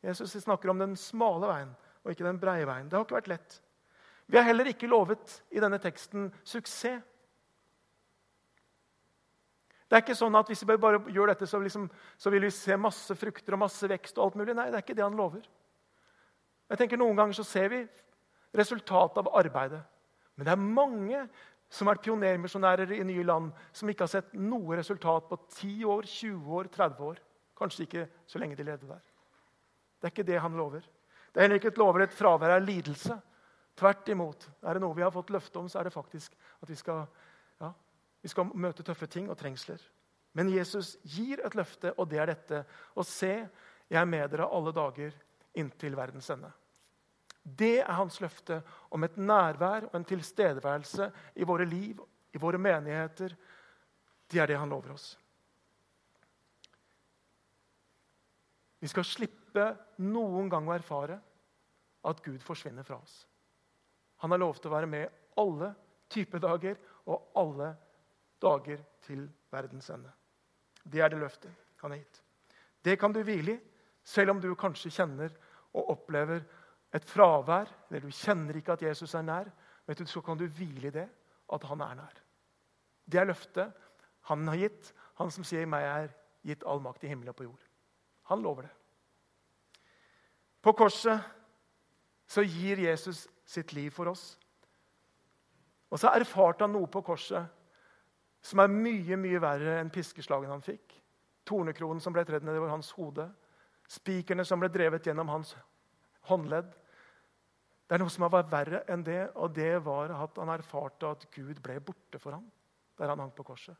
Jesus 0.03 0.35
snakker 0.43 0.73
om 0.73 0.81
den 0.81 0.97
smale 0.99 1.47
veien 1.47 1.71
og 2.03 2.11
ikke 2.11 2.27
den 2.27 2.41
breie 2.41 2.67
veien. 2.67 2.89
Det 2.89 2.97
har 2.97 3.05
ikke 3.07 3.21
vært 3.21 3.31
lett. 3.31 3.57
Vi 4.27 4.37
har 4.39 4.47
heller 4.47 4.67
ikke 4.67 4.89
lovet 4.91 5.39
i 5.53 5.61
denne 5.63 5.79
teksten 5.79 6.27
suksess. 6.43 7.03
Det 9.93 9.99
er 9.99 10.01
ikke 10.07 10.17
sånn 10.17 10.33
at 10.33 10.47
Hvis 10.49 10.63
vi 10.65 10.73
bare 10.81 10.97
gjør 11.13 11.29
dette, 11.29 11.45
så, 11.45 11.59
liksom, 11.61 11.83
så 12.17 12.31
vil 12.33 12.47
vi 12.47 12.49
se 12.49 12.73
masse 12.81 13.13
frukter 13.13 13.53
og 13.53 13.59
masse 13.61 13.85
vekst. 13.85 14.17
og 14.17 14.23
alt 14.25 14.39
mulig. 14.39 14.55
Nei, 14.57 14.71
det 14.73 14.79
er 14.79 14.81
ikke 14.81 14.95
det 14.97 15.05
han 15.05 15.19
lover. 15.19 15.43
Jeg 16.71 16.79
tenker 16.79 16.97
Noen 16.97 17.19
ganger 17.19 17.37
så 17.37 17.45
ser 17.45 17.69
vi 17.69 17.83
resultatet 18.57 19.19
av 19.21 19.29
arbeidet. 19.37 19.83
Men 20.33 20.47
det 20.47 20.55
er 20.55 20.63
mange 20.79 21.21
som 21.69 21.91
vært 21.91 22.01
pionermisjonærer 22.07 22.95
i 22.97 23.03
nye 23.05 23.27
land, 23.27 23.53
som 23.69 23.89
ikke 23.89 24.07
har 24.07 24.13
sett 24.15 24.33
noe 24.33 24.79
resultat 24.81 25.29
på 25.29 25.37
10 25.59 25.85
år, 25.85 26.09
20 26.09 26.57
år, 26.57 26.73
30 26.73 27.05
år. 27.11 27.21
Kanskje 27.61 27.85
ikke 27.85 28.09
så 28.25 28.41
lenge 28.41 28.57
de 28.57 28.65
levde 28.65 28.89
der. 28.89 29.05
Det 30.01 30.09
er 30.09 30.15
ikke 30.15 30.29
det 30.31 30.41
han 30.41 30.57
lover. 30.57 30.81
Det 30.81 31.37
er 31.37 31.45
heller 31.45 31.61
ikke 31.61 31.75
et 31.75 31.81
lover 31.85 32.07
et 32.07 32.17
fravær 32.17 32.57
av 32.57 32.65
lidelse. 32.65 33.21
Tvert 33.77 34.09
imot. 34.09 34.49
Er 34.65 34.73
det 34.73 34.81
noe 34.81 34.97
vi 34.97 35.05
har 35.05 35.13
fått 35.13 35.29
løfte 35.29 35.61
om, 35.61 35.69
så 35.69 35.79
er 35.79 35.85
det 35.85 35.93
faktisk 35.93 36.33
at 36.65 36.69
vi 36.69 36.81
skal, 36.81 37.05
ja, 37.61 37.75
vi 38.23 38.31
skal 38.31 38.49
møte 38.55 38.85
tøffe 38.87 39.07
ting 39.11 39.27
og 39.29 39.37
trengsler. 39.37 39.81
Men 40.33 40.49
Jesus 40.49 40.95
gir 41.03 41.43
et 41.45 41.55
løfte, 41.55 41.91
og 41.99 42.07
det 42.09 42.21
er 42.21 42.31
dette. 42.31 42.63
Og 42.95 43.05
se, 43.05 43.33
jeg 43.91 43.99
er 43.99 44.09
med 44.09 44.31
dere 44.31 44.47
alle 44.49 44.73
dager 44.73 45.13
inntil 45.59 45.97
verdens 45.97 46.29
ende. 46.33 46.49
Det 47.43 47.81
er 47.83 47.97
hans 47.97 48.21
løfte 48.23 48.61
om 48.95 49.03
et 49.03 49.17
nærvær 49.19 49.89
og 49.89 49.97
en 49.99 50.07
tilstedeværelse 50.07 51.09
i 51.35 51.45
våre 51.45 51.67
liv, 51.67 51.99
i 52.33 52.39
våre 52.39 52.57
menigheter. 52.57 53.35
Det 54.31 54.39
er 54.39 54.47
det 54.49 54.57
han 54.57 54.71
lover 54.71 54.95
oss. 54.95 55.11
Vi 58.79 58.89
skal 58.91 59.05
slippe 59.07 59.67
noen 60.03 60.49
gang 60.51 60.65
å 60.67 60.75
erfare 60.75 61.19
at 62.03 62.23
Gud 62.23 62.41
forsvinner 62.43 62.83
fra 62.87 62.97
oss. 62.99 63.21
Han 64.23 64.31
har 64.31 64.41
lovt 64.41 64.65
å 64.67 64.71
være 64.71 64.87
med 64.87 65.11
alle 65.39 65.73
typer 66.11 66.41
dager 66.43 66.79
og 67.07 67.35
alle 67.39 67.73
dager 68.43 68.81
til 69.05 69.25
verdens 69.51 69.89
ende. 69.93 70.11
Det 70.83 71.01
er 71.01 71.09
det 71.09 71.21
løftet 71.21 71.51
han 71.81 71.91
har 71.91 72.01
gitt. 72.01 72.21
Det 72.83 72.97
kan 72.99 73.13
du 73.13 73.21
hvile 73.23 73.55
i, 73.55 73.61
selv 74.03 74.33
om 74.33 74.41
du 74.43 74.49
kanskje 74.59 74.91
kjenner 74.91 75.31
og 75.73 75.93
opplever 75.95 76.43
et 76.93 77.05
fravær, 77.07 77.69
eller 77.89 78.03
du 78.03 78.11
kjenner 78.11 78.57
ikke 78.59 78.75
at 78.75 78.83
Jesus 78.83 79.13
er 79.15 79.23
nær, 79.23 79.47
du, 79.87 80.05
så 80.05 80.21
kan 80.21 80.37
du 80.37 80.45
hvile 80.47 80.87
i 80.87 80.95
det, 80.95 81.07
at 81.53 81.63
han 81.67 81.81
er 81.81 81.95
nær. 81.95 82.19
Det 83.05 83.19
er 83.19 83.27
løftet 83.27 83.71
han 84.29 84.47
har 84.47 84.55
gitt, 84.55 84.93
han 85.19 85.31
som 85.31 85.43
sier 85.43 85.65
'meg 85.65 85.83
er 85.83 86.13
gitt 86.43 86.63
all 86.63 86.79
makt 86.79 87.03
i 87.03 87.07
himmelen 87.07 87.29
og 87.29 87.35
på 87.35 87.43
jord'. 87.43 87.67
Han 88.23 88.41
lover 88.41 88.61
det. 88.61 88.71
På 90.61 90.71
korset 90.71 91.19
så 92.27 92.41
gir 92.41 92.79
Jesus 92.79 93.27
sitt 93.45 93.73
liv 93.73 93.91
for 93.91 94.05
oss. 94.05 94.39
Og 95.89 95.99
så 95.99 96.07
erfarte 96.07 96.63
han 96.63 96.71
noe 96.71 96.87
på 96.87 97.01
korset 97.01 97.45
som 98.43 98.59
er 98.59 98.71
mye 98.71 99.17
mye 99.19 99.39
verre 99.41 99.77
enn 99.79 99.91
piskeslagen 99.93 100.51
han 100.51 100.63
fikk. 100.63 100.97
Tornekronen 101.47 102.01
som 102.03 102.15
ble 102.15 102.25
tredd 102.27 102.45
nedover 102.47 102.71
hans 102.73 102.91
hode. 102.97 103.27
Spikerne 103.89 104.45
som 104.47 104.59
ble 104.59 104.69
drevet 104.71 105.07
gjennom 105.07 105.31
hans 105.31 105.53
håndledd. 106.27 106.71
Det 107.87 107.95
er 107.95 108.03
noe 108.03 108.11
som 108.11 108.25
var 108.27 108.47
verre 108.51 108.83
enn 108.91 109.03
det, 109.05 109.21
og 109.35 109.55
det 109.55 109.77
var 109.85 110.11
at 110.15 110.37
han 110.39 110.51
erfarte 110.53 111.09
at 111.15 111.25
Gud 111.35 111.59
ble 111.63 111.79
borte 111.83 112.19
for 112.19 112.35
ham 112.35 112.45
der 112.99 113.09
han 113.09 113.19
hang 113.23 113.31
på 113.33 113.45
korset. 113.47 113.75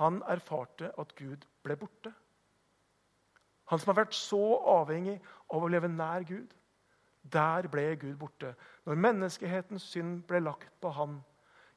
Han 0.00 0.20
erfarte 0.30 0.90
at 0.98 1.14
Gud 1.18 1.44
ble 1.62 1.76
borte. 1.78 2.12
Han 3.70 3.78
som 3.78 3.92
har 3.92 4.00
vært 4.04 4.16
så 4.16 4.40
avhengig 4.78 5.18
av 5.52 5.62
å 5.62 5.70
leve 5.70 5.90
nær 5.90 6.24
Gud. 6.26 6.54
Der 7.22 7.68
ble 7.70 7.90
Gud 8.00 8.16
borte. 8.18 8.54
Når 8.86 9.02
menneskehetens 9.04 9.86
synd 9.92 10.22
ble 10.28 10.40
lagt 10.42 10.72
på 10.80 10.90
han, 10.96 11.18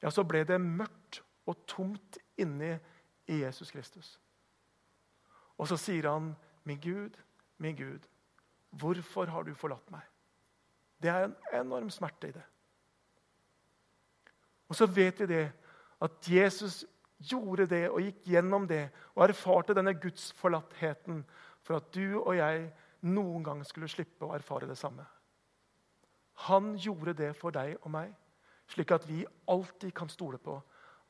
ja, 0.02 0.10
så 0.10 0.24
ble 0.26 0.44
det 0.48 0.62
mørkt 0.62 1.22
og 1.52 1.66
tomt 1.68 2.18
inni 2.40 2.72
i 3.28 3.42
Jesus 3.44 3.72
Kristus. 3.72 4.16
Og 5.58 5.68
så 5.68 5.78
sier 5.78 6.10
han, 6.10 6.36
'Min 6.64 6.80
Gud, 6.80 7.18
min 7.58 7.76
Gud, 7.76 8.08
hvorfor 8.70 9.26
har 9.26 9.44
du 9.44 9.54
forlatt 9.54 9.92
meg?' 9.92 10.08
Det 11.02 11.10
er 11.10 11.24
en 11.24 11.36
enorm 11.54 11.90
smerte 11.90 12.28
i 12.28 12.32
det. 12.32 12.44
Og 14.70 14.76
så 14.76 14.86
vet 14.86 15.20
vi 15.20 15.26
det, 15.26 15.52
at 16.02 16.12
Jesus 16.30 16.86
gjorde 17.18 17.66
det 17.66 17.90
og 17.90 18.02
gikk 18.02 18.22
gjennom 18.26 18.68
det 18.68 18.90
og 19.16 19.30
erfarte 19.30 19.74
denne 19.74 19.94
gudsforlattheten 19.94 21.26
for 21.62 21.76
at 21.76 21.94
du 21.94 22.22
og 22.22 22.36
jeg 22.38 22.74
noen 23.02 23.44
gang 23.44 23.66
skulle 23.66 23.90
slippe 23.90 24.26
å 24.26 24.34
erfare 24.34 24.68
det 24.68 24.78
samme. 24.78 25.06
Han 26.34 26.76
gjorde 26.78 27.14
det 27.14 27.36
for 27.36 27.52
deg 27.52 27.78
og 27.82 27.92
meg, 27.92 28.16
Slik 28.72 28.92
at 28.96 29.08
vi 29.10 29.26
alltid 29.52 29.92
kan 29.94 30.10
stole 30.10 30.38
på 30.38 30.56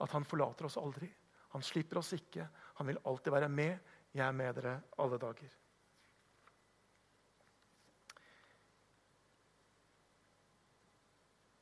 at 0.02 0.12
han 0.16 0.26
forlater 0.28 0.68
oss 0.68 0.80
aldri. 0.82 1.10
Han 1.54 1.64
slipper 1.64 2.00
oss 2.02 2.14
ikke. 2.16 2.48
Han 2.80 2.88
vil 2.90 3.02
alltid 3.06 3.34
være 3.34 3.50
med. 3.50 3.92
Jeg 4.12 4.26
er 4.28 4.36
med 4.36 4.56
dere 4.58 4.78
alle 5.00 5.20
dager. 5.22 5.58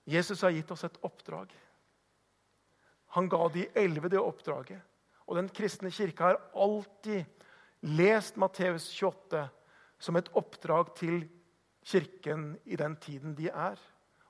Jesus 0.10 0.42
har 0.42 0.54
gitt 0.56 0.72
oss 0.74 0.88
et 0.88 0.98
oppdrag. 1.06 1.52
Han 3.14 3.30
ga 3.30 3.44
de 3.54 3.68
elleve 3.78 4.10
det 4.10 4.22
oppdraget. 4.22 4.82
Og 5.30 5.38
Den 5.38 5.50
kristne 5.54 5.92
kirke 5.94 6.26
har 6.26 6.40
alltid 6.58 7.26
lest 7.86 8.38
Matteus 8.42 8.88
28 8.90 9.44
som 10.02 10.18
et 10.18 10.32
oppdrag 10.34 10.96
til 10.98 11.22
kirken 11.86 12.56
i 12.66 12.76
den 12.80 12.96
tiden 12.98 13.36
de 13.38 13.50
er. 13.50 13.78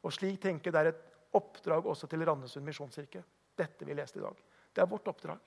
Og 0.03 0.14
slik 0.14 0.41
tenker 0.41 0.70
jeg 0.70 0.76
det 0.76 0.82
er 0.82 0.91
et 0.91 1.36
oppdrag 1.36 1.88
også 1.88 2.07
til 2.07 2.26
Randesund 2.28 2.66
misjonskirke. 2.66 3.24
Dette 3.60 3.88
vi 3.88 3.97
leste 3.97 4.20
i 4.20 4.24
dag. 4.24 4.39
Det 4.74 4.82
er 4.82 4.89
vårt 4.89 5.07
oppdrag. 5.12 5.41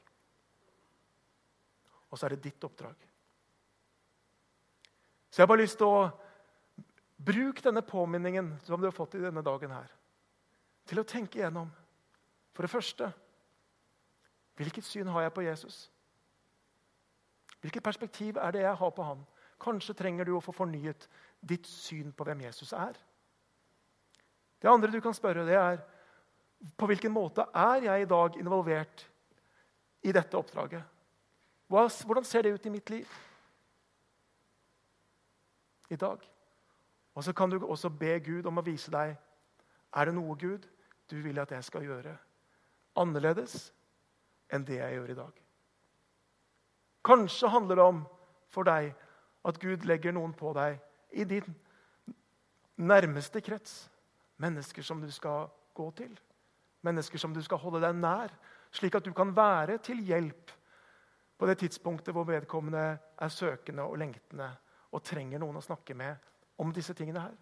Og 2.12 2.18
så 2.18 2.28
er 2.28 2.34
det 2.34 2.44
ditt 2.44 2.64
oppdrag. 2.68 3.08
Så 5.32 5.40
jeg 5.40 5.46
har 5.46 5.52
bare 5.54 5.64
lyst 5.64 5.78
til 5.80 5.88
å 5.88 6.10
bruke 7.22 7.64
denne 7.64 7.80
påminningen 7.86 8.50
som 8.66 8.80
du 8.80 8.88
har 8.88 8.96
fått 8.96 9.16
i 9.16 9.22
denne 9.22 9.44
dagen 9.44 9.72
her, 9.72 9.88
til 10.84 11.00
å 11.00 11.08
tenke 11.08 11.40
igjennom. 11.40 11.70
For 12.52 12.66
det 12.66 12.72
første 12.72 13.08
hvilket 14.60 14.84
syn 14.84 15.08
har 15.08 15.24
jeg 15.24 15.32
på 15.32 15.44
Jesus? 15.46 15.76
Hvilket 17.62 17.84
perspektiv 17.84 18.36
er 18.36 18.52
det 18.52 18.64
jeg 18.66 18.76
har 18.76 18.90
på 18.92 19.06
han? 19.06 19.22
Kanskje 19.62 19.96
trenger 19.96 20.26
du 20.26 20.34
å 20.36 20.42
få 20.42 20.52
fornyet 20.52 21.06
ditt 21.40 21.66
syn 21.66 22.12
på 22.12 22.26
hvem 22.26 22.44
Jesus 22.44 22.74
er. 22.76 22.98
Det 24.62 24.70
andre 24.70 24.90
du 24.92 25.00
kan 25.02 25.14
spørre, 25.14 25.46
det 25.46 25.56
er 25.56 25.80
på 26.76 26.86
hvilken 26.86 27.12
måte 27.12 27.46
er 27.54 27.88
jeg 27.88 28.02
i 28.02 28.08
dag 28.10 28.36
involvert 28.38 29.06
i 30.02 30.12
dette 30.12 30.38
oppdraget? 30.38 30.82
Hvordan 31.68 32.24
ser 32.24 32.42
det 32.42 32.52
ut 32.54 32.66
i 32.66 32.70
mitt 32.74 32.90
liv 32.90 33.08
i 35.90 35.96
dag? 35.96 36.18
Og 37.14 37.24
så 37.24 37.32
kan 37.32 37.50
du 37.50 37.58
også 37.66 37.88
be 37.88 38.18
Gud 38.24 38.46
om 38.46 38.58
å 38.58 38.66
vise 38.66 38.92
deg 38.92 39.16
er 39.92 40.08
det 40.08 40.14
noe 40.16 40.36
Gud 40.40 40.66
du 41.10 41.18
vil 41.20 41.38
at 41.42 41.50
jeg 41.52 41.64
skal 41.64 41.84
gjøre 41.84 42.14
annerledes 42.96 43.70
enn 44.52 44.64
det 44.68 44.78
jeg 44.78 44.96
gjør 44.96 45.12
i 45.12 45.18
dag. 45.18 45.32
Kanskje 47.04 47.50
handler 47.50 47.76
det 47.80 47.84
om 47.84 48.02
for 48.52 48.68
deg 48.68 48.92
at 49.48 49.58
Gud 49.60 49.86
legger 49.88 50.14
noen 50.14 50.34
på 50.36 50.52
deg 50.56 50.78
i 51.12 51.24
din 51.28 51.56
nærmeste 52.76 53.42
krets. 53.44 53.88
Mennesker 54.42 54.82
som 54.82 55.00
du 55.00 55.10
skal 55.12 55.48
gå 55.74 55.90
til. 55.96 56.12
Mennesker 56.82 57.18
som 57.18 57.34
du 57.34 57.42
skal 57.42 57.60
holde 57.62 57.82
deg 57.84 57.94
nær, 57.94 58.32
slik 58.74 58.96
at 58.98 59.06
du 59.06 59.12
kan 59.14 59.30
være 59.36 59.78
til 59.84 60.00
hjelp 60.02 60.52
på 61.38 61.46
det 61.46 61.58
tidspunktet 61.58 62.14
hvor 62.14 62.26
vedkommende 62.26 62.98
er 62.98 63.32
søkende 63.32 63.82
og 63.86 63.98
lengtende 63.98 64.48
og 64.92 65.02
trenger 65.02 65.40
noen 65.42 65.58
å 65.58 65.64
snakke 65.64 65.94
med 65.98 66.16
om 66.62 66.72
disse 66.74 66.94
tingene 66.94 67.24
her. 67.24 67.34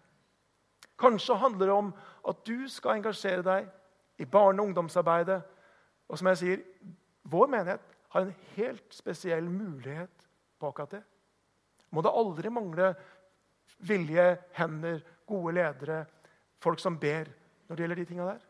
Kanskje 1.01 1.37
handler 1.37 1.69
det 1.69 1.75
om 1.75 1.91
at 2.29 2.43
du 2.47 2.67
skal 2.69 2.97
engasjere 2.97 3.45
deg 3.45 3.69
i 4.21 4.25
barne- 4.25 4.61
og 4.61 4.69
ungdomsarbeidet. 4.69 5.41
Og 6.09 6.17
som 6.17 6.29
jeg 6.31 6.37
sier, 6.41 6.63
vår 7.23 7.49
menighet 7.49 7.95
har 8.13 8.25
en 8.25 8.35
helt 8.55 8.93
spesiell 8.93 9.49
mulighet 9.49 10.27
på 10.59 10.69
akkurat 10.69 10.97
det. 10.97 11.03
Må 11.91 12.01
det 12.01 12.13
aldri 12.13 12.49
mangle 12.53 12.93
vilje, 13.87 14.37
hender, 14.57 15.01
gode 15.27 15.55
ledere, 15.57 16.05
folk 16.61 16.79
som 16.79 16.99
ber 16.99 17.31
når 17.67 17.75
det 17.75 17.83
gjelder 17.83 18.01
de 18.01 18.05
tinga 18.09 18.27
der? 18.33 18.47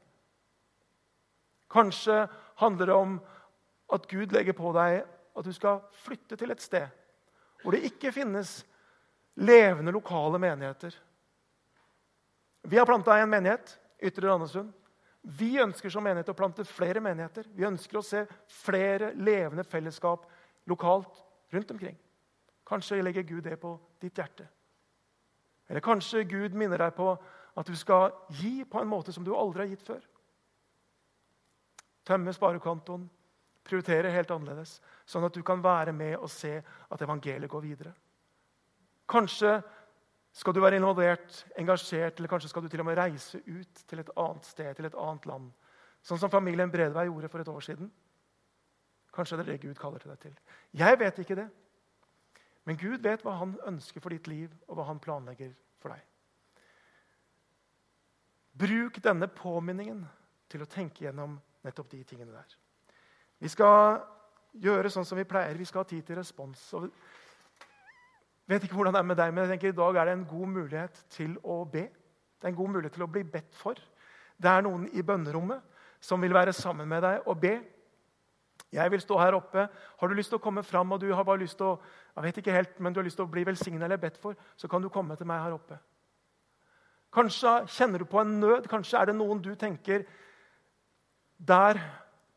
Kanskje 1.71 2.25
handler 2.61 2.91
det 2.91 2.97
om 2.97 3.19
at 3.91 4.07
Gud 4.11 4.33
legger 4.35 4.55
på 4.55 4.73
deg 4.75 5.01
at 5.05 5.47
du 5.47 5.53
skal 5.55 5.81
flytte 6.03 6.37
til 6.39 6.51
et 6.51 6.63
sted 6.63 6.89
hvor 7.61 7.75
det 7.75 7.85
ikke 7.85 8.09
finnes 8.15 8.63
levende 9.37 9.93
lokale 9.93 10.39
menigheter. 10.41 10.95
Vi 12.65 12.77
har 12.77 12.87
planta 12.89 13.17
en 13.17 13.29
menighet, 13.29 13.75
Ytre 14.01 14.27
Randesund. 14.27 14.71
Vi 15.21 15.59
ønsker 15.61 15.93
som 15.93 16.03
menighet 16.03 16.31
å 16.33 16.37
plante 16.37 16.65
flere 16.65 17.01
menigheter. 17.03 17.45
Vi 17.53 17.65
ønsker 17.67 17.99
å 17.99 18.05
se 18.05 18.23
flere 18.63 19.11
levende 19.13 19.63
fellesskap 19.63 20.25
lokalt 20.69 21.21
rundt 21.53 21.71
omkring. 21.71 21.97
Kanskje 22.65 23.01
legger 23.03 23.27
Gud 23.29 23.43
det 23.45 23.59
på 23.61 23.75
ditt 24.01 24.17
hjerte. 24.17 24.47
Eller 25.69 25.85
kanskje 25.85 26.25
Gud 26.25 26.57
minner 26.57 26.81
deg 26.81 26.95
på 26.97 27.13
at 27.57 27.67
du 27.67 27.75
skal 27.77 28.09
gi 28.39 28.63
på 28.65 28.81
en 28.81 28.89
måte 28.89 29.13
som 29.13 29.25
du 29.25 29.35
aldri 29.35 29.65
har 29.65 29.71
gitt 29.71 29.85
før. 29.85 30.01
Tømme 32.07 32.33
sparekontoen, 32.33 33.03
prioritere 33.63 34.11
helt 34.13 34.31
annerledes, 34.33 34.79
sånn 35.05 35.27
at 35.27 35.35
du 35.35 35.43
kan 35.45 35.61
være 35.63 35.93
med 35.93 36.17
og 36.17 36.29
se 36.33 36.55
at 36.61 37.03
evangeliet 37.05 37.51
går 37.51 37.61
videre. 37.65 37.93
Kanskje 39.11 39.59
skal 40.31 40.55
du 40.55 40.61
være 40.63 40.79
involvert, 40.79 41.43
engasjert, 41.59 42.17
eller 42.17 42.31
kanskje 42.31 42.49
skal 42.49 42.63
du 42.63 42.69
til 42.71 42.81
og 42.81 42.87
med 42.87 42.97
reise 42.97 43.41
ut 43.45 43.83
til 43.87 43.99
et 43.99 44.11
annet 44.15 44.47
sted, 44.47 44.71
til 44.75 44.87
et 44.87 44.95
annet 44.95 45.27
land. 45.27 45.49
Sånn 46.01 46.21
som 46.21 46.31
familien 46.31 46.71
Bredvei 46.71 47.05
gjorde 47.09 47.29
for 47.29 47.43
et 47.43 47.51
år 47.51 47.65
siden. 47.65 47.91
Kanskje 49.13 49.37
det 49.37 49.43
er 49.45 49.51
det 49.51 49.63
Gud 49.65 49.75
kaller 49.77 49.99
til 49.99 50.13
deg 50.13 50.21
til. 50.23 50.37
Jeg 50.79 50.99
vet 50.99 51.19
ikke 51.19 51.37
det. 51.37 51.49
Men 52.65 52.77
Gud 52.79 53.03
vet 53.03 53.25
hva 53.25 53.35
han 53.41 53.57
ønsker 53.67 54.01
for 54.01 54.13
ditt 54.13 54.29
liv, 54.31 54.49
og 54.69 54.77
hva 54.77 54.87
han 54.87 55.01
planlegger 55.03 55.51
for 55.81 55.93
deg. 55.93 56.01
Bruk 58.61 58.99
denne 59.03 59.27
påminningen 59.31 60.03
til 60.51 60.63
å 60.63 60.69
tenke 60.69 61.05
gjennom 61.05 61.39
nettopp 61.65 61.91
de 61.91 62.03
tingene 62.07 62.33
der. 62.33 62.55
Vi 63.41 63.49
skal 63.49 64.01
gjøre 64.61 64.91
sånn 64.91 65.07
som 65.07 65.19
vi 65.19 65.27
pleier. 65.27 65.57
Vi 65.57 65.65
skal 65.65 65.83
ha 65.83 65.89
tid 65.89 66.05
til 66.05 66.19
respons. 66.19 66.61
Og 66.77 66.89
vet 68.51 68.65
ikke 68.67 68.77
hvordan 68.77 68.95
det 68.95 69.01
er 69.01 69.09
med 69.09 69.19
deg, 69.19 69.33
men 69.33 69.45
jeg 69.45 69.53
tenker 69.53 69.71
i 69.71 69.79
dag 69.79 69.97
er 69.97 70.09
det 70.09 70.15
en 70.17 70.29
god 70.29 70.53
mulighet 70.55 71.03
til 71.13 71.37
å 71.43 71.61
be. 71.65 71.87
Det 72.37 72.47
er 72.47 72.53
en 72.53 72.61
god 72.61 72.73
mulighet 72.75 72.97
til 72.97 73.05
å 73.05 73.11
bli 73.11 73.23
bedt 73.23 73.53
for. 73.55 73.79
Det 74.41 74.49
er 74.49 74.65
noen 74.65 74.87
i 74.91 75.05
bønnerommet 75.05 75.61
som 76.01 76.21
vil 76.21 76.33
være 76.33 76.53
sammen 76.57 76.89
med 76.89 77.03
deg 77.05 77.29
og 77.29 77.37
be. 77.41 77.53
Jeg 78.71 78.91
vil 78.91 79.01
stå 79.03 79.17
her 79.19 79.35
oppe. 79.37 79.67
Har 79.99 80.09
du 80.09 80.15
lyst 80.15 80.31
til 80.33 80.39
å 80.39 80.43
komme 80.43 80.63
fram 80.63 80.91
og 80.95 81.01
du 81.01 81.11
har 81.13 81.25
bare 81.27 81.43
lyst 81.43 81.59
til 81.59 81.73
å 81.73 81.79
jeg 82.15 82.25
vet 82.25 82.37
ikke 82.41 82.55
helt, 82.55 82.79
men 82.79 82.93
du 82.93 82.99
har 82.99 83.07
lyst 83.07 83.15
til 83.19 83.23
å 83.23 83.31
bli 83.31 83.45
velsignet 83.47 83.85
eller 83.85 83.99
bedt 83.99 84.17
for, 84.19 84.35
så 84.59 84.67
kan 84.67 84.83
du 84.83 84.89
komme 84.91 85.15
til 85.15 85.27
meg 85.29 85.45
her 85.45 85.55
oppe. 85.55 85.77
Kanskje 87.11 87.53
kjenner 87.71 88.03
du 88.03 88.07
på 88.07 88.19
en 88.19 88.33
nød. 88.39 88.67
Kanskje 88.71 88.99
er 88.99 89.09
det 89.09 89.15
noen 89.15 89.39
du 89.43 89.53
tenker 89.59 90.03
Der 91.47 91.79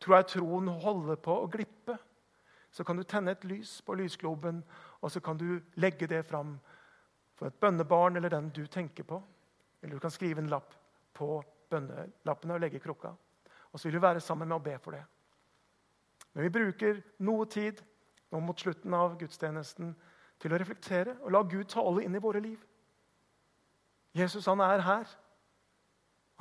tror 0.01 0.15
jeg 0.15 0.27
troen 0.33 0.67
holder 0.67 1.15
på 1.21 1.35
å 1.43 1.49
glippe. 1.51 1.97
Så 2.71 2.83
kan 2.83 2.97
du 2.97 3.03
tenne 3.03 3.31
et 3.31 3.45
lys 3.47 3.77
på 3.85 3.95
lysgloben, 3.95 4.63
og 5.01 5.11
så 5.11 5.21
kan 5.23 5.37
du 5.37 5.61
legge 5.79 6.07
det 6.07 6.25
fram 6.25 6.57
for 7.35 7.47
et 7.47 7.59
bønnebarn 7.59 8.17
eller 8.17 8.33
den 8.33 8.49
du 8.49 8.65
tenker 8.67 9.03
på. 9.03 9.21
Eller 9.81 9.95
du 9.95 9.99
kan 10.03 10.11
skrive 10.11 10.41
en 10.41 10.49
lapp 10.51 10.73
på 11.13 11.37
bønnelappene 11.69 12.55
og 12.55 12.63
legge 12.63 12.79
i 12.79 12.83
krukka. 12.83 13.13
Og 13.71 13.79
så 13.79 13.87
vil 13.87 13.97
du 13.99 14.03
være 14.03 14.23
sammen 14.23 14.47
med 14.47 14.57
å 14.57 14.65
be 14.65 14.77
for 14.81 14.97
det. 14.97 15.03
Men 16.33 16.47
vi 16.47 16.55
bruker 16.57 17.01
noe 17.23 17.45
tid 17.47 17.81
nå 18.31 18.41
mot 18.43 18.59
slutten 18.59 18.93
av 18.97 19.17
gudstjenesten 19.19 19.93
til 20.41 20.53
å 20.53 20.59
reflektere 20.59 21.15
og 21.21 21.31
la 21.31 21.43
Gud 21.47 21.69
tale 21.71 22.03
inn 22.03 22.15
i 22.15 22.23
våre 22.23 22.41
liv. 22.43 22.59
Jesus 24.15 24.47
han 24.47 24.63
er 24.63 24.83
her. 24.83 25.05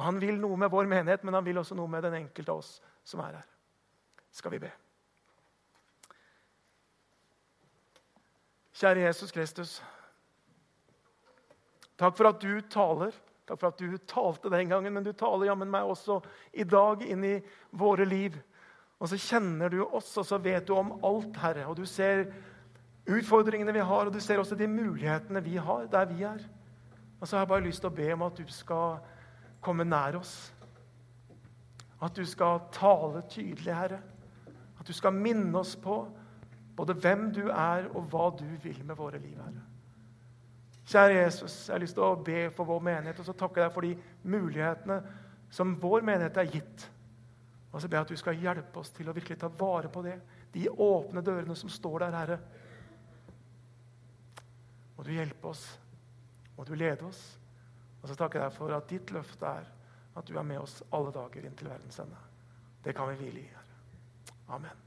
Han 0.03 0.19
vil 0.19 0.39
noe 0.41 0.57
med 0.59 0.73
vår 0.73 0.89
menighet, 0.91 1.25
men 1.25 1.37
han 1.37 1.45
vil 1.47 1.61
også 1.61 1.77
noe 1.79 1.91
med 1.91 2.03
den 2.07 2.17
enkelte 2.25 2.51
av 2.51 2.63
oss 2.63 2.79
som 3.07 3.23
er 3.23 3.39
her. 3.39 3.51
Skal 4.35 4.55
vi 4.57 4.63
be. 4.65 4.73
Kjære 8.75 9.05
Jesus 9.05 9.31
Kristus. 9.31 9.77
Takk 11.95 12.17
for 12.19 12.33
at 12.33 12.43
du 12.43 12.59
taler. 12.67 13.15
Takk 13.47 13.61
for 13.61 13.71
at 13.71 13.79
du 13.79 13.95
talte 14.11 14.51
den 14.51 14.73
gangen, 14.73 14.97
men 14.97 15.05
du 15.07 15.13
taler 15.15 15.47
jammen 15.47 15.71
meg 15.71 15.87
også 15.87 16.19
i 16.51 16.67
dag 16.67 17.05
inn 17.07 17.23
i 17.29 17.37
våre 17.71 18.07
liv. 18.09 18.41
Og 18.99 19.11
så 19.13 19.19
kjenner 19.21 19.71
du 19.71 19.85
oss, 19.85 20.11
og 20.19 20.27
så 20.27 20.41
vet 20.43 20.67
du 20.67 20.75
om 20.75 20.95
alt, 21.05 21.37
Herre. 21.39 21.69
Og 21.71 21.79
du 21.79 21.85
ser 21.87 22.27
utfordringene 23.05 23.75
vi 23.77 23.85
har, 23.85 24.09
og 24.09 24.15
du 24.15 24.21
ser 24.23 24.41
også 24.41 24.59
de 24.59 24.67
mulighetene 24.71 25.43
vi 25.45 25.59
har 25.61 25.87
der 25.93 26.09
vi 26.11 26.25
er. 26.27 26.43
Og 27.21 27.29
så 27.29 27.37
har 27.37 27.45
jeg 27.45 27.53
bare 27.53 27.67
lyst 27.69 27.85
til 27.85 27.93
å 27.93 27.97
be 27.97 28.09
om 28.15 28.25
at 28.27 28.41
du 28.41 28.49
skal 28.51 28.99
komme 29.65 29.87
nær 29.89 30.19
oss. 30.21 30.35
At 32.05 32.17
du 32.17 32.25
skal 32.29 32.67
tale 32.75 33.23
tydelig, 33.31 33.73
Herre. 33.75 34.01
At 34.81 34.87
du 34.87 34.93
skal 34.93 35.17
minne 35.17 35.57
oss 35.59 35.75
på 35.81 36.03
både 36.77 36.97
hvem 36.99 37.31
du 37.33 37.47
er, 37.49 37.89
og 37.95 38.11
hva 38.11 38.31
du 38.37 38.45
vil 38.63 38.83
med 38.85 38.99
våre 38.99 39.21
liv, 39.23 39.39
Herre. 39.39 39.63
Kjære 40.85 41.21
Jesus, 41.23 41.69
jeg 41.69 41.75
har 41.75 41.81
lyst 41.81 41.97
til 41.97 42.05
å 42.05 42.17
be 42.21 42.49
for 42.53 42.69
vår 42.69 42.83
menighet, 42.85 43.21
og 43.23 43.29
så 43.29 43.33
takke 43.33 43.63
deg 43.63 43.73
for 43.73 43.87
de 43.87 43.95
mulighetene 44.29 44.99
som 45.55 45.73
vår 45.81 46.05
menighet 46.05 46.41
er 46.43 46.51
gitt. 46.51 46.85
Og 47.73 47.81
så 47.81 47.89
ber 47.89 48.03
jeg 48.03 48.07
at 48.07 48.13
du 48.13 48.21
skal 48.21 48.43
hjelpe 48.43 48.83
oss 48.83 48.93
til 48.95 49.09
å 49.09 49.15
virkelig 49.17 49.39
ta 49.41 49.49
vare 49.49 49.89
på 49.91 50.03
det. 50.05 50.19
De 50.53 50.69
åpne 50.69 51.23
dørene 51.25 51.57
som 51.59 51.73
står 51.73 52.05
der, 52.05 52.19
Herre. 52.19 52.39
Må 54.95 55.07
du 55.07 55.11
hjelpe 55.15 55.51
oss. 55.51 55.65
Må 56.55 56.67
du 56.69 56.75
lede 56.79 57.09
oss. 57.09 57.23
Og 58.05 58.11
så 58.11 58.19
takker 58.21 58.43
jeg 58.43 58.51
deg 58.51 58.57
for 58.59 58.77
at 58.77 58.89
ditt 58.91 59.17
løfte 59.17 59.49
er 59.49 59.69
at 60.15 60.29
du 60.29 60.37
er 60.37 60.45
med 60.47 60.61
oss 60.61 60.83
alle 60.93 61.11
dager 61.15 61.49
inntil 61.49 61.73
verdens 61.73 62.03
ende. 62.05 62.21
Det 62.85 62.93
kan 62.93 63.09
vi 63.09 63.17
hvile 63.23 63.41
i, 63.41 63.49
Herre. 63.49 63.79
Amen. 64.53 64.84